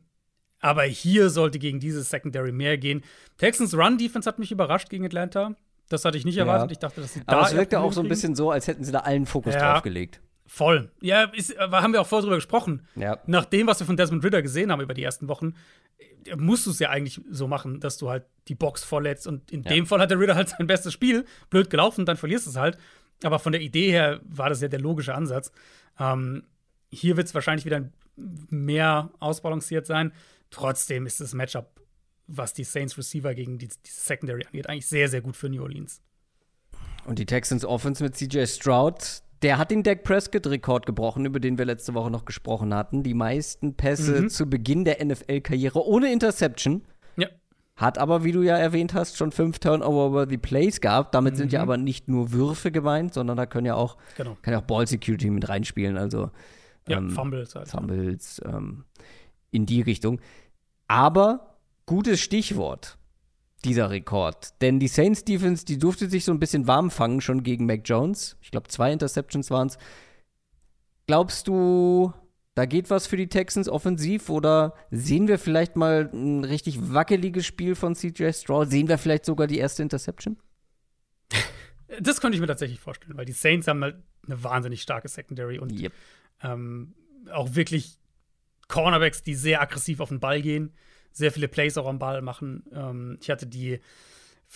[0.61, 3.05] aber hier sollte gegen dieses Secondary mehr gehen.
[3.37, 5.55] Texans Run Defense hat mich überrascht gegen Atlanta.
[5.89, 6.71] Das hatte ich nicht erwartet.
[6.71, 6.73] Ja.
[6.73, 7.37] Ich dachte, dass sie da.
[7.37, 9.73] Aber es wirkte auch so ein bisschen so, als hätten sie da allen Fokus ja.
[9.73, 10.21] drauf gelegt.
[10.47, 10.91] Voll.
[11.01, 12.87] Ja, ist, äh, haben wir auch vorher drüber gesprochen.
[12.95, 13.19] Ja.
[13.27, 15.55] Nach dem, was wir von Desmond Ritter gesehen haben über die ersten Wochen,
[15.99, 19.27] äh, musst du es ja eigentlich so machen, dass du halt die Box vorletzt.
[19.27, 19.71] Und in ja.
[19.71, 21.25] dem Fall hat der Ritter halt sein bestes Spiel.
[21.51, 22.79] Blöd gelaufen, dann verlierst du es halt.
[23.25, 25.51] Aber von der Idee her war das ja der logische Ansatz.
[25.99, 26.45] Ähm,
[26.91, 30.13] hier wird es wahrscheinlich wieder mehr ausbalanciert sein.
[30.51, 31.81] Trotzdem ist das Matchup
[32.27, 35.63] was die Saints Receiver gegen die, die Secondary angeht, eigentlich sehr, sehr gut für New
[35.63, 36.01] Orleans.
[37.05, 41.57] Und die Texans Offense mit CJ Stroud, der hat den Dak Prescott-Rekord gebrochen, über den
[41.57, 43.03] wir letzte Woche noch gesprochen hatten.
[43.03, 44.29] Die meisten Pässe mhm.
[44.29, 46.83] zu Beginn der NFL-Karriere ohne Interception.
[47.17, 47.29] Ja.
[47.77, 51.15] Hat aber, wie du ja erwähnt hast, schon fünf Turnover-worthy Plays gehabt.
[51.15, 51.39] Damit mhm.
[51.39, 51.69] sind ja mhm.
[51.69, 54.37] aber nicht nur Würfe gemeint, sondern da können ja auch, genau.
[54.43, 55.97] kann ja auch Ball Security mit reinspielen.
[55.97, 56.31] Also
[56.89, 57.55] ja, ähm, Fumbles.
[57.55, 57.69] Halt.
[57.69, 58.85] Fumbles ähm,
[59.51, 60.21] in die Richtung.
[60.89, 61.56] Aber
[61.87, 62.99] gutes Stichwort,
[63.65, 64.61] dieser Rekord.
[64.61, 67.83] Denn die Saints Defense, die durfte sich so ein bisschen warm fangen schon gegen Mac
[67.85, 68.37] Jones.
[68.43, 69.79] Ich glaube, zwei Interceptions waren es.
[71.07, 72.13] Glaubst du,
[72.55, 77.47] da geht was für die Texans offensiv oder sehen wir vielleicht mal ein richtig wackeliges
[77.47, 78.71] Spiel von CJ Stroud?
[78.71, 80.37] Sehen wir vielleicht sogar die erste Interception?
[82.01, 85.61] Das könnte ich mir tatsächlich vorstellen, weil die Saints haben halt eine wahnsinnig starke Secondary
[85.61, 85.93] und yep.
[86.43, 86.95] ähm,
[87.33, 88.01] auch wirklich
[88.67, 90.75] Cornerbacks, die sehr aggressiv auf den Ball gehen
[91.17, 92.65] sehr viele Plays auch am Ball machen.
[92.73, 93.81] Ähm, ich hatte die,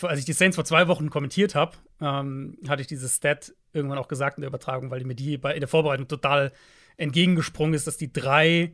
[0.02, 3.98] als ich die Saints vor zwei Wochen kommentiert habe, ähm, hatte ich dieses Stat irgendwann
[3.98, 6.52] auch gesagt in der Übertragung, weil mir die bei, in der Vorbereitung total
[6.96, 8.72] entgegengesprungen ist, dass die drei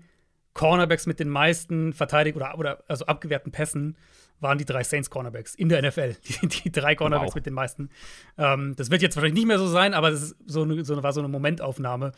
[0.53, 3.97] Cornerbacks mit den meisten verteidigt oder, oder also abgewehrten Pässen
[4.41, 6.16] waren die drei Saints Cornerbacks in der NFL.
[6.43, 7.36] Die, die drei Cornerbacks wow.
[7.36, 7.89] mit den meisten.
[8.36, 10.93] Ähm, das wird jetzt wahrscheinlich nicht mehr so sein, aber das ist so eine, so
[10.93, 12.12] eine, war so eine Momentaufnahme,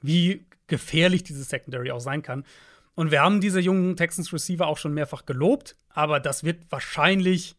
[0.00, 2.44] wie gefährlich dieses Secondary auch sein kann.
[2.94, 7.56] Und wir haben diese jungen Texans Receiver auch schon mehrfach gelobt, aber das wird wahrscheinlich,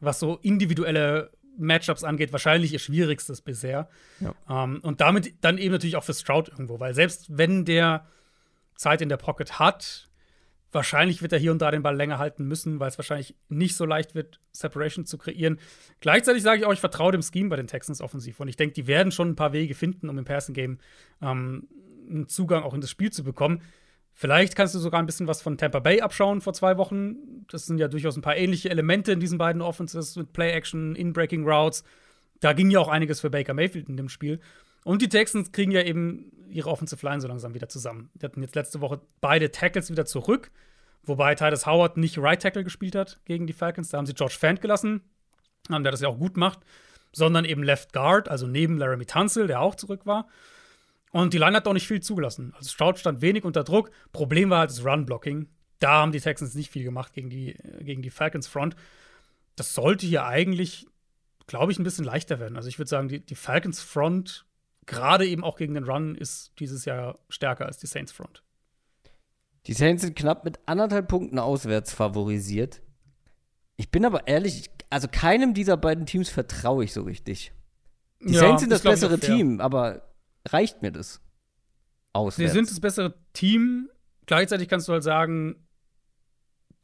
[0.00, 3.88] was so individuelle Matchups angeht, wahrscheinlich ihr schwierigstes bisher.
[4.20, 4.34] Ja.
[4.48, 8.06] Ähm, und damit dann eben natürlich auch für Stroud irgendwo, weil selbst wenn der
[8.76, 10.08] Zeit in der Pocket hat,
[10.72, 13.76] wahrscheinlich wird er hier und da den Ball länger halten müssen, weil es wahrscheinlich nicht
[13.76, 15.60] so leicht wird, Separation zu kreieren.
[16.00, 18.74] Gleichzeitig sage ich auch, ich vertraue dem Scheme bei den Texans offensiv und ich denke,
[18.74, 20.78] die werden schon ein paar Wege finden, um im Passing Game
[21.22, 21.68] ähm,
[22.10, 23.62] einen Zugang auch in das Spiel zu bekommen.
[24.16, 27.44] Vielleicht kannst du sogar ein bisschen was von Tampa Bay abschauen vor zwei Wochen.
[27.50, 31.44] Das sind ja durchaus ein paar ähnliche Elemente in diesen beiden Offenses mit Play-Action, In-Breaking
[31.44, 31.82] Routes.
[32.38, 34.38] Da ging ja auch einiges für Baker Mayfield in dem Spiel.
[34.84, 38.10] Und die Texans kriegen ja eben ihre Offensive Line so langsam wieder zusammen.
[38.14, 40.52] Die hatten jetzt letzte Woche beide Tackles wieder zurück,
[41.02, 43.88] wobei Titus Howard nicht Right Tackle gespielt hat gegen die Falcons.
[43.88, 45.00] Da haben sie George Fant gelassen,
[45.68, 46.60] der das ja auch gut macht,
[47.12, 50.28] sondern eben Left Guard, also neben Laramie Tunsil, der auch zurück war.
[51.14, 52.52] Und die Line hat auch nicht viel zugelassen.
[52.56, 53.92] Also Stroud stand wenig unter Druck.
[54.10, 55.46] Problem war halt das Run-Blocking.
[55.78, 58.74] Da haben die Texans nicht viel gemacht gegen die, gegen die Falcons Front.
[59.54, 60.88] Das sollte hier eigentlich,
[61.46, 62.56] glaube ich, ein bisschen leichter werden.
[62.56, 64.44] Also ich würde sagen, die, die Falcons Front
[64.86, 68.42] gerade eben auch gegen den Run ist dieses Jahr stärker als die Saints Front.
[69.68, 72.82] Die Saints sind knapp mit anderthalb Punkten auswärts favorisiert.
[73.76, 77.52] Ich bin aber ehrlich, also keinem dieser beiden Teams vertraue ich so richtig.
[78.20, 79.20] Die Ja, Saints sind das bessere.
[79.20, 80.02] Team, aber
[80.48, 81.14] reicht mir das?
[81.14, 81.20] Sie
[82.12, 82.52] Auswärts.
[82.52, 83.90] sind das bessere Team.
[84.26, 85.66] Gleichzeitig kannst du halt sagen,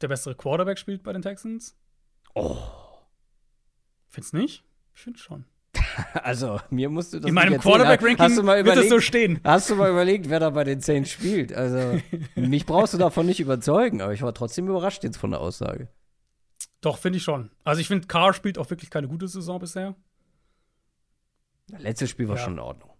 [0.01, 1.77] der bessere Quarterback spielt bei den Texans.
[2.35, 2.57] oh.
[4.07, 4.63] Findest du nicht?
[4.93, 5.45] Ich finde schon.
[6.13, 7.59] Also, mir musst du das In meinem.
[7.59, 9.39] Quarterback-Ranking Hast du mal wird das so stehen.
[9.43, 11.53] Hast du mal überlegt, wer da bei den Saints spielt?
[11.53, 11.99] Also,
[12.35, 15.87] mich brauchst du davon nicht überzeugen, aber ich war trotzdem überrascht jetzt von der Aussage.
[16.81, 17.51] Doch, finde ich schon.
[17.63, 19.95] Also ich finde, Carr spielt auch wirklich keine gute Saison bisher.
[21.67, 22.43] Das letzte Spiel war Ja.
[22.43, 22.90] schon in Ordnung.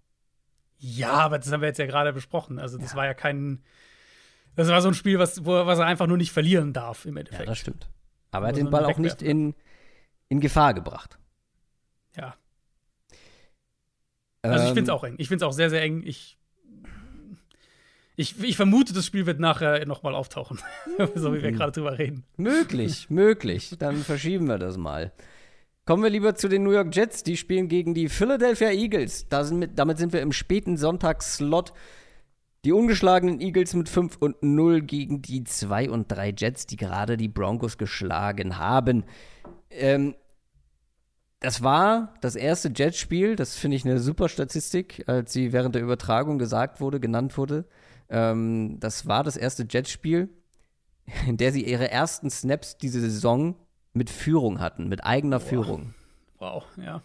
[0.84, 2.58] Ja, aber das haben wir jetzt ja gerade besprochen.
[2.58, 3.62] Also das war ja kein.
[4.56, 7.14] Das war so ein Spiel, was, wo, was er einfach nur nicht verlieren darf im
[7.16, 7.48] Ja, Endeffekt.
[7.50, 7.88] das stimmt.
[8.32, 9.54] Aber er hat den Ball auch nicht in,
[10.28, 11.20] in Gefahr gebracht.
[12.18, 12.36] Ja.
[14.42, 15.16] Also ich Ähm, finde es auch eng.
[15.20, 16.02] Ich finde es auch sehr, sehr eng.
[16.04, 16.38] Ich,
[18.16, 20.60] ich, ich vermute, das Spiel wird nachher nochmal auftauchen.
[21.16, 21.56] so wie wir Mhm.
[21.56, 22.26] gerade drüber reden.
[22.38, 23.76] Möglich, möglich.
[23.80, 25.12] Dann verschieben wir das mal.
[25.92, 27.22] Kommen wir lieber zu den New York Jets.
[27.22, 29.28] Die spielen gegen die Philadelphia Eagles.
[29.28, 31.74] Da sind mit, damit sind wir im späten Sonntagsslot.
[32.64, 37.18] Die ungeschlagenen Eagles mit 5 und 0 gegen die 2 und 3 Jets, die gerade
[37.18, 39.04] die Broncos geschlagen haben.
[39.70, 40.16] Ähm,
[41.42, 43.36] das war das erste Jets-Spiel.
[43.36, 47.66] Das finde ich eine super Statistik, als sie während der Übertragung gesagt wurde, genannt wurde.
[48.08, 50.30] Ähm, das war das erste Jets-Spiel,
[51.28, 53.58] in der sie ihre ersten Snaps diese Saison
[53.94, 55.94] mit Führung hatten, mit eigener Führung.
[56.40, 57.02] Wow, ja.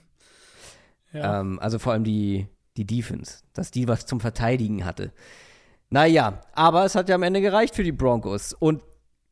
[1.13, 1.41] Ja.
[1.41, 2.47] Ähm, also vor allem die,
[2.77, 5.13] die Defense, dass die was zum Verteidigen hatte.
[5.91, 8.53] Naja, aber es hat ja am Ende gereicht für die Broncos.
[8.53, 8.83] Und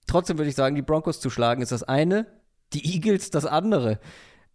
[0.07, 2.27] trotzdem würde ich sagen, die Broncos zu schlagen ist das eine,
[2.73, 3.99] die Eagles das andere.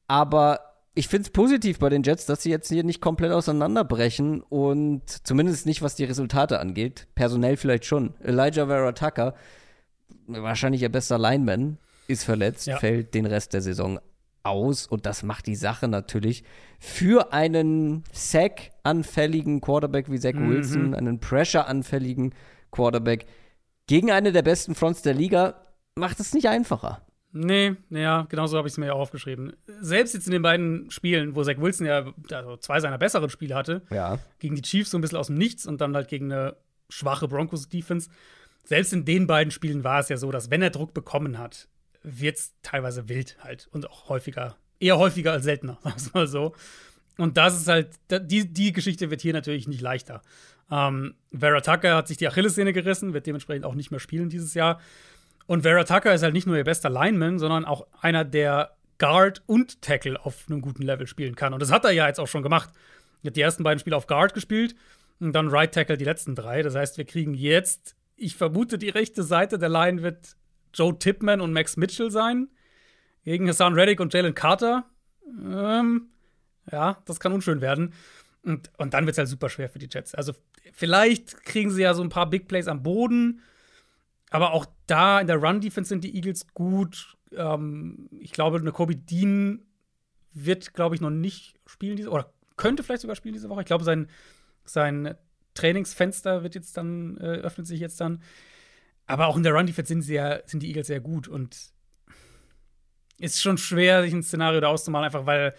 [0.07, 0.59] Aber
[0.95, 5.03] ich finde es positiv bei den Jets, dass sie jetzt hier nicht komplett auseinanderbrechen und
[5.25, 7.07] zumindest nicht, was die Resultate angeht.
[7.15, 8.15] Personell vielleicht schon.
[8.21, 9.35] Elijah Vera Tucker,
[10.27, 11.77] wahrscheinlich ihr bester Lineman,
[12.09, 12.77] ist verletzt, Ja.
[12.77, 13.99] fällt den Rest der Saison
[14.43, 16.43] aus und das macht die Sache natürlich
[16.79, 20.49] für einen Sack-anfälligen Quarterback wie Zach Mhm.
[20.49, 22.33] Wilson, einen Pressure-anfälligen
[22.71, 23.25] Quarterback
[23.87, 25.55] gegen eine der besten Fronts der Liga,
[25.95, 27.01] macht es nicht einfacher.
[27.31, 29.53] Nee, ja, genau so habe ich es mir ja auch aufgeschrieben.
[29.81, 33.53] Selbst jetzt in den beiden Spielen, wo Zach Wilson ja also zwei seiner besseren Spiele
[33.55, 34.17] hatte, Ja.
[34.39, 36.55] gegen die Chiefs so ein bisschen aus dem Nichts und dann halt gegen eine
[36.89, 38.09] schwache Broncos-Defense.
[38.63, 41.67] Selbst in den beiden Spielen war es ja so, dass wenn er Druck bekommen hat,
[42.03, 46.27] wird es teilweise wild halt und auch häufiger, eher häufiger als seltener, sagen wir mal
[46.27, 46.55] so.
[47.17, 50.21] Und das ist halt, die, die Geschichte wird hier natürlich nicht leichter.
[50.71, 54.53] Ähm, Vera Tucker hat sich die Achillessehne gerissen, wird dementsprechend auch nicht mehr spielen dieses
[54.53, 54.79] Jahr.
[55.47, 59.41] Und Vera Tucker ist halt nicht nur ihr bester Lineman, sondern auch einer, der Guard
[59.47, 61.53] und Tackle auf einem guten Level spielen kann.
[61.53, 62.69] Und das hat er ja jetzt auch schon gemacht.
[63.23, 64.75] Er hat die ersten beiden Spiele auf Guard gespielt
[65.19, 66.61] und dann Right Tackle die letzten drei.
[66.61, 70.35] Das heißt, wir kriegen jetzt, ich vermute, die rechte Seite der Line wird
[70.73, 72.49] Joe Tipman und Max Mitchell sein.
[73.23, 74.85] Gegen Hassan Reddick und Jalen Carter.
[75.27, 76.09] Ähm,
[76.71, 77.93] ja, das kann unschön werden.
[78.43, 80.15] Und, und dann wird es halt super schwer für die Jets.
[80.15, 80.33] Also
[80.73, 83.41] vielleicht kriegen sie ja so ein paar Big Plays am Boden.
[84.29, 87.17] Aber auch da in der Run-Defense sind die Eagles gut.
[87.31, 89.65] Ähm, ich glaube, eine Kobe Dean
[90.33, 93.61] wird, glaube ich, noch nicht spielen diese oder könnte vielleicht sogar spielen diese Woche.
[93.61, 94.07] Ich glaube, sein,
[94.63, 95.15] sein
[95.55, 98.21] Trainingsfenster wird jetzt dann, äh, öffnet sich jetzt dann.
[99.09, 101.57] Aber auch in der Run-Defense sind, sie ja, sind die Eagles sehr gut und
[103.17, 105.55] ist schon schwer, sich ein Szenario da auszumalen, einfach weil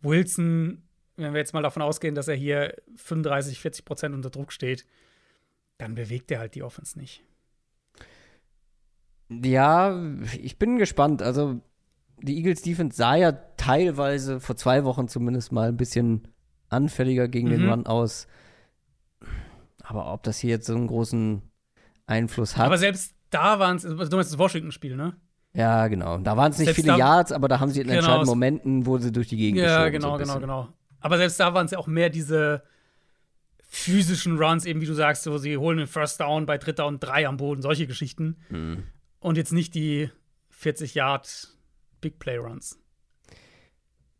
[0.00, 0.82] Wilson,
[1.16, 4.86] wenn wir jetzt mal davon ausgehen, dass er hier 35, 40 Prozent unter Druck steht,
[5.78, 7.22] dann bewegt er halt die Offense nicht.
[9.28, 9.96] Ja,
[10.42, 11.22] ich bin gespannt.
[11.22, 11.60] Also,
[12.20, 16.26] die Eagles Defense sah ja teilweise vor zwei Wochen zumindest mal ein bisschen
[16.68, 17.70] anfälliger gegen den Mhm.
[17.70, 18.26] Run aus.
[19.78, 21.42] Aber ob das hier jetzt so einen großen
[22.10, 22.66] Einfluss hat.
[22.66, 25.16] Aber selbst da waren es, du meinst das Washington-Spiel, ne?
[25.52, 26.18] ja, genau.
[26.18, 28.86] Da waren es nicht Selbst viele Yards, aber da haben sie in Genau, entscheidenden Momenten,
[28.86, 30.68] wo sie durch die Gegend Ja, genau, so genau, genau.
[31.00, 32.62] Aber selbst da waren es ja auch mehr diese
[33.66, 36.98] physischen Runs, eben wie du sagst, wo sie holen den First Down bei Dritter und
[37.00, 38.36] Drei am Boden, solche Geschichten.
[38.48, 38.82] Mhm.
[39.20, 40.10] Und jetzt nicht die
[40.50, 41.48] 40 Yard
[42.00, 42.78] Big Play Runs.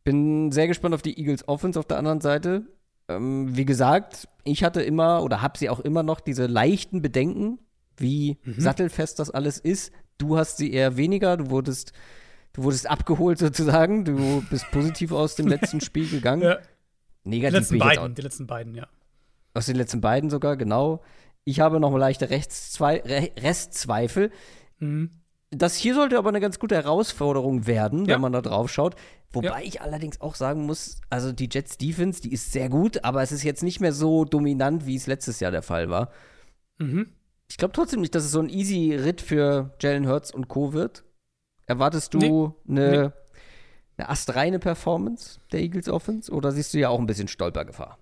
[0.04, 2.62] Bin sehr gespannt auf die Eagles Offense auf der anderen Seite.
[3.08, 7.58] Ähm, wie gesagt, ich hatte immer oder habe sie auch immer noch diese leichten Bedenken,
[8.00, 8.60] wie Mhm.
[8.60, 9.92] sattelfest das alles ist.
[10.18, 11.36] Du hast sie eher weniger.
[11.36, 11.92] Du wurdest,
[12.52, 14.04] du wurdest abgeholt sozusagen.
[14.04, 16.42] Du bist positiv aus dem letzten Spiel gegangen.
[16.42, 16.58] Ja,
[17.24, 18.86] die Negativ letzten ich jetzt beiden, die letzten beiden, ja.
[19.54, 21.02] aus den letzten beiden sogar, genau.
[21.44, 24.30] Ich habe noch leichte Rechtszwei Re Restzweifel.
[24.78, 25.10] Mhm.
[25.52, 28.14] das hier sollte aber eine ganz gute Herausforderung werden, Ja.
[28.14, 28.94] wenn man da drauf schaut.
[29.32, 29.58] Wobei Ja.
[29.60, 33.32] ich allerdings auch sagen muss, also die Jets Defense, die ist sehr gut, aber es
[33.32, 36.10] ist jetzt nicht mehr so dominant, wie es letztes Jahr der Fall war.
[36.78, 37.08] Mhm.
[37.50, 40.72] Ich glaube trotzdem nicht, dass es so ein easy Ritt für Jalen Hurts und Co.
[40.72, 41.04] wird.
[41.66, 43.12] Erwartest du eine,
[43.96, 47.98] eine astreine Performance der Eagles Offense oder siehst du ja auch ein bisschen Stolpergefahr?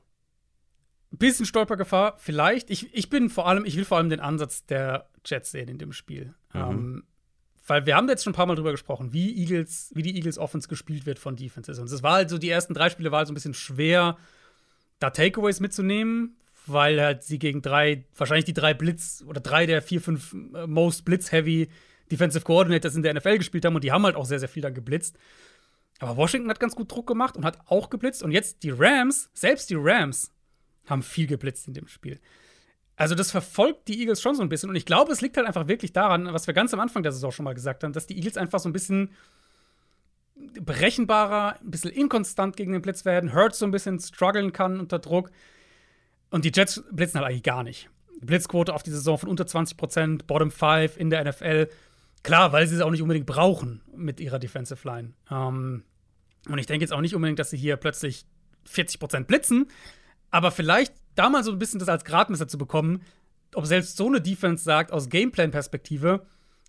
[1.10, 2.70] Bisschen Stolpergefahr, vielleicht.
[2.70, 5.78] Ich, ich bin vor allem, ich will vor allem den Ansatz der Jets sehen in
[5.78, 6.34] dem Spiel.
[6.52, 7.04] Ähm,
[7.66, 10.36] weil wir haben jetzt schon ein paar Mal drüber gesprochen, wie Eagles, wie die Eagles
[10.38, 11.78] Offense gespielt wird von Defenses.
[11.78, 14.18] Und es war halt so, die ersten drei Spiele war halt so ein bisschen schwer,
[14.98, 16.36] da Takeaways mitzunehmen,
[16.72, 20.66] weil halt sie gegen drei, wahrscheinlich die drei Blitz oder drei der vier, fünf äh,
[20.66, 21.68] most Blitz-heavy
[22.10, 24.62] Defensive Coordinators in der NFL gespielt haben und die haben halt auch sehr, sehr viel
[24.62, 25.18] dann geblitzt.
[25.98, 28.22] Aber Washington hat ganz gut Druck gemacht und hat auch geblitzt.
[28.22, 30.32] Und jetzt die Rams, selbst die Rams,
[30.86, 32.20] haben viel geblitzt in dem Spiel.
[32.96, 34.70] Also das verfolgt die Eagles schon so ein bisschen.
[34.70, 37.12] Und ich glaube, es liegt halt einfach wirklich daran, was wir ganz am Anfang der
[37.12, 39.10] Saison schon mal gesagt haben, dass die Eagles einfach so ein bisschen
[40.60, 44.98] berechenbarer, ein bisschen inkonstant gegen den Blitz werden, Hurts so ein bisschen strugglen kann unter
[44.98, 45.30] Druck.
[46.30, 47.88] Und die Jets blitzen halt eigentlich gar nicht.
[48.20, 51.68] Blitzquote auf die Saison von unter 20 Prozent, Bottom 5 in der NFL.
[52.22, 55.12] Klar, weil sie es auch nicht unbedingt brauchen mit ihrer Defensive Line.
[55.30, 55.84] Ähm,
[56.48, 58.26] und ich denke jetzt auch nicht unbedingt, dass sie hier plötzlich
[58.64, 59.66] 40 Prozent blitzen,
[60.30, 63.02] aber vielleicht da mal so ein bisschen das als Gradmesser zu bekommen,
[63.54, 66.26] ob selbst so eine Defense sagt, aus Gameplan-Perspektive,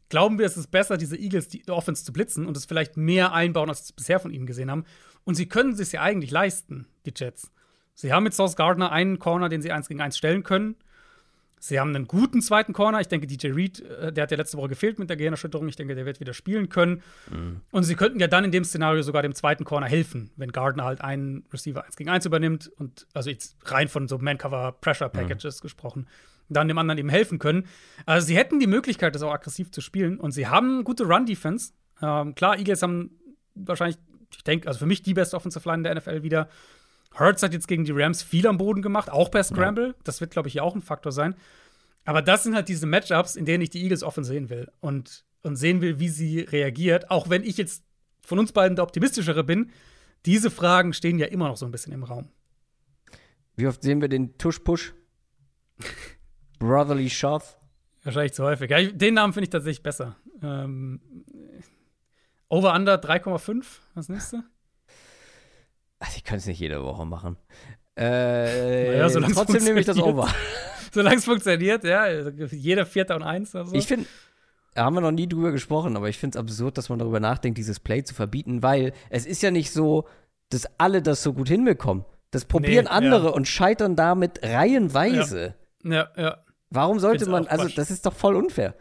[0.07, 3.33] glauben wir, es ist besser, diese Eagles die Offense zu blitzen und es vielleicht mehr
[3.33, 4.85] einbauen, als wir bisher von ihnen gesehen haben.
[5.23, 7.51] Und sie können es sich ja eigentlich leisten, die Jets.
[7.99, 10.77] Sie haben mit Sauce Gardner einen Corner, den sie eins gegen eins stellen können.
[11.59, 13.01] Sie haben einen guten zweiten Corner.
[13.01, 15.67] Ich denke, DJ Reed, äh, der hat ja letzte Woche gefehlt mit der Gehirnerschütterung.
[15.67, 17.03] Ich denke, der wird wieder spielen können.
[17.71, 20.85] Und sie könnten ja dann in dem Szenario sogar dem zweiten Corner helfen, wenn Gardner
[20.85, 26.07] halt einen Receiver 1 gegen 1 übernimmt und also jetzt rein von so Man-Cover-Pressure-Packages gesprochen,
[26.47, 27.67] dann dem anderen eben helfen können.
[28.05, 31.73] Also sie hätten die Möglichkeit, das auch aggressiv zu spielen und sie haben gute Run-Defense.
[32.01, 33.19] Ähm, klar, Eagles haben
[33.55, 33.97] wahrscheinlich,
[34.33, 36.47] ich denke, also für mich die beste Offensive Line der NFL wieder.
[37.17, 39.95] Hurts hat jetzt gegen die Rams viel am Boden gemacht, auch per Scramble.
[40.03, 41.35] Das wird, glaube ich, hier auch ein Faktor sein.
[42.05, 45.25] Aber das sind halt diese Matchups, in denen ich die Eagles offen sehen will und,
[45.41, 47.11] und sehen will, wie sie reagiert.
[47.11, 47.83] Auch wenn ich jetzt
[48.21, 49.71] von uns beiden der optimistischere bin,
[50.25, 52.29] diese Fragen stehen ja immer noch so ein bisschen im Raum.
[53.55, 54.93] Wie oft sehen wir den Tush-Push?
[56.59, 57.57] Brotherly Shove?
[58.03, 58.69] Wahrscheinlich zu häufig.
[58.69, 60.15] Ja, den Namen finde ich tatsächlich besser.
[60.41, 61.01] Ähm,
[62.47, 63.65] Over-Under 3,5.
[63.93, 64.43] Was nimmst du?
[65.99, 67.37] Also, ich könnte es nicht jede Woche machen.
[67.97, 69.97] Äh, Naja, trotzdem nehme ich das.
[69.99, 70.27] Over.
[70.91, 72.07] Solange es funktioniert, ja.
[72.51, 73.75] Jeder Vierter und Eins oder so.
[73.75, 74.05] Ich finde,
[74.73, 77.19] da haben wir noch nie drüber gesprochen, aber ich finde es absurd, dass man darüber
[77.19, 80.07] nachdenkt, dieses Play zu verbieten, weil es ist ja nicht so,
[80.49, 82.05] dass alle das so gut hinbekommen.
[82.31, 83.33] Das probieren Nee, andere ja.
[83.33, 85.55] und scheitern damit reihenweise.
[85.83, 86.37] ja, ja.
[86.71, 87.77] Warum sollte man, also Quatsch.
[87.77, 88.75] das ist doch voll unfair.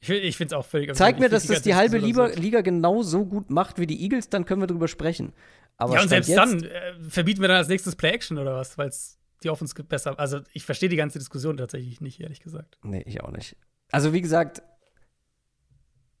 [0.00, 2.26] Ich, ich finde es auch völlig Zeig mir, dass das die halbe Liga.
[2.26, 5.32] Liga genau so gut macht wie die Eagles, dann können wir drüber sprechen.
[5.76, 8.78] Aber Ja, und selbst jetzt, dann äh, verbieten wir dann als nächstes Play-Action oder was,
[8.78, 10.18] weil es die Offense besser.
[10.18, 12.78] Also, ich verstehe die ganze Diskussion tatsächlich nicht, ehrlich gesagt.
[12.82, 13.56] Nee, ich auch nicht.
[13.90, 14.62] Also, wie gesagt,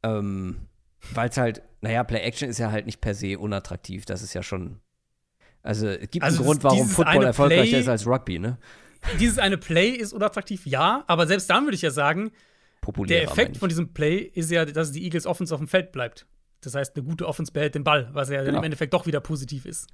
[0.02, 0.68] ähm,
[1.12, 4.04] weil es halt, naja, Play-Action ist ja halt nicht per se unattraktiv.
[4.04, 4.80] Das ist ja schon.
[5.62, 8.58] Also, es gibt Also einen Grund, warum Football erfolgreicher Play- ist als Rugby, ne?
[9.18, 12.30] Dieses eine Play ist unattraktiv, ja, aber selbst dann würde ich ja sagen,
[12.80, 13.20] Populärer.
[13.20, 16.26] der Effekt von diesem Play ist ja, dass die Eagles Offense auf dem Feld bleibt.
[16.62, 18.58] Das heißt, eine gute Offense behält den Ball, was ja dann Genau.
[18.58, 19.88] im Endeffekt doch wieder positiv ist.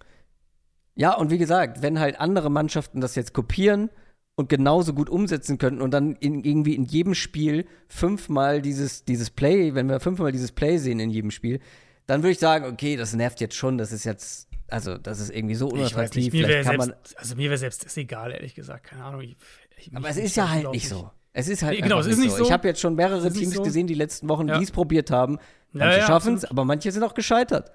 [0.94, 3.88] Ja, und wie gesagt, wenn halt andere Mannschaften das jetzt kopieren
[4.34, 9.30] und genauso gut umsetzen könnten und dann in, irgendwie in jedem Spiel fünfmal dieses, dieses
[9.30, 11.60] Play, wenn wir fünfmal dieses Play sehen in jedem Spiel,
[12.06, 15.30] dann würde ich sagen, okay, das nervt jetzt schon, das ist jetzt, also das ist
[15.30, 16.32] irgendwie so Ich weiß unattraktiv.
[16.32, 18.86] mir Vielleicht kann man, selbst, also mir wäre selbst das egal, ehrlich gesagt.
[18.86, 19.20] Keine Ahnung.
[19.22, 19.36] Ich,
[19.76, 21.10] ich, aber es ist ja halt nicht so.
[21.32, 22.42] Es ist halt Nee, genau, es ist nicht so.
[22.42, 23.62] Ich habe jetzt schon mehrere Teams so.
[23.62, 24.58] gesehen die letzten Wochen, Ja.
[24.58, 25.38] die es probiert haben.
[25.72, 27.70] Manche ja, schaffen es, aber manche sind auch gescheitert.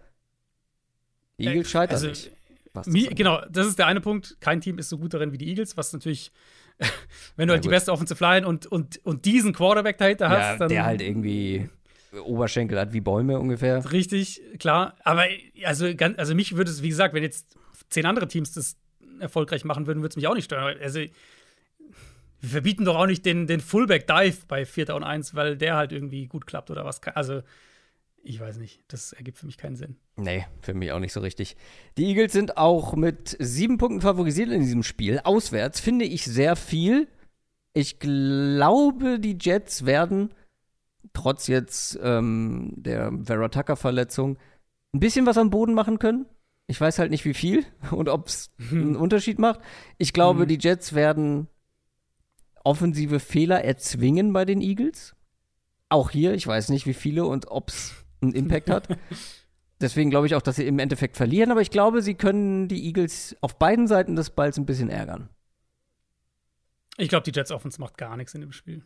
[1.38, 2.32] Eagles scheitern also, nicht.
[2.74, 4.38] das genau, das ist der eine Punkt.
[4.40, 6.32] Kein Team ist so gut darin wie die Eagles, was natürlich,
[7.36, 7.76] wenn du Ja, halt die gut.
[7.76, 11.70] beste Offensive Line und, und, und diesen Quarterback dahinter hast, Ja, dann der halt irgendwie
[12.24, 13.84] Oberschenkel hat wie Bäume ungefähr.
[13.92, 14.96] richtig, klar.
[15.04, 15.26] Aber
[15.66, 15.88] also,
[16.18, 17.58] also mich würde es, wie gesagt, wenn jetzt
[17.90, 18.78] zehn andere Teams das
[19.20, 20.78] erfolgreich machen würden, würde es mich auch nicht stören.
[20.82, 24.94] Also wir verbieten doch auch nicht den, den Fullback Dive bei 4.
[24.96, 27.02] und 1, weil der halt irgendwie gut klappt oder was.
[27.04, 27.42] Also
[28.24, 29.98] ich weiß nicht, das ergibt für mich keinen Sinn.
[30.16, 31.56] Nee, für mich auch nicht so richtig.
[31.98, 35.20] Die Eagles sind auch mit sieben Punkten favorisiert in diesem Spiel.
[35.24, 37.08] Auswärts finde ich sehr viel.
[37.74, 40.34] Ich glaube, die Jets werden
[41.14, 44.38] trotz jetzt ähm, der Vera Tucker-Verletzung
[44.94, 46.26] ein bisschen was am Boden machen können.
[46.68, 49.60] Ich weiß halt nicht, wie viel und ob es einen Unterschied macht.
[49.98, 50.48] Ich glaube, Mhm.
[50.48, 51.48] die Jets werden
[52.64, 55.16] offensive Fehler erzwingen bei den Eagles.
[55.90, 58.88] Auch hier, ich weiß nicht, wie viele und ob es einen Impact hat.
[59.82, 62.86] Deswegen glaube ich auch, dass sie im Endeffekt verlieren, aber ich glaube, sie können die
[62.86, 65.30] Eagles auf beiden Seiten des Balls ein bisschen ärgern.
[66.98, 68.84] Ich glaube, die Jets Offense macht gar nichts in dem Spiel.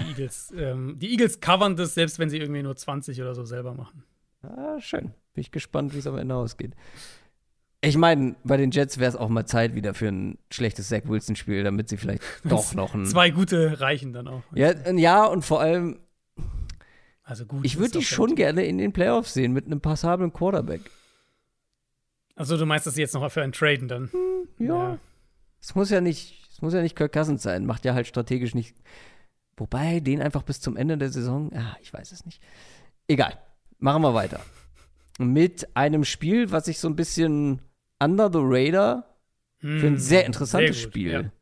[0.00, 3.44] die, Eagles, ähm, die Eagles covern das, selbst wenn sie irgendwie nur 20 oder so
[3.44, 4.04] selber machen.
[4.42, 5.12] Ah, schön.
[5.34, 6.74] Bin ich gespannt, wie es am Ende ausgeht.
[7.84, 11.02] Ich meine, bei den Jets wäre es auch mal Zeit wieder für ein schlechtes Zach
[11.04, 13.06] Wilson-Spiel, damit sie vielleicht doch noch ein.
[13.06, 14.42] Zwei gute reichen dann auch.
[14.54, 15.98] Ja, ja und vor allem,
[17.24, 17.64] Also gut.
[17.64, 20.80] ich würde die schon gerne in den Playoffs sehen mit einem passablen Quarterback.
[22.34, 24.10] Also du meinst, dass sie jetzt noch für einen traden dann?
[24.58, 24.98] Ja.
[25.60, 27.66] Es muss ja nicht, es muss ja nicht Kirk Cousins sein.
[27.66, 28.76] Macht ja halt strategisch nicht.
[29.56, 32.42] Wobei, den einfach bis zum Ende der Saison, ah, ich weiß es nicht.
[33.06, 33.38] Egal.
[33.78, 34.40] Machen wir weiter.
[35.18, 37.60] Mit einem Spiel, was ich so ein bisschen
[38.00, 39.16] under the radar
[39.58, 41.32] für ein sehr interessantes Hm, gut, Spiel ja.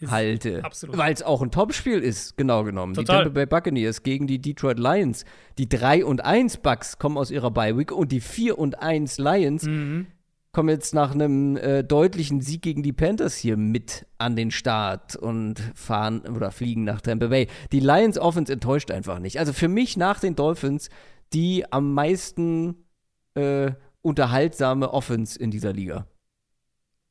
[0.00, 0.64] Ist halte.
[0.64, 0.96] absolut.
[0.96, 2.94] Weil es auch ein Topspiel ist, genau genommen.
[2.94, 3.18] Total.
[3.18, 5.24] Die Tampa Bay Buccaneers gegen die Detroit Lions.
[5.58, 9.18] Die 3 und 1 Bucks kommen aus ihrer Bye Week und die 4 und 1
[9.18, 10.06] Lions Mhm.
[10.52, 15.14] kommen jetzt nach einem äh, deutlichen Sieg gegen die Panthers hier mit an den Start
[15.16, 17.46] und fahren oder fliegen nach Tampa Bay.
[17.70, 19.38] Die Lions Offense enttäuscht einfach nicht.
[19.38, 20.88] Also für mich nach den Dolphins
[21.32, 22.86] die am meisten
[23.34, 23.70] äh,
[24.02, 26.06] unterhaltsame Offense in dieser Liga.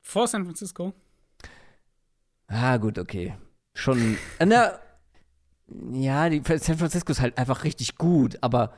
[0.01, 0.93] Vor San Francisco?
[2.49, 3.35] Ah, gut, okay.
[3.75, 4.17] Schon.
[4.39, 4.73] äh, Na,
[5.93, 8.73] ja, die San Francisco ist halt einfach richtig gut, aber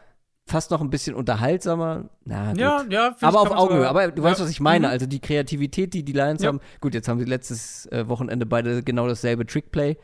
[0.45, 2.10] fast noch ein bisschen unterhaltsamer.
[2.26, 2.60] Na, gut.
[2.60, 3.15] Ja, ja.
[3.22, 3.88] aber auf Augenhöhe.
[3.88, 4.30] Aber du ja.
[4.30, 4.88] weißt, was ich meine.
[4.88, 4.91] Mhm.
[4.93, 6.49] Also die Kreativität, die die Lions Ja.
[6.49, 6.60] haben.
[6.81, 9.98] Gut, jetzt haben sie letztes äh, Wochenende beide genau dasselbe Trickplay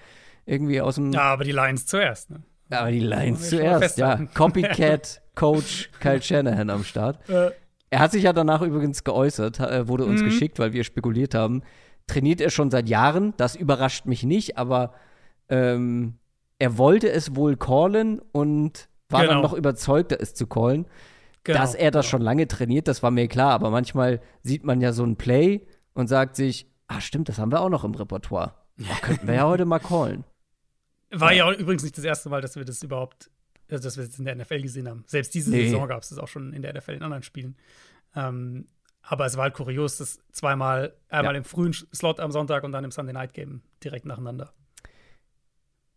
[0.46, 1.12] irgendwie aus dem.
[1.12, 2.30] Ja, aber die Lions zuerst.
[2.30, 2.42] Ne?
[2.70, 4.18] Aber die Lions zuerst, ja.
[4.34, 7.28] Copycat Coach Kyle Shanahan am Start.
[7.30, 7.52] Äh,
[7.90, 10.26] Er hat sich ja danach übrigens geäußert, äh, wurde uns Mhm.
[10.26, 11.64] geschickt, weil wir spekuliert haben.
[12.08, 14.94] Trainiert er schon seit Jahren, das überrascht mich nicht, aber
[15.50, 16.16] ähm,
[16.60, 19.42] er wollte es wohl callen und war dann Genau.
[19.44, 20.86] noch überzeugter, es zu callen.
[21.44, 22.12] genau, Dass er das genau.
[22.12, 25.66] schon lange trainiert, das war mir klar, aber manchmal sieht man ja so ein Play
[25.94, 28.54] und sagt sich, ah stimmt, das haben wir auch noch im Repertoire.
[28.82, 30.24] Oh, könnten wir ja heute mal callen.
[31.12, 33.30] War ja auch übrigens nicht das erste Mal, dass wir das überhaupt,
[33.72, 35.04] also dass wir das in der NFL gesehen haben.
[35.08, 35.66] Selbst diese Nee.
[35.70, 37.56] Saison gab es das auch schon in der NFL in anderen Spielen.
[38.16, 38.66] Ähm,
[39.10, 41.38] aber es war halt kurios, dass zweimal, einmal Ja.
[41.38, 44.54] im frühen Slot am Sonntag und dann im Sunday Night Game direkt nacheinander.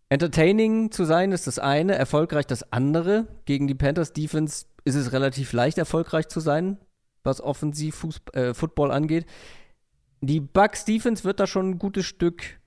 [0.08, 3.26] Entertaining zu sein ist das eine, erfolgreich das andere.
[3.44, 6.78] Gegen die Panthers Defense ist es relativ leicht, erfolgreich zu sein,
[7.22, 9.26] was offensiv Fuß äh, Football angeht.
[10.20, 12.59] Die Bucks Defense wird da schon ein gutes Stück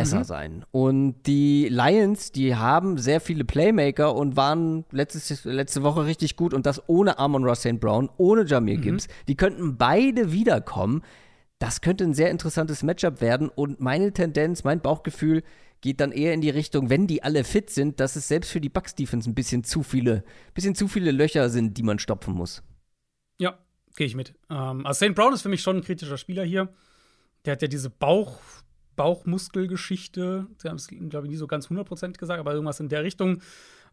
[0.00, 0.24] besser Mhm.
[0.24, 0.64] sein.
[0.70, 6.52] Und die Lions, die haben sehr viele Playmaker und waren letztes, letzte Woche richtig gut
[6.54, 7.80] und das ohne Amon Ross St.
[7.80, 9.08] Brown, ohne Jamir Gibbs.
[9.28, 11.02] Die könnten beide wiederkommen.
[11.58, 15.42] Das könnte ein sehr interessantes Matchup werden und meine Tendenz, mein Bauchgefühl
[15.80, 18.60] geht dann eher in die Richtung, wenn die alle fit sind, dass es selbst für
[18.60, 20.24] die Bucks Defense ein bisschen zu viele,
[20.54, 22.62] bisschen zu viele Löcher sind, die man stopfen muss.
[23.38, 23.58] Ja,
[23.94, 24.34] gehe ich mit.
[24.50, 25.14] Ähm, also St.
[25.14, 26.68] Brown ist für mich schon ein kritischer Spieler hier.
[27.44, 28.38] Der hat ja diese Bauch,
[28.96, 30.46] Bauchmuskelgeschichte.
[30.58, 33.40] Sie haben es, glaube ich, nie so ganz 100% gesagt, aber irgendwas in der Richtung.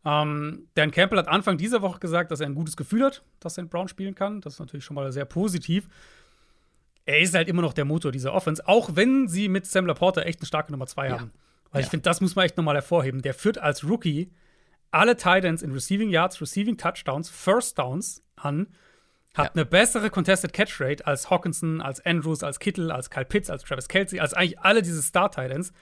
[0.06, 3.54] Ähm, Dan Campbell hat Anfang dieser Woche gesagt, dass er ein gutes Gefühl hat, dass
[3.54, 3.70] St.
[3.70, 4.42] Brown spielen kann.
[4.42, 5.88] Das ist natürlich schon mal sehr positiv.
[7.06, 10.22] Er ist halt immer noch der Motor dieser Offense, auch wenn sie mit Sam Laporta
[10.22, 11.20] echt eine starke Nummer 2 Ja.
[11.20, 11.32] haben.
[11.72, 11.92] Weil ich Ja.
[11.92, 13.22] finde, das muss man echt nochmal hervorheben.
[13.22, 14.32] Der führt als Rookie
[14.92, 18.68] alle Titans in Receiving Yards, Receiving Touchdowns, First Downs an
[19.36, 19.52] hat Ja.
[19.54, 23.64] eine bessere Contested Catch Rate als Hawkinson, als Andrews, als Kittle, als Kyle Pitts, als
[23.64, 25.74] Travis Kelsey, als eigentlich alle diese Star Titans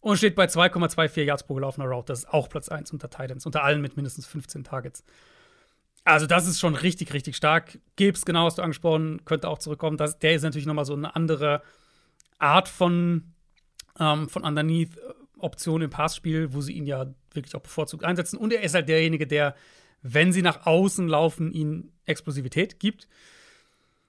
[0.00, 2.06] und steht bei 2,24 Yards pro gelaufener Route.
[2.12, 5.04] Das ist auch Platz 1 unter Titans, unter allen mit mindestens 15 Targets.
[6.04, 7.78] Also, das ist schon richtig, richtig stark.
[7.96, 9.96] Gibbs, genau hast du angesprochen, könnte auch zurückkommen.
[9.96, 11.62] Das, der ist natürlich nochmal so eine andere
[12.38, 13.32] Art von,
[14.00, 18.36] ähm, von Underneath-Option im Passspiel, wo sie ihn ja wirklich auch bevorzugt einsetzen.
[18.36, 19.54] Und er ist halt derjenige, der,
[20.02, 23.08] wenn sie nach außen laufen, ihnen Explosivität gibt.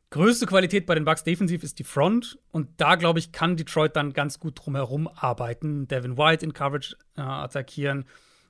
[0.10, 2.38] Größte Qualität bei den Bucks defensiv ist die Front.
[2.52, 5.88] Und da, glaube ich, kann Detroit dann ganz gut drumherum arbeiten.
[5.88, 8.06] Devin White in Coverage äh, attackieren.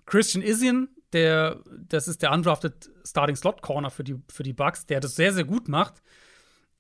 [0.06, 4.86] Christian Isian, der, das ist der undrafted Starting Slot Corner für die, für die Bucks,
[4.86, 6.02] der das sehr, sehr gut macht.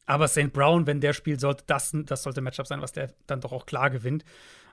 [0.05, 0.51] Aber St.
[0.51, 3.53] Brown, wenn der spielt, sollte das, das sollte ein Matchup sein, was der dann doch
[3.53, 4.25] auch klar gewinnt.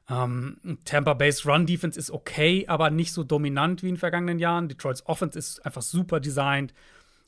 [0.09, 4.39] Ähm, Tampa Bay's Run Defense ist okay, aber nicht so dominant wie in den vergangenen
[4.39, 4.69] Jahren.
[4.69, 6.75] Detroits Offense ist einfach super designt,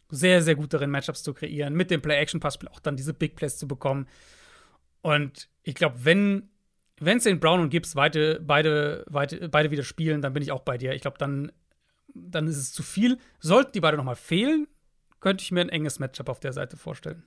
[0.09, 3.57] sehr, sehr gut darin, Matchups zu kreieren, mit dem Play-Action-Passspiel auch dann diese Big Plays
[3.57, 4.07] zu bekommen.
[5.01, 6.51] Und ich glaube, wenn,
[7.01, 7.41] wenn St.
[7.41, 10.93] Brown und Gibbs beide, beide, beide, wieder spielen, dann bin ich auch bei dir.
[10.93, 11.51] Ich glaube, dann,
[12.15, 13.19] dann ist es zu viel.
[13.41, 14.69] Sollten die beide nochmal fehlen,
[15.21, 17.25] könnte ich mir ein enges Matchup auf der Seite vorstellen.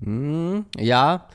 [0.00, 1.28] Hm, ja,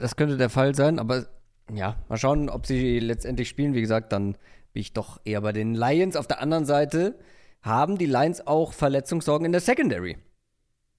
[0.00, 1.26] das könnte der Fall sein, aber
[1.72, 3.74] ja, mal schauen, ob sie letztendlich spielen.
[3.74, 4.32] Wie gesagt, dann
[4.72, 6.16] bin ich doch eher bei den Lions.
[6.16, 7.18] Auf der anderen Seite
[7.62, 10.18] haben die Lions auch Verletzungssorgen in der Secondary.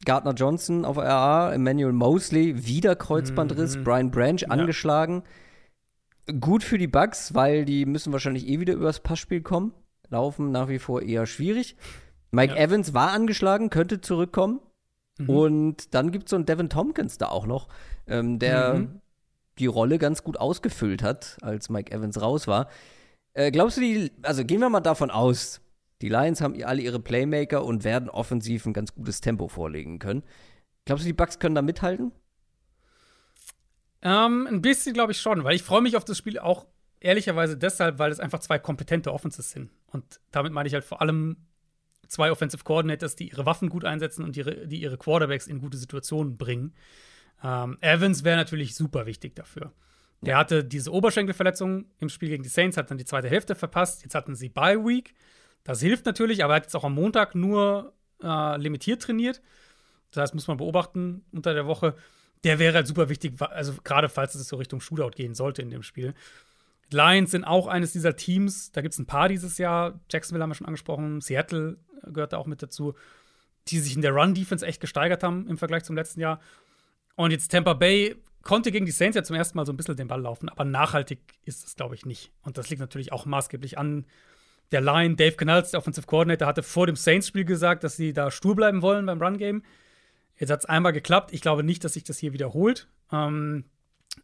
[0.04, 3.84] Gardner Johnson auf RA, Emmanuel Mosley, wieder Kreuzbandriss, mhm.
[3.84, 4.50] Brian Branch ja.
[4.50, 5.24] angeschlagen.
[6.40, 9.74] Gut für die Bucks, weil die müssen wahrscheinlich eh wieder übers Passspiel kommen.
[10.10, 11.78] Laufen nach wie vor eher schwierig.
[12.32, 12.62] Mike ja.
[12.62, 14.60] Evans war angeschlagen, könnte zurückkommen.
[15.18, 15.30] Mhm.
[15.30, 17.68] Und dann gibt es so einen Devin Tompkins da auch noch,
[18.08, 19.02] ähm, der mhm.
[19.60, 22.70] die Rolle ganz gut ausgefüllt hat, als Mike Evans raus war.
[23.34, 25.62] Äh, glaubst du, die, also gehen wir mal davon aus,
[26.02, 30.24] die Lions haben alle ihre Playmaker und werden offensiv ein ganz gutes Tempo vorlegen können.
[30.86, 32.12] Glaubst du, die Bucks können da mithalten?
[34.02, 36.66] Ähm, ein bisschen glaube ich schon, weil ich freue mich auf das Spiel auch
[37.00, 39.72] ehrlicherweise deshalb, weil es einfach zwei kompetente Offenses sind.
[39.88, 41.38] Und damit meine ich halt vor allem
[42.08, 45.78] zwei Offensive Coordinators, die ihre Waffen gut einsetzen und ihre, die ihre Quarterbacks in gute
[45.78, 46.74] Situationen bringen.
[47.44, 49.72] Ähm, Evans wäre natürlich super wichtig dafür.
[50.22, 54.04] Der hatte diese Oberschenkelverletzung im Spiel gegen die Saints, hat dann die zweite Hälfte verpasst.
[54.04, 55.14] Jetzt hatten sie Bye Week.
[55.64, 59.42] Das hilft natürlich, aber er hat jetzt auch am Montag nur äh, limitiert trainiert.
[60.12, 61.96] Das heißt, muss man beobachten unter der Woche.
[62.44, 65.70] Der wäre halt super wichtig, also gerade falls es so Richtung Shootout gehen sollte in
[65.70, 66.14] dem Spiel.
[66.96, 70.00] Lions sind auch eines dieser Teams, da gibt es ein paar dieses Jahr.
[70.10, 72.96] Jacksonville haben wir schon angesprochen, Seattle gehört da auch mit dazu,
[73.68, 76.40] die sich in der Run-Defense echt gesteigert haben im Vergleich zum letzten Jahr.
[77.16, 79.98] Und jetzt Tampa Bay konnte gegen die Saints ja zum ersten Mal so ein bisschen
[79.98, 82.32] den Ball laufen, aber nachhaltig ist es, glaube ich, nicht.
[82.44, 84.06] Und das liegt natürlich auch maßgeblich an
[84.72, 85.16] der Line.
[85.16, 88.82] Dave Canals, der Offensive Coordinator, hatte vor dem Saints-Spiel gesagt, dass sie da stur bleiben
[88.82, 89.64] wollen beim Run-Game.
[90.38, 91.34] Jetzt hat es einmal geklappt.
[91.34, 92.88] Ich glaube nicht, dass sich das hier wiederholt.
[93.12, 93.66] Ähm,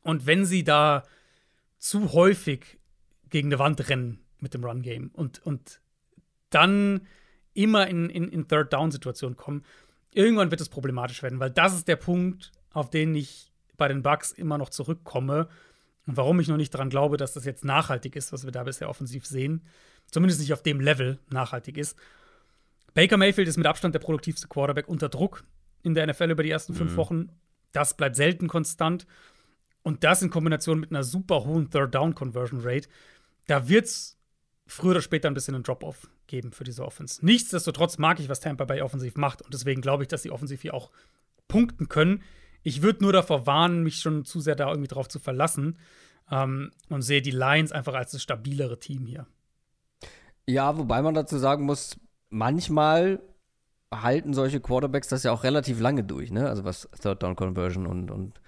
[0.03, 1.03] und wenn sie da
[1.81, 2.79] zu häufig
[3.29, 5.81] gegen eine Wand rennen mit dem Run-Game und, und
[6.51, 7.07] dann
[7.53, 9.65] immer in, in, in Third-Down-Situationen kommen,
[10.11, 14.03] irgendwann wird es problematisch werden, weil das ist der Punkt, auf den ich bei den
[14.03, 15.49] Bugs immer noch zurückkomme
[16.05, 18.63] und warum ich noch nicht daran glaube, dass das jetzt nachhaltig ist, was wir da
[18.63, 19.65] bisher offensiv sehen.
[20.11, 21.97] Zumindest nicht auf dem Level nachhaltig ist.
[22.93, 25.43] Baker Mayfield ist mit Abstand der produktivste Quarterback unter Druck
[25.81, 26.97] in der NFL über die ersten fünf mhm.
[26.97, 27.29] Wochen.
[27.71, 29.07] Das bleibt selten konstant.
[29.83, 32.87] Und das in Kombination mit einer super hohen Third-Down-Conversion-Rate,
[33.47, 34.17] da wird es
[34.67, 37.25] früher oder später ein bisschen einen Drop-Off geben für diese Offense.
[37.25, 39.41] Nichtsdestotrotz mag ich, was Tampa Bay offensiv macht.
[39.41, 40.91] Und deswegen glaube ich, dass sie offensiv hier auch
[41.47, 42.23] punkten können.
[42.63, 45.77] Ich würde nur davor warnen, mich schon zu sehr da irgendwie drauf zu verlassen.
[46.29, 49.27] Ähm, und sehe die Lions einfach als das stabilere Team hier.
[50.47, 51.97] Ja, wobei man dazu sagen muss,
[52.29, 53.21] manchmal
[53.93, 56.47] halten solche Quarterbacks das ja auch relativ lange durch, ne?
[56.47, 58.40] Also was Third Down Conversion und, und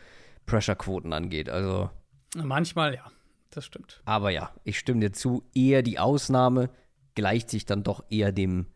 [0.45, 1.49] Pressure-Quoten angeht.
[1.49, 1.89] Also.
[2.35, 3.11] Manchmal, ja,
[3.49, 4.01] das stimmt.
[4.05, 6.69] Aber ja, ich stimme dir zu, eher die Ausnahme
[7.15, 8.67] gleicht sich dann doch eher dem,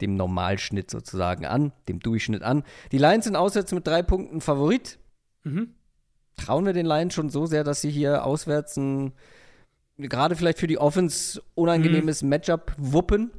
[0.00, 2.64] dem Normalschnitt sozusagen an, dem Durchschnitt an.
[2.92, 4.98] Die Lions sind auswärts mit drei Punkten Favorit.
[5.44, 5.74] Mhm.
[6.36, 9.12] Trauen wir den Lions schon so sehr, dass sie hier auswärts ein,
[9.96, 12.28] gerade vielleicht für die Offense unangenehmes mhm.
[12.28, 13.32] Matchup wuppen?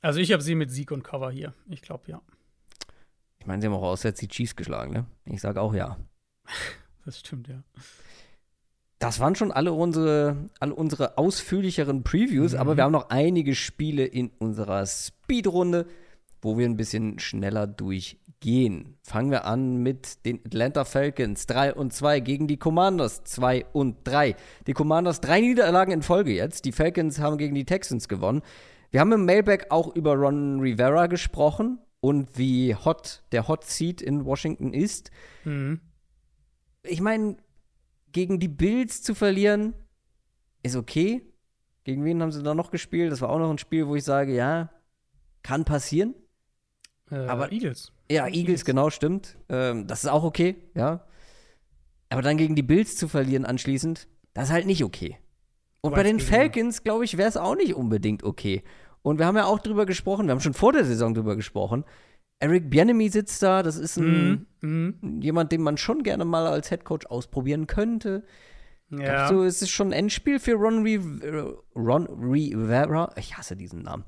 [0.00, 1.54] Also ich habe sie mit Sieg und Cover hier.
[1.68, 2.20] Ich glaube ja.
[3.38, 5.06] Ich meine, sie haben auch auswärts die Chiefs geschlagen, ne?
[5.24, 5.96] Ich sage auch ja.
[7.04, 7.62] Das stimmt, ja.
[9.02, 12.58] Das waren schon alle unsere, alle unsere ausführlicheren Previews, mhm.
[12.58, 15.86] aber wir haben noch einige Spiele in unserer Speedrunde,
[16.40, 18.96] wo wir ein bisschen schneller durchgehen.
[19.02, 23.96] Fangen wir an mit den Atlanta Falcons 3 und 2 gegen die Commanders 2 und
[24.04, 24.36] 3.
[24.68, 26.64] Die Commanders drei Niederlagen in Folge jetzt.
[26.64, 28.42] Die Falcons haben gegen die Texans gewonnen.
[28.92, 34.00] Wir haben im Mailback auch über Ron Rivera gesprochen und wie hot der Hot Seat
[34.00, 35.10] in Washington ist.
[35.44, 35.80] Mhm
[36.82, 37.36] ich meine,
[38.12, 39.74] gegen die Bills zu verlieren,
[40.62, 41.22] ist okay.
[41.84, 43.10] Gegen wen haben sie da noch gespielt?
[43.10, 44.70] Das war auch noch ein Spiel, wo ich sage, ja,
[45.42, 46.14] kann passieren.
[47.10, 47.92] Äh, aber Eagles.
[48.10, 48.64] Ja, Eagles, Eagles.
[48.64, 49.36] genau, stimmt.
[49.48, 51.04] Ähm, das ist auch okay, ja.
[52.10, 55.18] Aber dann gegen die Bills zu verlieren anschließend, das ist halt nicht okay.
[55.80, 58.62] Und bei den Falcons, glaube ich, wäre es auch nicht unbedingt okay.
[59.02, 61.84] Und wir haben ja auch drüber gesprochen, wir haben schon vor der Saison drüber gesprochen,
[62.42, 65.20] Eric Bienemy sitzt da, das ist ein, mm, mm.
[65.20, 68.24] jemand, den man schon gerne mal als Headcoach ausprobieren könnte.
[68.90, 69.28] Ja.
[69.28, 73.12] So, es ist schon ein Endspiel für Ron, Re Ron Rivera.
[73.16, 74.04] Ich hasse diesen Namen.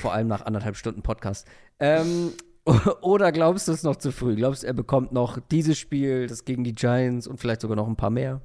[0.00, 1.46] Vor allem nach anderthalb Stunden Podcast.
[1.78, 2.32] Ähm,
[3.02, 4.34] oder glaubst du es noch zu früh?
[4.34, 7.86] Glaubst du, er bekommt noch dieses Spiel, das gegen die Giants und vielleicht sogar noch
[7.86, 8.42] ein paar mehr?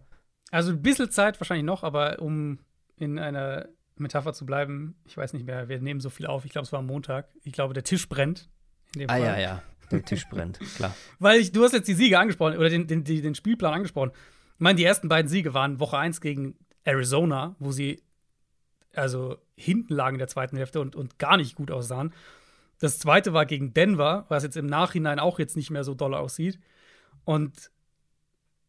[0.51, 2.59] Also ein bisschen Zeit wahrscheinlich noch, aber um
[2.95, 6.45] in einer Metapher zu bleiben, ich weiß nicht mehr, wir nehmen so viel auf.
[6.45, 7.27] Ich glaube, es war am Montag.
[7.43, 8.51] Ich glaube, der Tisch brennt
[8.97, 9.22] ah, Fall.
[9.22, 9.63] ja, ja.
[9.91, 10.95] Der Tisch brennt, klar.
[11.19, 14.11] Weil ich, du hast jetzt die Siege angesprochen oder den, den, den Spielplan angesprochen.
[14.55, 18.01] Ich meine, die ersten beiden Siege waren Woche 1 gegen Arizona, wo sie
[18.93, 22.13] also hinten lagen in der zweiten Hälfte und, und gar nicht gut aussahen.
[22.80, 26.13] Das zweite war gegen Denver, was jetzt im Nachhinein auch jetzt nicht mehr so doll
[26.13, 26.59] aussieht.
[27.26, 27.72] Und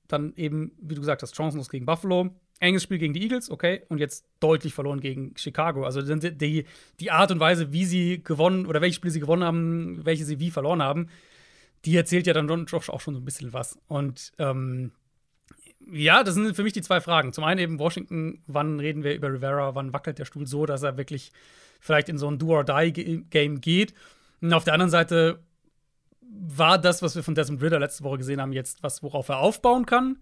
[0.07, 2.31] dann eben, wie du gesagt hast, chancenlos gegen Buffalo.
[2.63, 5.85] Enges Spiel gegen die Eagles, okay, und jetzt deutlich verloren gegen Chicago.
[5.85, 6.65] Also die,
[7.01, 10.39] die Art und Weise, wie sie gewonnen oder welche Spiele sie gewonnen haben, welche sie
[10.39, 11.09] wie verloren haben,
[11.85, 13.79] die erzählt ja dann Josh auch schon so ein bisschen was.
[13.89, 14.93] Und ähm,
[15.91, 17.33] ja, das sind für mich die zwei Fragen.
[17.33, 20.85] Zum einen eben Washington, wann reden wir über Rivera, wann wackelt der Stuhl so, dass
[20.85, 21.33] er wirklich
[21.81, 23.93] vielleicht in so ein Do-or-Die-Game geht.
[24.41, 25.41] Und auf der anderen Seite
[26.21, 29.39] war das, was wir von Desmond Ritter letzte Woche gesehen haben, jetzt was, worauf er
[29.39, 30.19] aufbauen kann?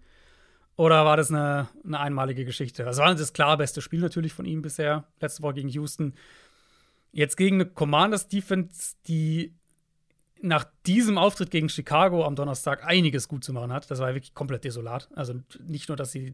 [0.81, 2.83] Oder war das eine, eine einmalige Geschichte?
[2.83, 6.15] Das war das klar beste Spiel natürlich von ihm bisher, letzte Woche gegen Houston.
[7.11, 9.53] Jetzt gegen eine Commanders-Defense, die
[10.41, 13.91] nach diesem Auftritt gegen Chicago am Donnerstag einiges gut zu machen hat.
[13.91, 15.07] Das war wirklich komplett desolat.
[15.13, 16.33] Also nicht nur, dass sie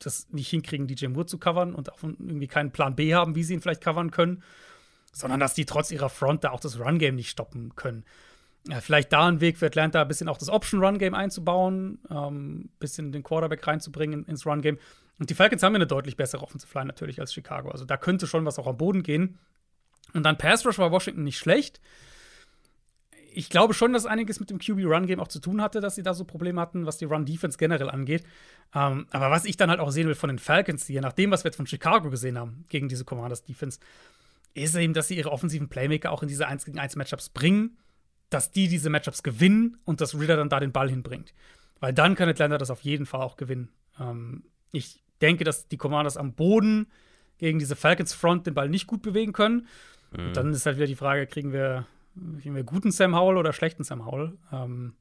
[0.00, 3.44] das nicht hinkriegen, DJ Moore zu covern und auch irgendwie keinen Plan B haben, wie
[3.44, 4.42] sie ihn vielleicht covern können,
[5.12, 8.04] sondern dass die trotz ihrer Front da auch das Run-Game nicht stoppen können.
[8.68, 12.68] Ja, vielleicht da ein Weg für Atlanta, ein bisschen auch das Option-Run-Game einzubauen, ein ähm,
[12.80, 14.78] bisschen den Quarterback reinzubringen ins Run-Game.
[15.18, 17.70] Und die Falcons haben ja eine deutlich bessere Offensive Line natürlich als Chicago.
[17.70, 19.38] Also da könnte schon was auch am Boden gehen.
[20.14, 21.80] Und dann Pass Rush war Washington nicht schlecht
[23.36, 26.14] ich glaube schon, dass einiges mit dem QB-Run-Game auch zu tun hatte, dass sie da
[26.14, 28.24] so Probleme hatten, was die Run-Defense generell angeht.
[28.74, 31.44] Ähm, aber was ich dann halt auch sehen will von den Falcons, je nachdem, was
[31.44, 33.78] wir jetzt von Chicago gesehen haben gegen diese Commanders-Defense,
[34.54, 37.76] ist eben, dass sie ihre offensiven Playmaker auch in diese 1 gegen 1 Matchups bringen,
[38.30, 41.34] dass die diese Matchups gewinnen und dass Ritter dann da den Ball hinbringt.
[41.80, 43.70] Weil dann kann Atlanta das auf jeden Fall auch gewinnen.
[44.00, 46.86] Ähm, ich denke, dass die Commanders am Boden
[47.38, 49.66] gegen diese Falcons Front den Ball nicht gut bewegen können.
[50.12, 50.26] Mhm.
[50.26, 51.86] Und dann ist halt wieder die Frage, kriegen wir
[52.40, 54.38] Kriegen wir guten Sam Howell oder schlechten Sam Howell?
[54.50, 54.94] Ähm,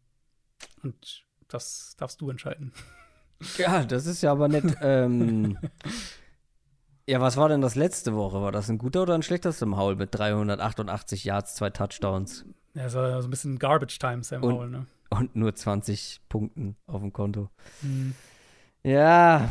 [0.84, 2.72] und das darfst du entscheiden.
[3.58, 4.78] Ja, das ist ja aber nett.
[4.82, 5.58] ähm,
[7.06, 8.42] ja, was war denn das letzte Woche?
[8.42, 12.46] War das ein guter oder ein schlechter Sam Howell mit 388 Yards, zwei Touchdowns?
[12.76, 14.86] Ja, war so ein bisschen Garbage Time, Sam und, Howell, ne?
[15.10, 17.50] Und nur 20 Punkten auf dem Konto.
[17.82, 18.16] Mhm.
[18.84, 19.50] Ja,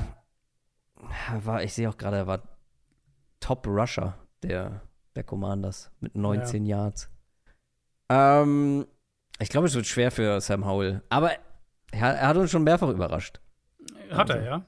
[1.41, 2.43] war, ich sehe auch gerade, er war
[3.41, 4.83] Top Rusher der,
[5.17, 6.77] der Commanders mit 19 ja.
[6.77, 7.11] Yards.
[8.11, 8.87] Ähm,
[9.39, 11.03] ich glaube, es wird schwer für Sam Howell.
[11.09, 11.33] Aber
[11.93, 13.41] er, er hat uns schon mehrfach überrascht.
[14.11, 14.67] Hat er, also, ja.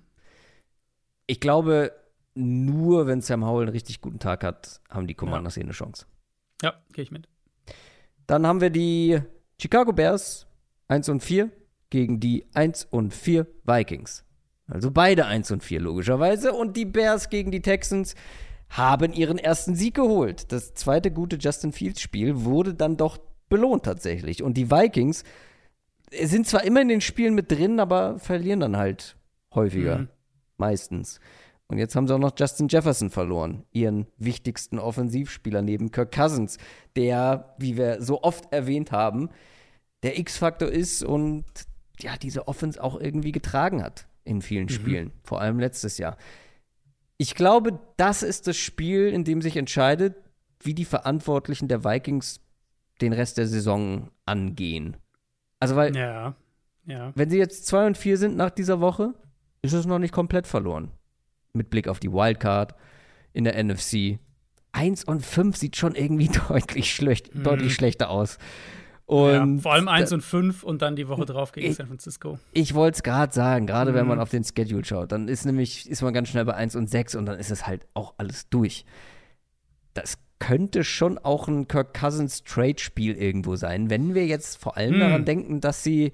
[1.26, 1.92] Ich glaube,
[2.34, 5.60] nur wenn Sam Howell einen richtig guten Tag hat, haben die Commanders ja.
[5.60, 6.06] hier eine Chance.
[6.62, 7.28] Ja, gehe ich mit.
[8.26, 9.20] Dann haben wir die
[9.60, 10.46] Chicago Bears
[10.88, 11.50] 1 und 4
[11.90, 14.24] gegen die 1 und 4 Vikings.
[14.68, 16.52] Also beide 1 und 4 logischerweise.
[16.52, 18.14] Und die Bears gegen die Texans
[18.68, 20.50] haben ihren ersten Sieg geholt.
[20.50, 24.42] Das zweite gute Justin Fields Spiel wurde dann doch belohnt tatsächlich.
[24.42, 25.22] Und die Vikings
[26.10, 29.16] sind zwar immer in den Spielen mit drin, aber verlieren dann halt
[29.54, 29.98] häufiger.
[29.98, 30.08] Mhm.
[30.56, 31.20] Meistens.
[31.68, 36.58] Und jetzt haben sie auch noch Justin Jefferson verloren, ihren wichtigsten Offensivspieler neben Kirk Cousins,
[36.94, 39.30] der, wie wir so oft erwähnt haben,
[40.02, 41.44] der X-Faktor ist und
[41.98, 44.70] ja, diese Offense auch irgendwie getragen hat in vielen mhm.
[44.70, 46.16] Spielen, vor allem letztes Jahr.
[47.18, 50.14] Ich glaube, das ist das Spiel, in dem sich entscheidet,
[50.60, 52.40] wie die Verantwortlichen der Vikings
[53.00, 54.96] den Rest der Saison angehen.
[55.58, 56.36] Also, weil, ja,
[56.84, 57.12] ja.
[57.14, 59.14] wenn sie jetzt 2 und 4 sind nach dieser Woche,
[59.62, 60.92] ist es noch nicht komplett verloren.
[61.56, 62.74] Mit Blick auf die Wildcard
[63.32, 64.18] in der NFC.
[64.72, 67.42] 1 und 5 sieht schon irgendwie deutlich, schlecht, mhm.
[67.42, 68.38] deutlich schlechter aus.
[69.06, 71.86] Und ja, vor allem 1 und 5 und dann die Woche drauf gegen ich, San
[71.86, 72.40] Francisco.
[72.52, 73.96] Ich wollte es gerade sagen, gerade mhm.
[73.96, 76.74] wenn man auf den Schedule schaut, dann ist nämlich, ist man ganz schnell bei 1
[76.74, 78.84] und 6 und dann ist es halt auch alles durch.
[79.94, 84.96] Das könnte schon auch ein Kirk Cousins Trade-Spiel irgendwo sein, wenn wir jetzt vor allem
[84.96, 85.00] mhm.
[85.00, 86.12] daran denken, dass sie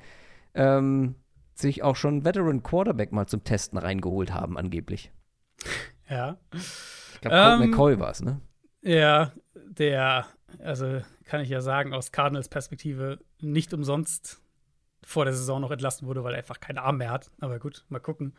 [0.54, 1.14] ähm,
[1.54, 5.10] sich auch schon Veteran Quarterback mal zum Testen reingeholt haben, angeblich.
[6.08, 6.36] Ja.
[6.54, 8.40] Ich glaube, ähm, McCoy war es, ne?
[8.82, 10.26] Ja, der,
[10.58, 14.42] also kann ich ja sagen, aus Cardinals Perspektive nicht umsonst
[15.04, 17.30] vor der Saison noch entlassen wurde, weil er einfach keinen Arm mehr hat.
[17.40, 18.34] Aber gut, mal gucken.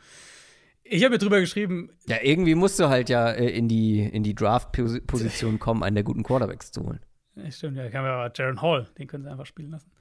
[0.83, 1.91] Ich habe mir drüber geschrieben.
[2.07, 6.03] Ja, irgendwie musst du halt ja äh, in die, in die Draft-Position kommen, einen der
[6.03, 6.99] guten Quarterbacks zu holen.
[7.35, 9.91] Ja, stimmt, ja, kann man aber Jaron Hall, den können sie einfach spielen lassen.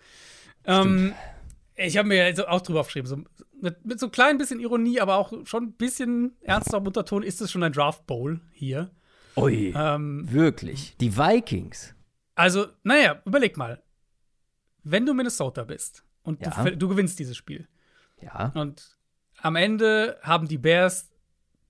[0.65, 1.15] Ähm,
[1.77, 3.17] ich habe mir also auch drüber aufgeschrieben, so,
[3.61, 7.41] mit, mit so ein klein bisschen Ironie, aber auch schon ein bisschen ernster Unterton, ist
[7.41, 8.91] es schon ein Draft Bowl hier.
[9.37, 10.97] Ui, ähm, wirklich.
[10.99, 11.95] Die Vikings.
[12.35, 13.83] Also, naja, überleg mal.
[14.83, 16.65] Wenn du Minnesota bist und ja.
[16.65, 17.69] du, du, gewinnst dieses Spiel.
[18.21, 18.53] Ja.
[18.55, 18.99] Und
[19.41, 21.11] am Ende haben die Bears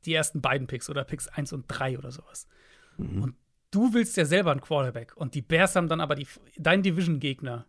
[0.05, 2.49] die ersten beiden Picks oder Picks 1 und 3 oder sowas.
[2.97, 3.23] Mhm.
[3.23, 3.37] Und
[3.71, 6.27] du willst ja selber einen Quarterback und die Bears haben dann aber die,
[6.57, 7.67] dein Division-Gegner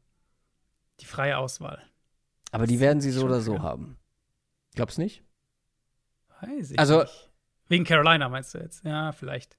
[0.99, 1.83] die freie Auswahl.
[2.53, 3.97] Aber die werden sie so oder so haben.
[4.75, 5.23] Glaubst nicht?
[6.41, 7.29] Weiß ich also, nicht.
[7.67, 8.85] Wegen Carolina meinst du jetzt?
[8.85, 9.57] Ja, vielleicht.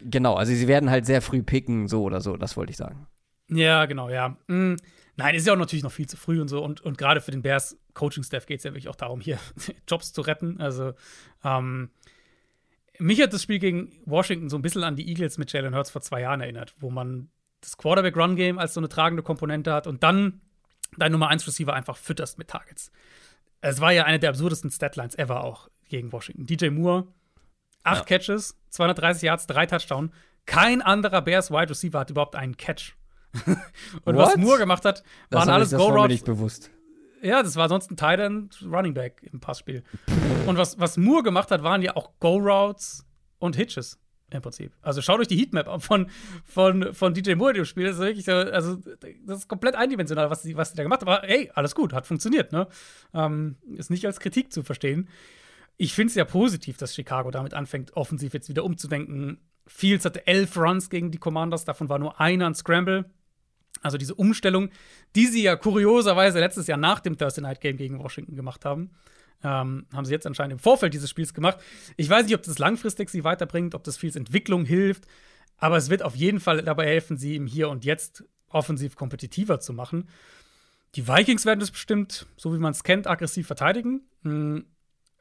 [0.00, 3.06] Genau, also sie werden halt sehr früh picken, so oder so, das wollte ich sagen.
[3.48, 4.38] Ja, genau, ja.
[4.46, 4.78] Mhm.
[5.16, 6.64] Nein, ist ja auch natürlich noch viel zu früh und so.
[6.64, 9.38] Und, und gerade für den Bears Coaching-Staff geht es ja wirklich auch darum, hier
[9.88, 10.60] Jobs zu retten.
[10.60, 10.94] Also,
[11.44, 11.90] ähm,
[12.98, 15.90] mich hat das Spiel gegen Washington so ein bisschen an die Eagles mit Jalen Hurts
[15.90, 17.28] vor zwei Jahren erinnert, wo man
[17.60, 20.40] das Quarterback-Run-Game als so eine tragende Komponente hat und dann
[20.98, 22.90] dein Nummer 1 Receiver einfach fütterst mit Targets.
[23.60, 26.46] Es war ja eine der absurdesten Statlines ever auch gegen Washington.
[26.46, 27.08] DJ Moore,
[27.82, 28.18] acht ja.
[28.18, 30.12] Catches, 230 Yards, drei Touchdown.
[30.46, 32.94] Kein anderer Bears Wide Receiver hat überhaupt einen Catch.
[34.04, 34.16] und What?
[34.16, 36.08] was Moore gemacht hat, waren alles Go Routes.
[36.08, 36.70] nicht bewusst.
[37.22, 39.82] Ja, das war sonst ein Tight End Running Back im Passspiel.
[40.46, 43.06] und was, was Moore gemacht hat, waren ja auch Go Routes
[43.38, 43.98] und Hitches
[44.34, 44.72] im Prinzip.
[44.82, 46.10] Also schaut euch die Heatmap von,
[46.44, 47.86] von, von DJ Moore dem Spiel.
[47.86, 48.76] Das ist wirklich, also,
[49.26, 51.08] das ist komplett eindimensional, was sie, was die da gemacht haben.
[51.08, 52.68] Aber hey, alles gut, hat funktioniert, ne?
[53.12, 55.08] Ähm, ist nicht als Kritik zu verstehen.
[55.76, 59.38] Ich finde es ja positiv, dass Chicago damit anfängt, offensiv jetzt wieder umzudenken.
[59.66, 63.06] Fields hatte elf Runs gegen die Commanders, davon war nur einer ein Scramble.
[63.82, 64.70] Also diese Umstellung,
[65.16, 68.90] die sie ja kurioserweise letztes Jahr nach dem Thursday Night Game gegen Washington gemacht haben.
[69.44, 71.58] Ähm, haben sie jetzt anscheinend im Vorfeld dieses Spiels gemacht.
[71.96, 75.04] Ich weiß nicht, ob das langfristig sie weiterbringt, ob das Fields Entwicklung hilft,
[75.58, 79.60] aber es wird auf jeden Fall dabei helfen, sie im Hier und Jetzt offensiv kompetitiver
[79.60, 80.08] zu machen.
[80.94, 84.02] Die Vikings werden das bestimmt, so wie man es kennt, aggressiv verteidigen.
[84.22, 84.64] Hm,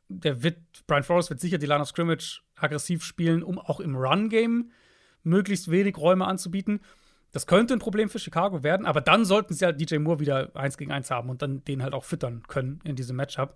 [0.08, 3.96] der wird, Brian Forrest wird sicher die Line of Scrimmage aggressiv spielen, um auch im
[3.96, 4.72] Run-Game
[5.24, 6.82] möglichst wenig Räume anzubieten.
[7.32, 10.56] Das könnte ein Problem für Chicago werden, aber dann sollten sie halt DJ Moore wieder
[10.56, 13.56] eins gegen eins haben und dann den halt auch füttern können in diesem Matchup.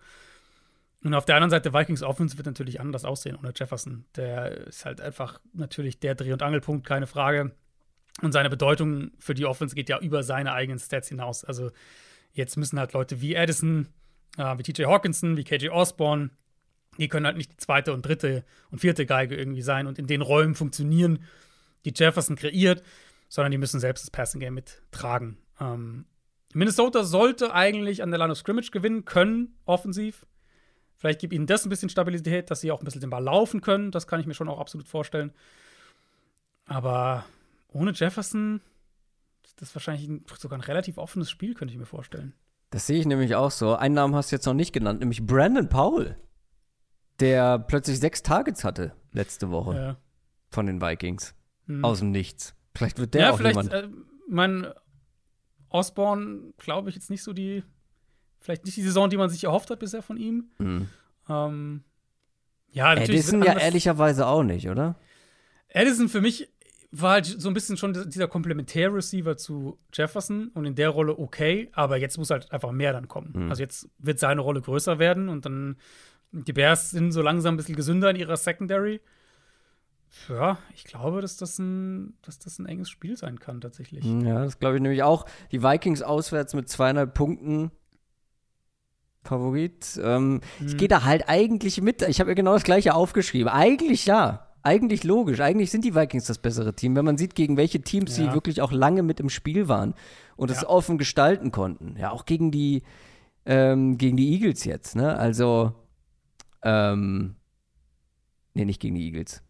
[1.04, 4.06] Und auf der anderen Seite, Vikings Offense wird natürlich anders aussehen ohne Jefferson.
[4.16, 7.52] Der ist halt einfach natürlich der Dreh- und Angelpunkt, keine Frage.
[8.22, 11.46] Und seine Bedeutung für die Offense geht ja über seine eigenen Stats hinaus.
[11.46, 11.72] Also
[12.32, 13.88] jetzt müssen halt Leute wie Addison,
[14.38, 16.32] äh, wie TJ Hawkinson, wie KJ Osborne,
[16.98, 20.08] die können halt nicht die zweite und dritte und vierte Geige irgendwie sein und in
[20.08, 21.24] den Räumen funktionieren,
[21.86, 22.84] die Jefferson kreiert,
[23.30, 25.38] sondern die müssen selbst das Passing Game mittragen.
[25.60, 26.06] Ähm,
[26.54, 30.26] Minnesota sollte eigentlich an der Line of Scrimmage gewinnen können, offensiv.
[30.98, 33.62] Vielleicht gibt ihnen das ein bisschen Stabilität, dass sie auch ein bisschen den Ball laufen
[33.62, 33.92] können.
[33.92, 35.32] Das kann ich mir schon auch absolut vorstellen.
[36.66, 37.24] Aber
[37.68, 38.62] ohne Jefferson
[39.44, 42.34] ist das wahrscheinlich sogar ein relativ offenes Spiel, könnte ich mir vorstellen.
[42.72, 43.76] Das sehe ich nämlich auch so.
[43.76, 46.18] Einen Namen hast du jetzt noch nicht genannt, nämlich Brandon Powell,
[47.20, 49.98] der plötzlich sechs Targets hatte letzte Woche ja.
[50.50, 51.36] von den Vikings.
[51.68, 51.86] Hm.
[51.86, 52.56] Aus dem Nichts.
[52.76, 53.74] Vielleicht wird der ja, auch vielleicht, jemand.
[53.74, 53.90] Äh,
[54.30, 54.68] mein
[55.70, 57.64] Osborne, glaube ich, jetzt nicht so die
[58.48, 60.46] Vielleicht nicht die Saison, die man sich erhofft hat bisher von ihm.
[60.58, 60.88] Mhm.
[61.28, 61.84] Ähm,
[62.72, 63.10] ja, natürlich.
[63.10, 64.96] Edison ja ehrlicherweise auch nicht, oder?
[65.68, 66.48] Edison für mich
[66.92, 71.70] war halt so ein bisschen schon dieser Komplementär-Receiver zu Jefferson und in der Rolle okay,
[71.74, 73.34] aber jetzt muss halt einfach mehr dann kommen.
[73.36, 73.50] Mhm.
[73.50, 75.76] Also jetzt wird seine Rolle größer werden und dann
[76.32, 79.02] die Bears sind so langsam ein bisschen gesünder in ihrer Secondary.
[80.30, 84.06] Ja, ich glaube, dass das ein, dass das ein enges Spiel sein kann, tatsächlich.
[84.06, 85.26] Ja, das glaube ich nämlich auch.
[85.52, 87.72] Die Vikings auswärts mit zweieinhalb Punkten
[89.28, 90.00] Favorit.
[90.02, 90.68] Ähm, hm.
[90.68, 92.02] Ich gehe da halt eigentlich mit.
[92.02, 93.50] Ich habe ja genau das gleiche aufgeschrieben.
[93.50, 94.44] Eigentlich ja.
[94.64, 95.40] Eigentlich logisch.
[95.40, 98.26] Eigentlich sind die Vikings das bessere Team, wenn man sieht, gegen welche Teams ja.
[98.26, 99.94] sie wirklich auch lange mit im Spiel waren
[100.36, 100.68] und es ja.
[100.68, 101.96] offen gestalten konnten.
[101.98, 102.84] Ja, auch gegen die,
[103.46, 105.18] ähm, gegen die Eagles jetzt, ne?
[105.18, 105.74] Also,
[106.64, 107.36] ähm,
[108.56, 109.42] nee, nicht gegen die Eagles.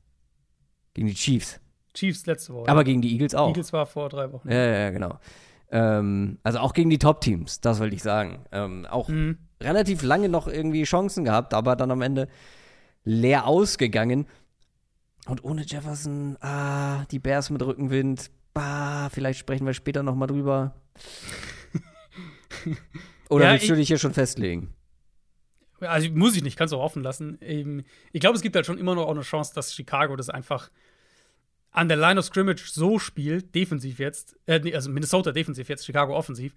[0.93, 1.59] Gegen die Chiefs.
[1.95, 2.69] Chiefs letzte Woche.
[2.69, 3.47] Aber gegen die Eagles auch.
[3.47, 4.51] Eagles war vor drei Wochen.
[4.51, 5.17] Ja, ja, genau.
[5.71, 8.45] Ähm, also auch gegen die Top-Teams, das wollte ich sagen.
[8.51, 9.37] Ähm, auch mhm.
[9.61, 12.27] Relativ lange noch irgendwie Chancen gehabt, aber dann am Ende
[13.03, 14.27] leer ausgegangen.
[15.27, 20.27] Und ohne Jefferson, ah, die Bears mit Rückenwind, bah, vielleicht sprechen wir später noch mal
[20.27, 20.75] drüber.
[23.29, 24.73] Oder ja, willst du dich hier schon festlegen?
[25.79, 27.37] Also muss ich nicht, kannst du auch offen lassen.
[28.11, 30.71] Ich glaube, es gibt halt schon immer noch auch eine Chance, dass Chicago das einfach
[31.71, 36.15] an der Line of Scrimmage so spielt, defensiv jetzt, äh, also Minnesota defensiv jetzt, Chicago
[36.17, 36.55] offensiv,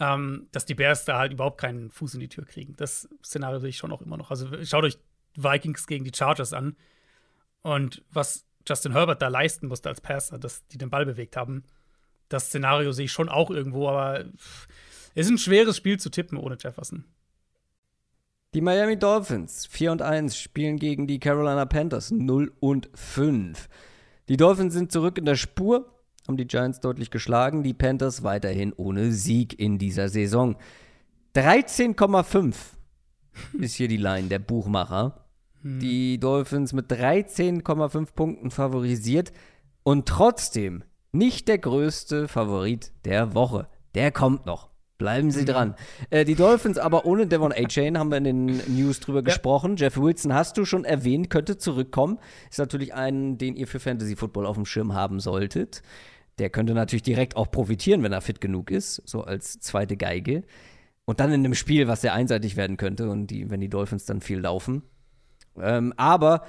[0.00, 2.74] ähm, dass die Bears da halt überhaupt keinen Fuß in die Tür kriegen.
[2.76, 4.30] Das Szenario sehe ich schon auch immer noch.
[4.30, 4.98] Also schaut euch
[5.36, 6.76] Vikings gegen die Chargers an
[7.62, 11.64] und was Justin Herbert da leisten musste als Passer, dass die den Ball bewegt haben.
[12.28, 14.24] Das Szenario sehe ich schon auch irgendwo, aber
[15.14, 17.04] es ist ein schweres Spiel zu tippen ohne Jefferson.
[18.54, 23.68] Die Miami Dolphins 4 und 1 spielen gegen die Carolina Panthers 0 und 5.
[24.28, 25.90] Die Dolphins sind zurück in der Spur,
[26.26, 30.56] haben die Giants deutlich geschlagen, die Panthers weiterhin ohne Sieg in dieser Saison.
[31.34, 32.54] 13,5
[33.58, 35.26] ist hier die Line der Buchmacher.
[35.62, 35.80] Hm.
[35.80, 39.32] Die Dolphins mit 13,5 Punkten favorisiert
[39.82, 43.68] und trotzdem nicht der größte Favorit der Woche.
[43.94, 44.72] Der kommt noch.
[45.02, 45.46] Bleiben Sie mhm.
[45.46, 45.74] dran.
[46.10, 49.24] Äh, die Dolphins aber ohne Devon A-Chain haben wir in den News drüber ja.
[49.24, 49.74] gesprochen.
[49.76, 52.20] Jeff Wilson hast du schon erwähnt, könnte zurückkommen.
[52.48, 55.82] Ist natürlich ein, den ihr für Fantasy Football auf dem Schirm haben solltet.
[56.42, 60.42] Der könnte natürlich direkt auch profitieren, wenn er fit genug ist, so als zweite Geige.
[61.04, 64.06] Und dann in einem Spiel, was sehr einseitig werden könnte und die, wenn die Dolphins
[64.06, 64.82] dann viel laufen.
[65.56, 66.44] Ähm, aber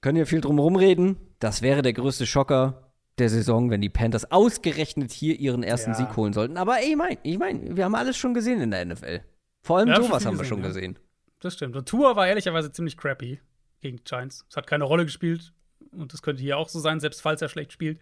[0.00, 1.18] können ja viel drum rumreden.
[1.38, 5.96] Das wäre der größte Schocker der Saison, wenn die Panthers ausgerechnet hier ihren ersten ja.
[5.98, 6.56] Sieg holen sollten.
[6.56, 9.20] Aber ich meine, ich mein, wir haben alles schon gesehen in der NFL.
[9.60, 10.68] Vor allem ja, sowas haben wir schon ja.
[10.68, 10.98] gesehen.
[11.40, 11.76] Das stimmt.
[11.76, 13.38] Und Tour war ehrlicherweise ziemlich crappy
[13.82, 14.46] gegen Giants.
[14.48, 15.52] Es hat keine Rolle gespielt.
[15.92, 18.00] Und das könnte hier auch so sein, selbst falls er schlecht spielt.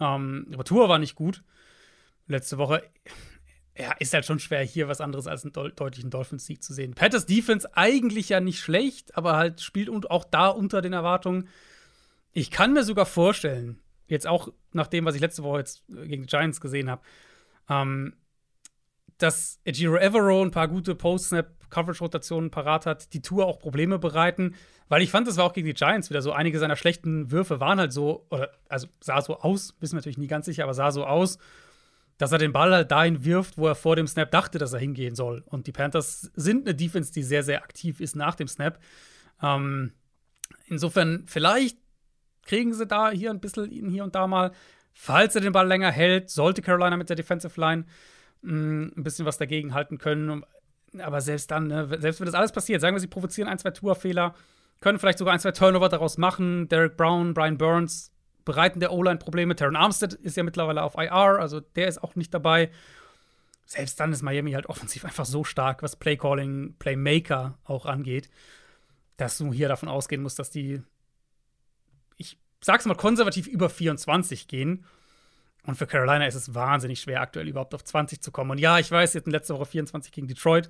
[0.00, 1.42] Ähm, aber Tour war nicht gut.
[2.26, 2.82] Letzte Woche.
[3.76, 6.94] Ja, ist halt schon schwer, hier was anderes als einen deutlichen Dolphins-Sieg zu sehen.
[6.94, 11.48] Panthers Defense eigentlich ja nicht schlecht, aber halt spielt und auch da unter den Erwartungen.
[12.32, 16.22] Ich kann mir sogar vorstellen, jetzt auch nach dem, was ich letzte Woche jetzt gegen
[16.22, 17.02] die Giants gesehen habe,
[17.68, 18.14] ähm,
[19.18, 20.94] dass Ejiro Evero ein paar gute
[21.74, 24.54] Post-Snap-Coverage-Rotationen parat hat, die Tour auch Probleme bereiten.
[24.88, 26.32] Weil ich fand, das war auch gegen die Giants wieder so.
[26.32, 30.18] Einige seiner schlechten Würfe waren halt so, oder also sah so aus, wissen wir natürlich
[30.18, 31.38] nie ganz sicher, aber sah so aus,
[32.18, 34.78] dass er den Ball halt dahin wirft, wo er vor dem Snap dachte, dass er
[34.78, 35.42] hingehen soll.
[35.46, 38.78] Und die Panthers sind eine Defense, die sehr, sehr aktiv ist nach dem Snap.
[39.42, 39.92] Ähm,
[40.66, 41.78] insofern, vielleicht
[42.42, 44.52] kriegen sie da hier ein bisschen hier und da mal.
[44.92, 47.86] Falls er den Ball länger hält, sollte Carolina mit der Defensive Line
[48.42, 50.44] mh, mm, ein bisschen was dagegen halten können.
[51.00, 53.70] Aber selbst dann, ne, selbst wenn das alles passiert, sagen wir, sie provozieren ein, zwei
[53.70, 54.34] Tour-Fehler,
[54.80, 56.68] können vielleicht sogar ein, zwei Turnover daraus machen.
[56.68, 58.12] Derek Brown, Brian Burns
[58.44, 59.56] bereiten der O-Line Probleme.
[59.56, 62.70] Terran Armstead ist ja mittlerweile auf IR, also der ist auch nicht dabei.
[63.66, 68.28] Selbst dann ist Miami halt offensiv einfach so stark, was Playcalling, Playmaker auch angeht,
[69.16, 70.82] dass du hier davon ausgehen musst, dass die,
[72.18, 74.84] ich sag's mal konservativ, über 24 gehen.
[75.66, 78.50] Und für Carolina ist es wahnsinnig schwer, aktuell überhaupt auf 20 zu kommen.
[78.50, 80.68] Und ja, ich weiß, sie hatten letzte Woche 24 gegen Detroit,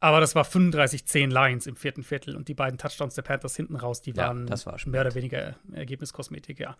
[0.00, 3.74] aber das war 35-10 Lions im vierten Viertel und die beiden Touchdowns der Panthers hinten
[3.74, 6.76] raus, die waren ja, war mehr oder weniger Ergebniskosmetik, ja.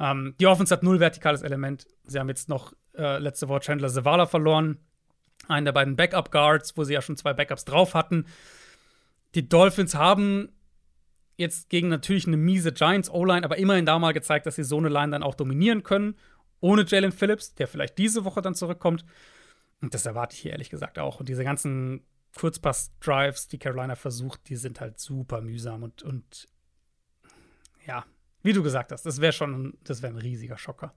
[0.00, 1.86] Ähm, die Offense hat null vertikales Element.
[2.04, 4.78] Sie haben jetzt noch äh, letzte Woche Chandler Zavala verloren,
[5.48, 8.26] einen der beiden Backup-Guards, wo sie ja schon zwei Backups drauf hatten.
[9.34, 10.50] Die Dolphins haben
[11.36, 14.78] jetzt gegen natürlich eine miese Giants O-Line, aber immerhin da mal gezeigt, dass sie so
[14.78, 16.14] eine Line dann auch dominieren können
[16.62, 19.04] ohne Jalen Phillips, der vielleicht diese Woche dann zurückkommt.
[19.82, 21.20] Und das erwarte ich hier ehrlich gesagt auch.
[21.20, 22.06] Und diese ganzen
[22.36, 26.48] Kurzpass-Drives, die Carolina versucht, die sind halt super mühsam und, und
[27.86, 28.04] ja,
[28.42, 30.94] wie du gesagt hast, das wäre schon, das wäre ein riesiger Schocker.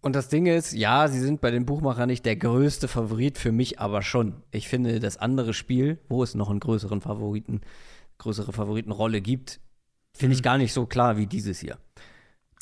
[0.00, 3.52] Und das Ding ist, ja, sie sind bei den Buchmachern nicht der größte Favorit, für
[3.52, 4.42] mich aber schon.
[4.50, 7.60] Ich finde, das andere Spiel, wo es noch einen größeren Favoriten,
[8.18, 9.60] größere Favoritenrolle gibt,
[10.12, 10.44] finde ich mhm.
[10.44, 11.78] gar nicht so klar wie dieses hier.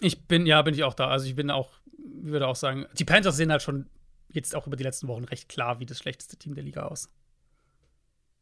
[0.01, 1.09] Ich bin, ja, bin ich auch da.
[1.09, 3.87] Also ich bin auch würde auch sagen, die Panthers sehen halt schon
[4.29, 7.09] jetzt auch über die letzten Wochen recht klar wie das schlechteste Team der Liga aus.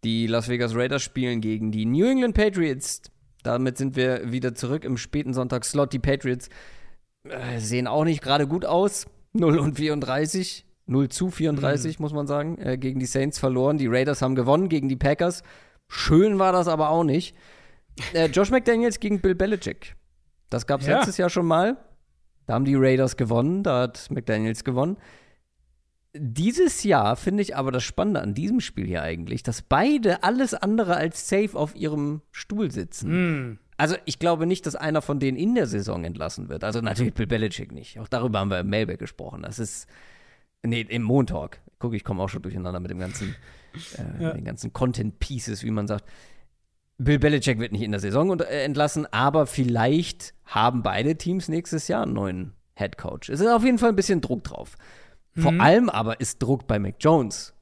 [0.05, 3.03] Die Las Vegas Raiders spielen gegen die New England Patriots.
[3.43, 5.93] Damit sind wir wieder zurück im späten Sonntagsslot.
[5.93, 6.49] Die Patriots
[7.25, 9.07] äh, sehen auch nicht gerade gut aus.
[9.33, 10.65] 0 und 34.
[10.87, 12.03] 0 zu 34, mhm.
[12.03, 13.77] muss man sagen, äh, gegen die Saints verloren.
[13.79, 15.43] Die Raiders haben gewonnen gegen die Packers.
[15.89, 17.37] Schön war das aber auch nicht.
[18.15, 19.97] Äh, Josh McDaniels gegen Bill Belichick.
[20.51, 20.97] Das gab es ja.
[20.97, 21.77] letztes Jahr schon mal.
[22.49, 24.97] Da haben die Raiders gewonnen, da hat McDaniels gewonnen.
[26.15, 30.55] Dieses Jahr finde ich aber das Spannende an diesem Spiel hier eigentlich, dass beide alles
[30.55, 33.51] andere als safe auf ihrem Stuhl sitzen.
[33.51, 33.59] Mm.
[33.77, 36.65] Also ich glaube nicht, dass einer von denen in der Saison entlassen wird.
[36.65, 38.01] Also natürlich Bill Belichick nicht.
[38.01, 39.43] Auch darüber haben wir im Mailback gesprochen.
[39.43, 39.87] Das ist
[40.63, 41.61] nee im Montag.
[41.79, 43.37] Guck, ich komme auch schon durcheinander mit dem ganzen,
[43.99, 44.33] äh, ja.
[44.33, 46.07] den ganzen Content Pieces, wie man sagt.
[46.99, 51.89] Bill Belichick wird nicht in der Saison äh, entlassen, aber vielleicht haben beide Teams nächstes
[51.89, 53.29] Jahr einen neuen Head Coach.
[53.29, 54.77] Es ist auf jeden Fall ein bisschen Druck drauf.
[55.37, 55.61] Vor mhm.
[55.61, 57.55] allem aber ist Druck bei Mac Jones.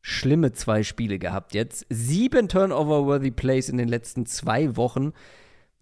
[0.00, 1.84] Schlimme zwei Spiele gehabt jetzt.
[1.90, 5.12] Sieben Turnover-worthy Plays in den letzten zwei Wochen.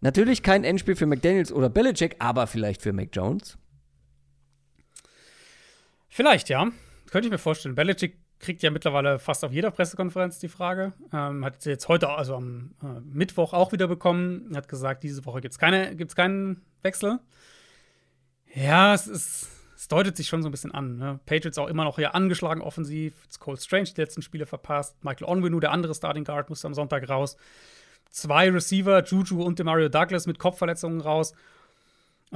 [0.00, 3.56] Natürlich kein Endspiel für McDaniels oder Belichick, aber vielleicht für Mac Jones.
[6.08, 6.68] Vielleicht, ja.
[7.10, 7.76] Könnte ich mir vorstellen.
[7.76, 10.92] Belichick kriegt ja mittlerweile fast auf jeder Pressekonferenz die Frage.
[11.12, 14.52] Ähm, hat sie jetzt heute, also am äh, Mittwoch auch wieder bekommen.
[14.54, 17.18] Hat gesagt, diese Woche gibt es keine, keinen Wechsel.
[18.54, 19.50] Ja, es ist.
[19.78, 20.96] Es deutet sich schon so ein bisschen an.
[20.96, 21.20] Ne?
[21.26, 23.12] Patriots auch immer noch hier angeschlagen offensiv.
[23.38, 25.04] Cole Strange die letzten Spiele verpasst.
[25.04, 27.36] Michael Onwenu, der andere Starting Guard, musste am Sonntag raus.
[28.08, 31.34] Zwei Receiver, Juju und Mario Douglas mit Kopfverletzungen raus.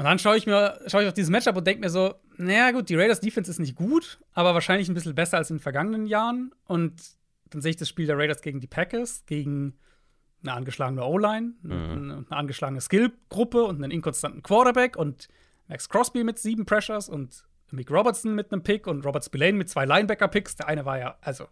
[0.01, 2.71] Und dann schaue ich mir schaue ich auf dieses Matchup und denke mir so, naja
[2.71, 5.63] gut, die Raiders Defense ist nicht gut, aber wahrscheinlich ein bisschen besser als in den
[5.63, 6.55] vergangenen Jahren.
[6.65, 7.03] Und
[7.51, 9.75] dann sehe ich das Spiel der Raiders gegen die Packers, gegen
[10.43, 11.73] eine angeschlagene O-Line, mhm.
[11.73, 15.29] eine, eine, angeschlagene Skill-Gruppe und einen inkonstanten Quarterback und
[15.69, 19.69] Max Crosby mit sieben Pressures und Mick Robertson mit einem Pick und Robert Spillane mit
[19.69, 20.57] zwei Linebacker-Picks.
[20.57, 21.47] Der eine war ja, also,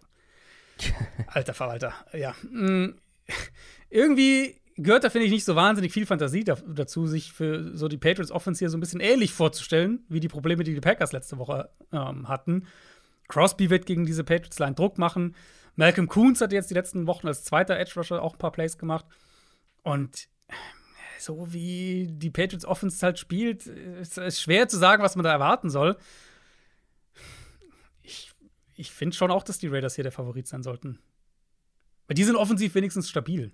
[1.26, 2.34] alter Verwalter, ja.
[2.50, 2.94] Mm,
[3.90, 7.88] irgendwie gehört da, finde ich, nicht so wahnsinnig viel Fantasie da, dazu, sich für so
[7.88, 11.12] die Patriots Offense hier so ein bisschen ähnlich vorzustellen, wie die Probleme, die die Packers
[11.12, 12.66] letzte Woche ähm, hatten.
[13.28, 15.34] Crosby wird gegen diese Patriots-Line Druck machen.
[15.76, 18.78] Malcolm Coons hat jetzt die letzten Wochen als zweiter Edge Rusher auch ein paar Plays
[18.78, 19.04] gemacht.
[19.82, 20.28] Und
[21.18, 25.32] so wie die Patriots Offense halt spielt, ist es schwer zu sagen, was man da
[25.32, 25.96] erwarten soll.
[28.02, 28.32] Ich,
[28.74, 30.98] ich finde schon auch, dass die Raiders hier der Favorit sein sollten.
[32.06, 33.52] Weil die sind offensiv wenigstens stabil.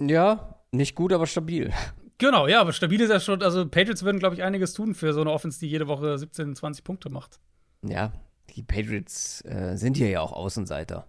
[0.00, 1.72] Ja, nicht gut, aber stabil.
[2.18, 3.42] Genau, ja, aber stabil ist ja schon.
[3.42, 6.54] Also, Patriots würden, glaube ich, einiges tun für so eine Offense, die jede Woche 17,
[6.54, 7.40] 20 Punkte macht.
[7.82, 8.12] Ja,
[8.50, 11.06] die Patriots äh, sind hier ja auch Außenseiter.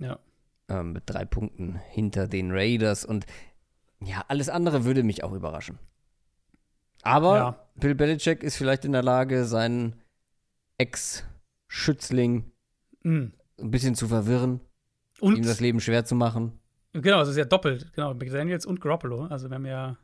[0.00, 0.18] Ja.
[0.68, 3.06] Ähm, mit drei Punkten hinter den Raiders.
[3.06, 3.24] Und
[4.04, 5.78] ja, alles andere würde mich auch überraschen.
[7.00, 7.66] Aber Ja.
[7.76, 9.94] Bill Belichick ist vielleicht in der Lage, seinen
[10.76, 12.52] Ex-Schützling
[13.02, 13.32] Mhm.
[13.58, 14.60] ein bisschen zu verwirren,
[15.20, 16.59] Und ihm das Leben schwer zu machen.
[16.92, 17.92] Genau, es ist ja doppelt.
[17.94, 19.24] Genau, McDaniels und Garoppolo.
[19.26, 19.96] Also, wir haben ja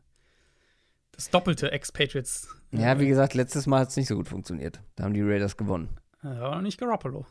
[1.13, 2.49] das doppelte Ex-Patriots.
[2.73, 4.81] Ja, wie gesagt, letztes Mal hat es nicht so gut funktioniert.
[4.97, 5.89] Da haben die Raiders gewonnen.
[6.23, 7.27] Aber nicht Garoppolo.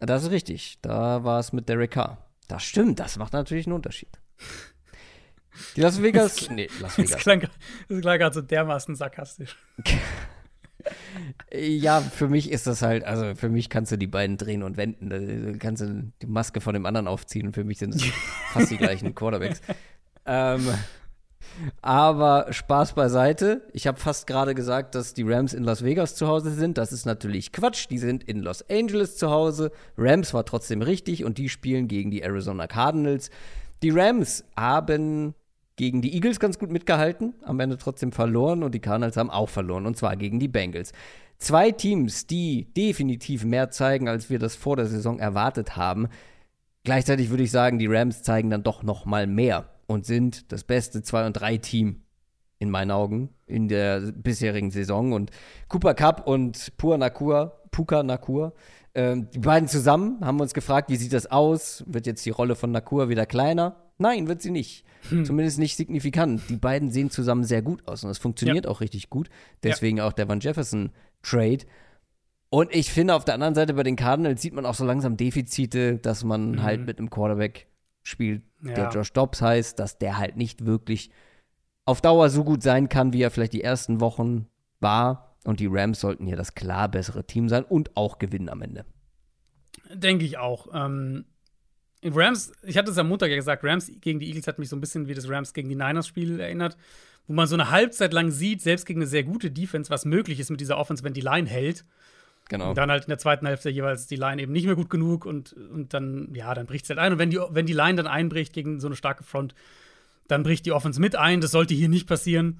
[0.00, 0.78] Das ist richtig.
[0.82, 2.26] Da war es mit Derek Carr.
[2.48, 4.18] Das stimmt, das macht natürlich einen Unterschied.
[5.76, 6.48] Die Las Vegas.
[6.50, 7.16] nee, Las Das Vegas.
[7.22, 7.40] klang,
[7.88, 9.56] das klang gerade so dermaßen sarkastisch.
[11.52, 14.76] Ja, für mich ist das halt, also für mich kannst du die beiden drehen und
[14.76, 15.10] wenden.
[15.10, 18.04] Da kannst du die Maske von dem anderen aufziehen und für mich sind es
[18.52, 19.60] fast die gleichen Quarterbacks.
[20.24, 20.66] Ähm,
[21.82, 23.62] aber Spaß beiseite.
[23.72, 26.78] Ich habe fast gerade gesagt, dass die Rams in Las Vegas zu Hause sind.
[26.78, 27.88] Das ist natürlich Quatsch.
[27.90, 29.70] Die sind in Los Angeles zu Hause.
[29.98, 33.30] Rams war trotzdem richtig und die spielen gegen die Arizona Cardinals.
[33.82, 35.34] Die Rams haben
[35.76, 39.48] gegen die Eagles ganz gut mitgehalten, am Ende trotzdem verloren und die Cardinals haben auch
[39.48, 40.92] verloren und zwar gegen die Bengals.
[41.38, 46.08] Zwei Teams, die definitiv mehr zeigen, als wir das vor der Saison erwartet haben.
[46.84, 50.64] Gleichzeitig würde ich sagen, die Rams zeigen dann doch noch mal mehr und sind das
[50.64, 52.02] beste 2 und 3 Team
[52.58, 55.30] in meinen Augen in der bisherigen Saison und
[55.68, 58.52] Cooper Cup und Pua Nakua, Puka Nakua
[58.94, 61.82] ähm, die beiden zusammen haben uns gefragt, wie sieht das aus?
[61.86, 63.76] Wird jetzt die Rolle von Nakua wieder kleiner?
[63.98, 64.84] Nein, wird sie nicht.
[65.24, 66.42] Zumindest nicht signifikant.
[66.48, 69.28] Die beiden sehen zusammen sehr gut aus und es funktioniert auch richtig gut.
[69.62, 70.90] Deswegen auch der Van Jefferson
[71.22, 71.64] Trade.
[72.50, 75.16] Und ich finde, auf der anderen Seite bei den Cardinals sieht man auch so langsam
[75.16, 77.66] Defizite, dass man halt mit einem Quarterback
[78.02, 78.90] spielt, der Ja.
[78.90, 81.10] Josh Dobbs heißt, dass der halt nicht wirklich
[81.84, 84.46] auf Dauer so gut sein kann, wie er vielleicht die ersten Wochen
[84.80, 85.31] war.
[85.44, 88.84] Und die Rams sollten hier das klar bessere Team sein und auch gewinnen am Ende.
[89.92, 90.68] Denke ich auch.
[90.72, 91.24] Ähm,
[92.04, 94.76] Rams, ich hatte es am Montag ja gesagt, Rams gegen die Eagles hat mich so
[94.76, 96.76] ein bisschen wie das Rams gegen die Niners-Spiel erinnert,
[97.26, 100.40] wo man so eine Halbzeit lang sieht, selbst gegen eine sehr gute Defense, was möglich
[100.40, 101.84] ist mit dieser Offense, wenn die Line hält.
[102.48, 102.70] Genau.
[102.70, 105.24] Und dann halt in der zweiten Hälfte jeweils die Line eben nicht mehr gut genug
[105.24, 107.12] und, und dann, ja, dann bricht es halt ein.
[107.12, 109.54] Und wenn die, wenn die Line dann einbricht gegen so eine starke Front,
[110.26, 111.40] dann bricht die Offense mit ein.
[111.40, 112.58] Das sollte hier nicht passieren.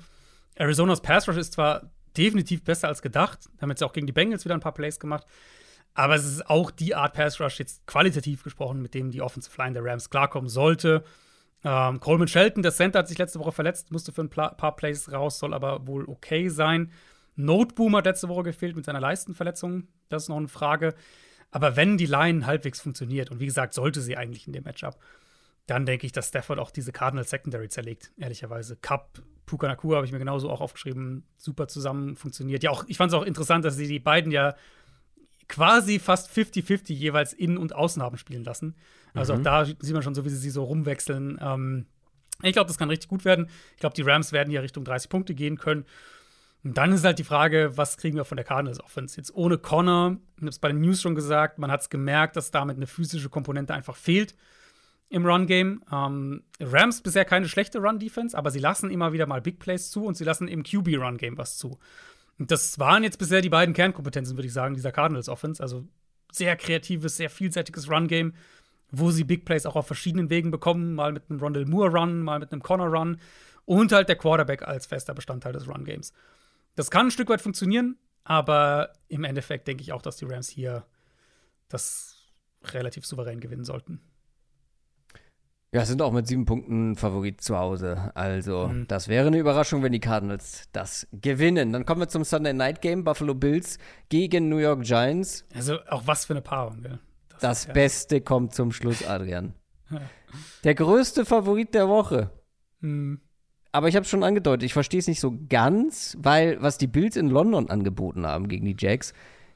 [0.57, 4.45] Arizonas Pass Rush ist zwar definitiv besser als gedacht, haben jetzt auch gegen die Bengals
[4.45, 5.27] wieder ein paar Plays gemacht,
[5.95, 9.61] aber es ist auch die Art Pass Rush, jetzt qualitativ gesprochen, mit dem die Offensive
[9.61, 11.05] Line der Rams klarkommen sollte.
[11.65, 15.13] Ähm, Coleman Shelton, der Center, hat sich letzte Woche verletzt, musste für ein paar Plays
[15.13, 16.91] raus, soll aber wohl okay sein.
[17.37, 19.89] Noteboom hat letzte Woche gefehlt mit seiner Leistenverletzung.
[20.09, 20.95] Das ist noch eine Frage.
[21.51, 24.99] Aber wenn die Line halbwegs funktioniert, und wie gesagt, sollte sie eigentlich in dem Matchup,
[25.67, 28.77] dann denke ich, dass Stafford auch diese Cardinal Secondary zerlegt, ehrlicherweise.
[28.77, 32.63] Cup, Puka Nakua habe ich mir genauso auch aufgeschrieben, super zusammen funktioniert.
[32.63, 34.55] Ja, auch, ich fand es auch interessant, dass sie die beiden ja
[35.49, 38.75] quasi fast 50-50 jeweils innen und außen haben spielen lassen.
[39.15, 41.39] Also auch da sieht man schon so, wie sie sie so rumwechseln.
[41.43, 41.87] Ähm,
[42.43, 43.49] ich glaube, das kann richtig gut werden.
[43.75, 45.85] Ich glaube, die Rams werden hier Richtung 30 Punkte gehen können.
[46.65, 49.17] Und dann ist halt die Frage, was kriegen wir von der Cardinals Offense?
[49.17, 52.37] Jetzt ohne Connor, ich habe es bei den News schon gesagt, man hat es gemerkt,
[52.37, 54.35] dass damit eine physische Komponente einfach fehlt
[55.13, 55.85] im Run-Game.
[55.93, 60.05] Ähm, Rams bisher keine schlechte Run-Defense, aber sie lassen immer wieder mal Big Plays zu
[60.05, 61.79] und sie lassen im QB-Run-Game was zu.
[62.39, 65.63] Und das waren jetzt bisher die beiden Kernkompetenzen, würde ich sagen, dieser Cardinals Offense.
[65.63, 65.87] Also
[66.33, 68.33] sehr kreatives, sehr vielseitiges Run-Game,
[68.91, 70.95] wo sie Big Plays auch auf verschiedenen Wegen bekommen.
[70.95, 73.19] Mal mit einem Rondell Moore-Run, mal mit einem Connor-Run
[73.67, 76.15] und halt der Quarterback als fester Bestandteil des Run-Games.
[76.75, 80.49] Das kann ein Stück weit funktionieren, aber im Endeffekt denke ich auch, dass die Rams
[80.49, 80.87] hier
[81.69, 82.17] das
[82.65, 84.01] relativ souverän gewinnen sollten.
[85.75, 88.11] Ja, sind auch mit sieben Punkten Favorit zu Hause.
[88.15, 88.87] Also, Mhm.
[88.89, 91.73] das wäre eine Überraschung, wenn die Cardinals das gewinnen.
[91.73, 93.05] Dann kommen wir zum Sunday Night Game.
[93.05, 93.79] Buffalo Bills
[94.11, 95.47] gegen New York Giants.
[95.55, 96.99] Also auch was für eine Paarung, gell?
[97.41, 99.55] Das ist ja- Beste kommt zum Schluss, Adrian.
[100.63, 102.31] Der größte Favorit der Woche.
[102.81, 103.21] Hm.
[103.73, 107.17] Aber ich habe schon angedeutet, ich verstehe es nicht so ganz, weil was die Bills
[107.17, 109.15] in London angeboten haben gegen die Jacks,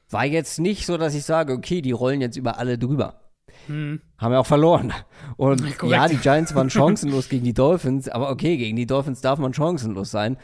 [0.08, 3.20] war jetzt nicht so, dass ich sage, okay, die rollen jetzt über alle drüber.
[3.66, 4.00] Hm.
[4.18, 4.92] Haben ja auch verloren.
[5.36, 5.82] Und Korrekt.
[5.84, 9.54] ja, die Giants waren chancenlos gegen die Dolphins, aber okay, gegen die Dolphins darf man
[9.54, 10.36] chancenlos sein.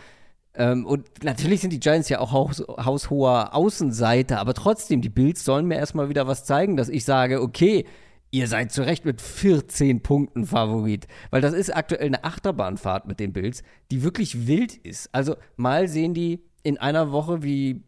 [0.55, 5.45] Ähm, und natürlich sind die Giants ja auch haus, haushoher Außenseiter, aber trotzdem, die Bills
[5.45, 7.87] sollen mir erstmal wieder was zeigen, dass ich sage, okay,
[8.31, 11.07] ihr seid zu Recht mit 14 Punkten Favorit.
[11.31, 15.09] Weil das ist aktuell eine Achterbahnfahrt mit den Bills, die wirklich wild ist.
[15.13, 17.83] Also mal sehen die in einer Woche wie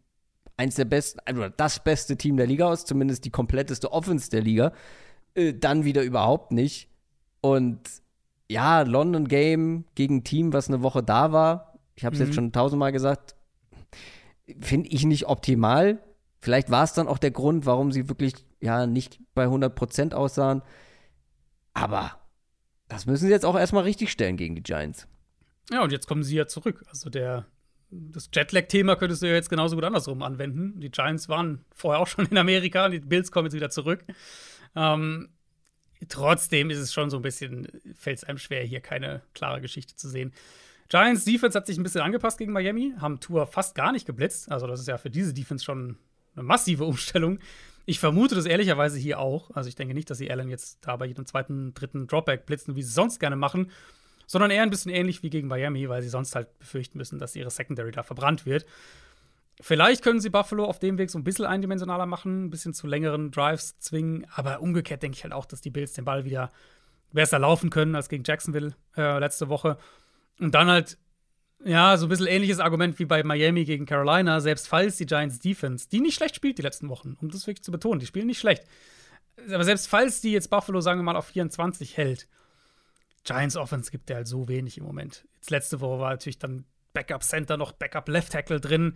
[0.57, 4.41] eins der besten, also das beste Team der Liga aus, zumindest die kompletteste Offense der
[4.41, 4.71] Liga.
[5.35, 6.89] Äh, dann wieder überhaupt nicht.
[7.41, 7.79] Und
[8.49, 11.79] ja, London Game gegen ein Team, was eine Woche da war.
[11.95, 12.25] Ich habe es mhm.
[12.25, 13.35] jetzt schon tausendmal gesagt.
[14.59, 16.01] Finde ich nicht optimal.
[16.39, 20.61] Vielleicht war es dann auch der Grund, warum sie wirklich ja nicht bei 100% aussahen.
[21.73, 22.19] Aber
[22.87, 25.07] das müssen sie jetzt auch erstmal richtig stellen gegen die Giants.
[25.71, 26.83] Ja, und jetzt kommen sie ja zurück.
[26.87, 27.47] Also der
[27.91, 30.79] das Jetlag-Thema könntest du ja jetzt genauso gut andersrum anwenden.
[30.79, 34.03] Die Giants waren vorher auch schon in Amerika, die Bills kommen jetzt wieder zurück.
[34.75, 35.29] Ähm,
[36.09, 39.95] trotzdem ist es schon so ein bisschen, fällt es einem schwer, hier keine klare Geschichte
[39.95, 40.33] zu sehen.
[40.89, 44.51] Giants Defense hat sich ein bisschen angepasst gegen Miami, haben Tour fast gar nicht geblitzt.
[44.51, 45.97] Also, das ist ja für diese Defense schon
[46.35, 47.39] eine massive Umstellung.
[47.87, 49.51] Ich vermute das ehrlicherweise hier auch.
[49.51, 52.75] Also, ich denke nicht, dass sie Allen jetzt da bei jedem zweiten, dritten Dropback blitzen,
[52.75, 53.71] wie sie sonst gerne machen,
[54.27, 57.35] sondern eher ein bisschen ähnlich wie gegen Miami, weil sie sonst halt befürchten müssen, dass
[57.35, 58.65] ihre Secondary da verbrannt wird.
[59.61, 62.87] Vielleicht können sie Buffalo auf dem Weg so ein bisschen eindimensionaler machen, ein bisschen zu
[62.87, 66.51] längeren Drives zwingen, aber umgekehrt denke ich halt auch, dass die Bills den Ball wieder
[67.13, 69.77] besser laufen können als gegen Jacksonville äh, letzte Woche.
[70.39, 70.97] Und dann halt,
[71.63, 75.39] ja, so ein bisschen ähnliches Argument wie bei Miami gegen Carolina, selbst falls die Giants
[75.39, 78.27] Defense, die nicht schlecht spielt die letzten Wochen, um das wirklich zu betonen, die spielen
[78.27, 78.65] nicht schlecht.
[79.51, 82.27] Aber selbst falls die jetzt Buffalo, sagen wir mal, auf 24 hält,
[83.23, 85.25] Giants Offense gibt der halt so wenig im Moment.
[85.35, 88.95] Jetzt letzte Woche war natürlich dann Backup Center noch Backup Left Tackle drin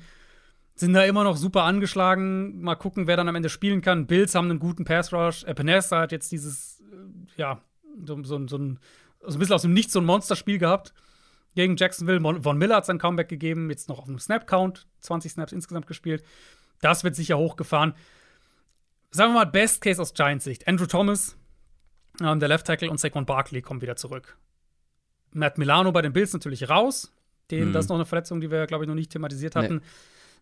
[0.80, 2.62] sind da immer noch super angeschlagen.
[2.62, 4.08] Mal gucken, wer dann am Ende spielen kann.
[4.08, 5.44] Bills haben einen guten Pass Rush.
[5.44, 6.96] Epinesa hat jetzt dieses, äh,
[7.38, 7.62] ja,
[8.06, 8.80] so, so, so, ein,
[9.22, 10.94] so ein bisschen aus dem Nichts so ein Monsterspiel gehabt
[11.56, 12.22] gegen Jacksonville.
[12.42, 16.24] Von Miller hat sein Comeback gegeben, jetzt noch auf einem Snap-Count, 20 Snaps insgesamt gespielt.
[16.82, 17.94] Das wird sicher hochgefahren.
[19.12, 20.68] Sagen wir mal, Best Case aus Giants Sicht.
[20.68, 21.36] Andrew Thomas,
[22.22, 24.38] ähm, der Left Tackle, und Saquon Barkley kommen wieder zurück.
[25.32, 27.12] Matt Milano bei den Bills natürlich raus.
[27.52, 27.74] Den, mhm.
[27.74, 29.76] Das ist noch eine Verletzung, die wir, glaube ich, noch nicht thematisiert hatten.
[29.76, 29.82] Nee.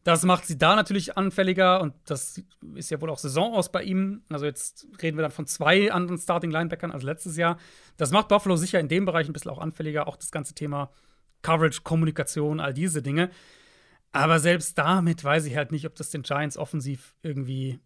[0.07, 2.41] Das macht sie da natürlich anfälliger und das
[2.75, 4.21] ist ja wohl auch Saison aus bei ihm.
[4.29, 7.57] Also jetzt reden wir dann von zwei anderen Starting Linebackern als letztes Jahr.
[7.97, 10.91] Das macht Buffalo sicher in dem Bereich ein bisschen auch anfälliger, auch das ganze Thema
[11.41, 13.31] Coverage, Kommunikation, all diese Dinge.
[14.13, 17.81] Aber selbst damit weiß ich halt nicht, ob das den Giants offensiv irgendwie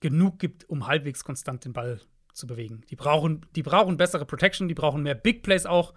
[0.00, 1.98] genug gibt, um halbwegs konstant den Ball
[2.34, 2.82] zu bewegen.
[2.90, 5.94] Die brauchen, die brauchen bessere Protection, die brauchen mehr Big Plays auch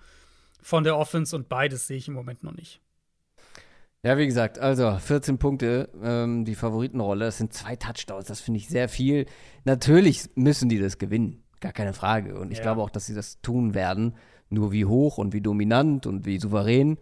[0.62, 2.80] von der Offense und beides sehe ich im Moment noch nicht.
[4.04, 8.60] Ja, wie gesagt, also 14 Punkte, ähm, die Favoritenrolle, das sind zwei Touchdowns, das finde
[8.60, 9.26] ich sehr viel.
[9.66, 12.40] Natürlich müssen die das gewinnen, gar keine Frage.
[12.40, 12.64] Und ich ja.
[12.64, 14.16] glaube auch, dass sie das tun werden.
[14.50, 16.98] Nur wie hoch und wie dominant und wie souverän.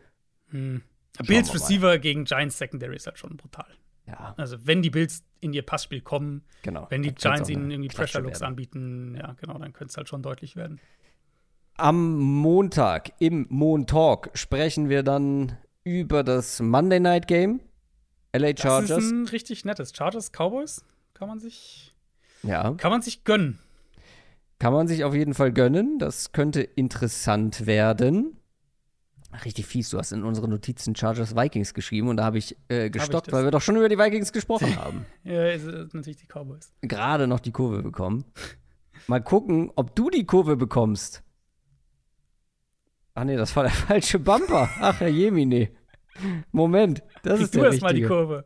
[0.49, 0.81] Hm.
[1.27, 3.67] Bills Receiver gegen Giants Secondary ist halt schon brutal.
[4.07, 4.33] Ja.
[4.37, 8.21] Also, wenn die Bills in ihr Passspiel kommen, genau, wenn die Giants ihnen irgendwie Pressure
[8.21, 10.79] Looks anbieten, ja, genau, dann könnte es halt schon deutlich werden.
[11.77, 17.61] Am Montag im Montalk sprechen wir dann über das Monday Night Game.
[18.35, 18.89] LA Chargers.
[18.89, 19.93] Das ist ein richtig nettes.
[19.95, 20.83] Chargers Cowboys
[21.13, 21.95] kann man sich
[22.43, 22.73] ja.
[22.73, 23.59] kann man sich gönnen.
[24.59, 25.99] Kann man sich auf jeden Fall gönnen.
[25.99, 28.37] Das könnte interessant werden.
[29.43, 32.89] Richtig fies, du hast in unsere Notizen Chargers Vikings geschrieben und da habe ich äh,
[32.89, 35.05] gestoppt, hab ich weil wir doch schon über die Vikings gesprochen haben.
[35.23, 36.71] ja, ist, ist natürlich die Cowboys.
[36.81, 38.23] Gerade noch die Kurve bekommen.
[39.07, 41.24] Mal gucken, ob du die Kurve bekommst.
[43.15, 44.69] Ach nee, das war der falsche Bumper.
[44.79, 45.69] Ach, Herr Jemine.
[46.51, 47.85] Moment, das Krieg ist der du richtige.
[47.85, 48.45] mal die Kurve.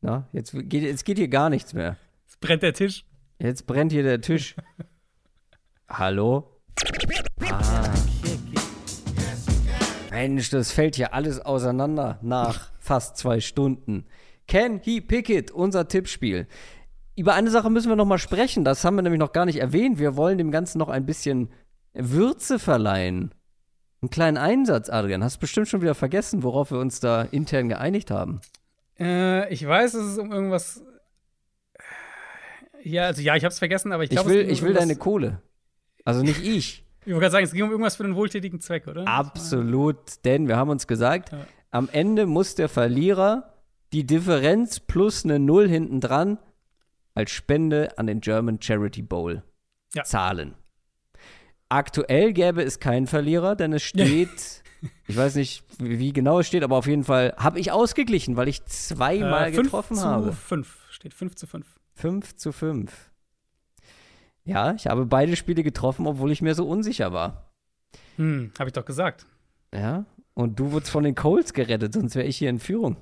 [0.00, 1.96] Na, jetzt geht, jetzt geht hier gar nichts mehr.
[2.26, 3.04] Jetzt brennt der Tisch.
[3.38, 4.54] Jetzt brennt hier der Tisch.
[5.88, 6.60] Hallo?
[7.50, 7.94] Ah.
[10.10, 14.06] Mensch, das fällt hier alles auseinander nach fast zwei Stunden.
[14.46, 15.50] Can he pick it?
[15.50, 16.46] Unser Tippspiel.
[17.16, 18.64] Über eine Sache müssen wir noch mal sprechen.
[18.64, 19.98] Das haben wir nämlich noch gar nicht erwähnt.
[19.98, 21.50] Wir wollen dem Ganzen noch ein bisschen
[21.92, 23.32] Würze verleihen.
[24.02, 25.22] Einen kleinen Einsatz, Adrian.
[25.22, 28.40] Hast du bestimmt schon wieder vergessen, worauf wir uns da intern geeinigt haben.
[28.98, 30.82] Äh, ich weiß, es um irgendwas.
[32.82, 34.30] Ja, also ja, ich hab's vergessen, aber ich glaube.
[34.30, 35.40] Ich will, um ich will deine Kohle.
[36.04, 36.84] Also nicht ich.
[37.00, 39.08] ich wollte gerade sagen, es ging um irgendwas für einen wohltätigen Zweck, oder?
[39.08, 41.46] Absolut, denn wir haben uns gesagt, ja.
[41.70, 43.54] am Ende muss der Verlierer
[43.92, 46.38] die Differenz plus eine Null hinten dran
[47.14, 49.42] als Spende an den German Charity Bowl
[49.94, 50.04] ja.
[50.04, 50.54] zahlen.
[51.68, 54.62] Aktuell gäbe es keinen Verlierer, denn es steht,
[55.06, 58.48] ich weiß nicht, wie genau es steht, aber auf jeden Fall habe ich ausgeglichen, weil
[58.48, 60.32] ich zweimal äh, getroffen habe.
[60.32, 61.66] 5 zu 5 steht 5 zu 5.
[61.94, 63.10] 5 zu 5.
[64.44, 67.50] Ja, ich habe beide Spiele getroffen, obwohl ich mir so unsicher war.
[68.16, 69.26] Hm, habe ich doch gesagt.
[69.72, 70.04] Ja,
[70.34, 72.96] und du wurdest von den Colts gerettet, sonst wäre ich hier in Führung.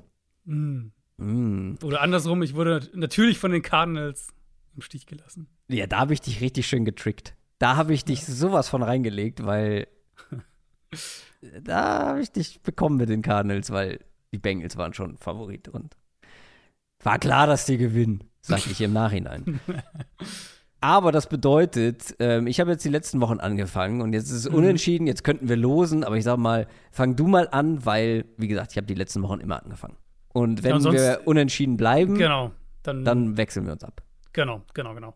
[0.46, 0.92] Hm.
[1.16, 1.74] Mm.
[1.82, 4.28] Oder andersrum, ich wurde natürlich von den Cardinals
[4.74, 5.48] im Stich gelassen.
[5.68, 7.34] Ja, da habe ich dich richtig schön getrickt.
[7.58, 9.86] Da habe ich dich sowas von reingelegt, weil
[11.62, 14.00] da habe ich dich bekommen mit den Cardinals, weil
[14.32, 15.96] die Bengals waren schon Favorit und
[17.02, 19.60] war klar, dass die gewinnen, sag ich im Nachhinein.
[20.80, 24.46] Aber das bedeutet, ähm, ich habe jetzt die letzten Wochen angefangen und jetzt ist es
[24.48, 28.48] unentschieden, jetzt könnten wir losen, aber ich sag mal, fang du mal an, weil, wie
[28.48, 29.96] gesagt, ich habe die letzten Wochen immer angefangen.
[30.32, 32.52] Und wenn sonst- wir unentschieden bleiben, Genau.
[32.82, 34.02] Dann, dann wechseln wir uns ab.
[34.32, 35.14] Genau, genau, genau.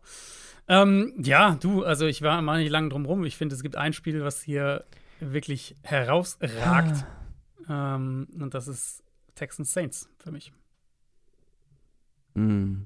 [0.69, 3.25] Ähm, ja, du, also ich war mal nicht lange drum rum.
[3.25, 4.85] Ich finde, es gibt ein Spiel, was hier
[5.19, 7.05] wirklich herausragt.
[7.69, 9.03] ähm, und das ist
[9.35, 10.53] Texans Saints für mich.
[12.35, 12.83] Mm.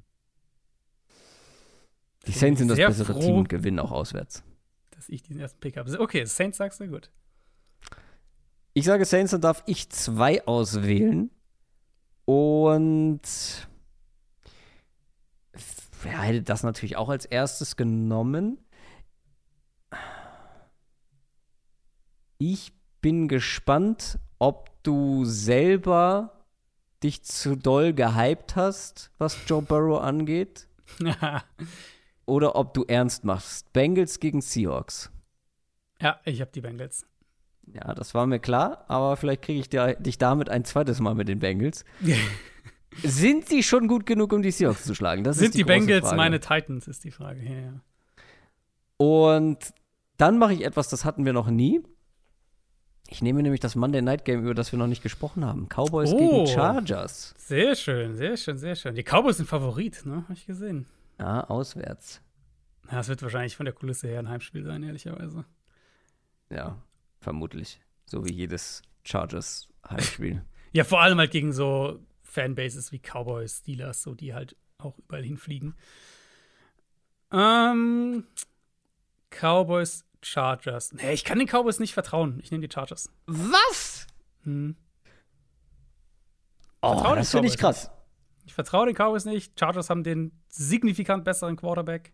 [2.27, 3.19] Die Saints sind das bessere froh.
[3.19, 4.43] Team und gewinnen auch auswärts.
[4.91, 5.99] Dass ich diesen ersten Pick habe.
[5.99, 7.09] Okay, Saints sagst du gut.
[8.73, 11.29] Ich sage Saints, dann darf ich zwei auswählen.
[12.33, 13.21] Und
[16.01, 18.57] wer hätte das natürlich auch als erstes genommen?
[22.37, 22.71] Ich
[23.01, 26.45] bin gespannt, ob du selber
[27.03, 30.69] dich zu doll gehypt hast, was Joe Burrow angeht,
[32.25, 33.73] oder ob du ernst machst.
[33.73, 35.11] Bengals gegen Seahawks.
[35.99, 37.05] ja, ich habe die Bengals.
[37.73, 41.15] Ja, das war mir klar, aber vielleicht kriege ich dir, dich damit ein zweites Mal
[41.15, 41.85] mit den Bengals.
[43.03, 45.23] Sind sie schon gut genug, um die Seahawks zu schlagen?
[45.23, 46.18] Das Sind die, die, Bengals Frage.
[46.18, 47.41] meine Titans, ist die Frage.
[47.43, 47.73] Ja, ja.
[48.98, 49.73] Und
[50.18, 51.81] dann mache ich etwas, das hatten wir noch nie.
[53.07, 55.68] Ich nehme nämlich das Monday Night Game, über das wir noch nicht gesprochen haben.
[55.69, 56.18] Cowboys Oh.
[56.18, 57.34] gegen Chargers.
[57.38, 58.95] Sehr schön, sehr schön, sehr schön.
[58.95, 60.23] Die Cowboys sind Favorit, ne?
[60.23, 60.85] Habe ich gesehen.
[61.19, 62.22] Ja, auswärts.
[62.91, 65.45] Ja, es wird wahrscheinlich von der Kulisse her ein Heimspiel sein, ehrlicherweise.
[66.49, 66.77] Ja,
[67.22, 67.80] vermutlich.
[68.06, 70.43] So wie jedes Chargers Heimspiel.
[70.73, 75.22] Ja, vor allem halt gegen so Fanbases wie Cowboys, Steelers, so die halt auch überall
[75.22, 75.76] hinfliegen.
[77.30, 78.26] Ähm,
[79.30, 80.93] Cowboys, Chargers.
[80.93, 82.39] Nee, ich kann den Cowboys nicht vertrauen.
[82.41, 83.10] Ich nehme die Chargers.
[83.26, 84.07] Was?
[84.43, 84.77] Hm.
[86.81, 87.91] Oh, das finde ich krass.
[88.45, 89.60] Ich vertraue den Cowboys nicht.
[89.60, 92.14] Chargers haben den signifikant besseren Quarterback.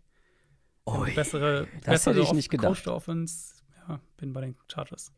[0.86, 2.88] Ui, bessere, das bessere hätte ich nicht gedacht.
[2.88, 3.57] Offense.
[3.88, 5.12] Ja, bin bei den Chargers.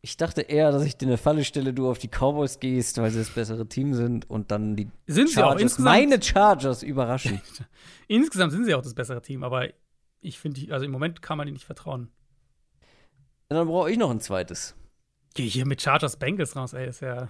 [0.00, 3.10] Ich dachte eher, dass ich dir eine Falle stelle, du auf die Cowboys gehst, weil
[3.10, 5.84] sie das bessere Team sind und dann die Sind sie auch Chargers, insgesamt?
[5.84, 7.40] meine Chargers überraschen.
[8.08, 9.68] Insgesamt sind sie auch das bessere Team, aber
[10.20, 12.08] ich finde, also im Moment kann man ihnen nicht vertrauen.
[13.48, 14.76] Dann brauche ich noch ein zweites.
[15.34, 17.28] Geh hier mit Chargers Bengals raus, ey, ist ja,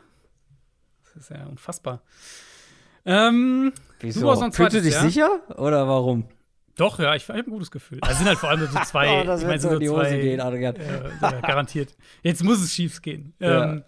[1.17, 2.03] ist ja unfassbar.
[3.07, 4.21] Ähm, Wieso?
[4.21, 5.03] Du hast noch ein Fühlst du zweites, dich ja?
[5.41, 5.59] sicher?
[5.59, 6.29] Oder warum?
[6.79, 7.99] Doch, ja, ich, ich habe ein gutes Gefühl.
[8.03, 10.01] Also sind halt vor allem so zwei, oh, das ich meine, so in die Hose
[10.03, 10.77] zwei, gehen, Adrian.
[10.77, 11.97] äh, ja, garantiert.
[12.23, 13.35] Jetzt muss es schief gehen.
[13.41, 13.73] Ja.
[13.73, 13.85] Ähm,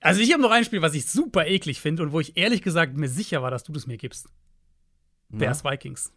[0.00, 2.62] also ich habe noch ein Spiel, was ich super eklig finde und wo ich ehrlich
[2.62, 4.28] gesagt mir sicher war, dass du das mir gibst.
[5.28, 6.12] Bears Vikings.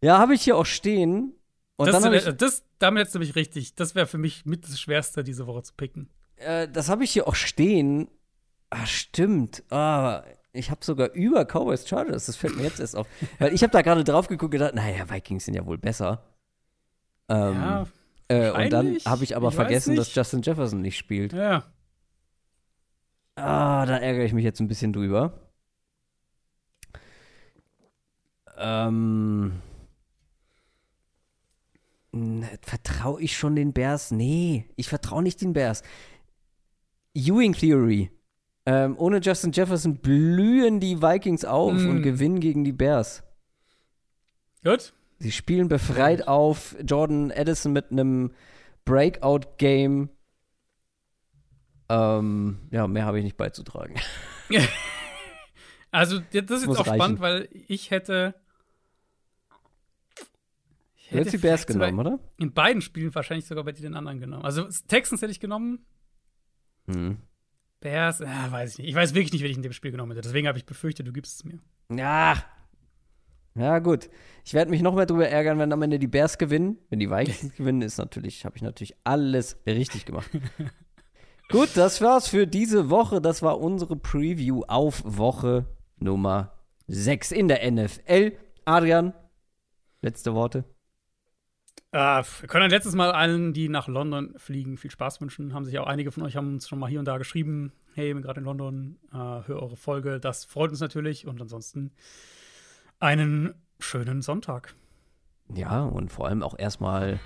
[0.00, 1.34] Ja, habe ich hier auch stehen.
[1.76, 4.80] Und das, dann ich, das, damit jetzt nämlich richtig, das wäre für mich mit das
[4.80, 6.08] Schwerste diese Woche zu picken.
[6.36, 8.08] äh, das habe ich hier auch stehen.
[8.70, 9.64] Ah, stimmt.
[9.70, 10.22] Ah,
[10.52, 12.26] ich habe sogar über Cowboys Chargers.
[12.26, 13.06] Das fällt mir jetzt erst auf.
[13.38, 16.22] Weil ich habe da gerade drauf geguckt und gedacht, naja, Vikings sind ja wohl besser.
[17.28, 17.86] Ähm, Ja,
[18.28, 20.14] äh, und dann habe ich aber Ich vergessen, dass.
[20.14, 21.32] Justin Jefferson nicht spielt.
[21.32, 21.64] ja.
[23.34, 25.32] Ah, da ärgere ich mich jetzt ein bisschen drüber.
[28.58, 29.62] Ähm.
[32.60, 34.10] Vertraue ich schon den Bears?
[34.10, 35.82] Nee, ich vertraue nicht den Bears.
[37.14, 38.10] Ewing Theory.
[38.64, 41.88] Ähm, ohne Justin Jefferson blühen die Vikings auf Mm.
[41.90, 43.24] und gewinnen gegen die Bears.
[44.62, 44.92] Gut.
[45.18, 46.76] Sie spielen befreit auf.
[46.84, 48.32] Jordan Addison mit einem
[48.84, 50.10] Breakout-Game.
[51.88, 53.94] Ähm, ja, mehr habe ich nicht beizutragen.
[55.94, 56.94] Also, das ist jetzt Muss auch reichen.
[56.94, 58.34] spannend, weil ich hätte.
[60.96, 62.18] Ich Du hättest die Bears genommen, oder?
[62.38, 64.42] In beiden Spielen wahrscheinlich sogar bei dir den anderen genommen.
[64.42, 65.84] Also, Texans hätte ich genommen.
[66.86, 67.18] Hm.
[67.82, 68.88] Bears, ja, weiß ich nicht.
[68.88, 70.22] Ich weiß wirklich nicht, wen ich in dem Spiel genommen hätte.
[70.22, 71.58] Deswegen habe ich befürchtet, du gibst es mir.
[71.94, 72.42] Ja.
[73.54, 74.08] Ja, gut.
[74.44, 76.78] Ich werde mich noch mehr drüber ärgern, wenn am Ende die Bears gewinnen.
[76.88, 80.30] Wenn die Vikings gewinnen, ist natürlich, habe ich natürlich alles richtig gemacht.
[81.50, 83.20] gut, das war's für diese Woche.
[83.20, 85.66] Das war unsere Preview auf Woche
[85.98, 86.52] Nummer
[86.86, 88.32] 6 in der NFL.
[88.64, 89.12] Adrian,
[90.00, 90.64] letzte Worte.
[91.92, 95.52] Äh, wir können letztes Mal allen, die nach London fliegen, viel Spaß wünschen.
[95.52, 97.72] Haben sich auch einige von euch haben uns schon mal hier und da geschrieben.
[97.94, 100.18] Hey, ich bin gerade in London, äh, hör eure Folge.
[100.18, 101.26] Das freut uns natürlich.
[101.26, 101.92] Und ansonsten
[102.98, 104.74] einen schönen Sonntag.
[105.52, 107.20] Ja, und vor allem auch erstmal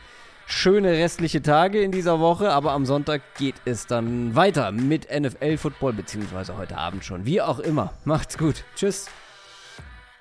[0.46, 2.50] schöne restliche Tage in dieser Woche.
[2.50, 7.24] Aber am Sonntag geht es dann weiter mit NFL-Football, beziehungsweise heute Abend schon.
[7.24, 7.92] Wie auch immer.
[8.04, 8.64] Macht's gut.
[8.74, 9.08] Tschüss.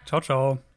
[0.06, 0.75] Ciao, ciao.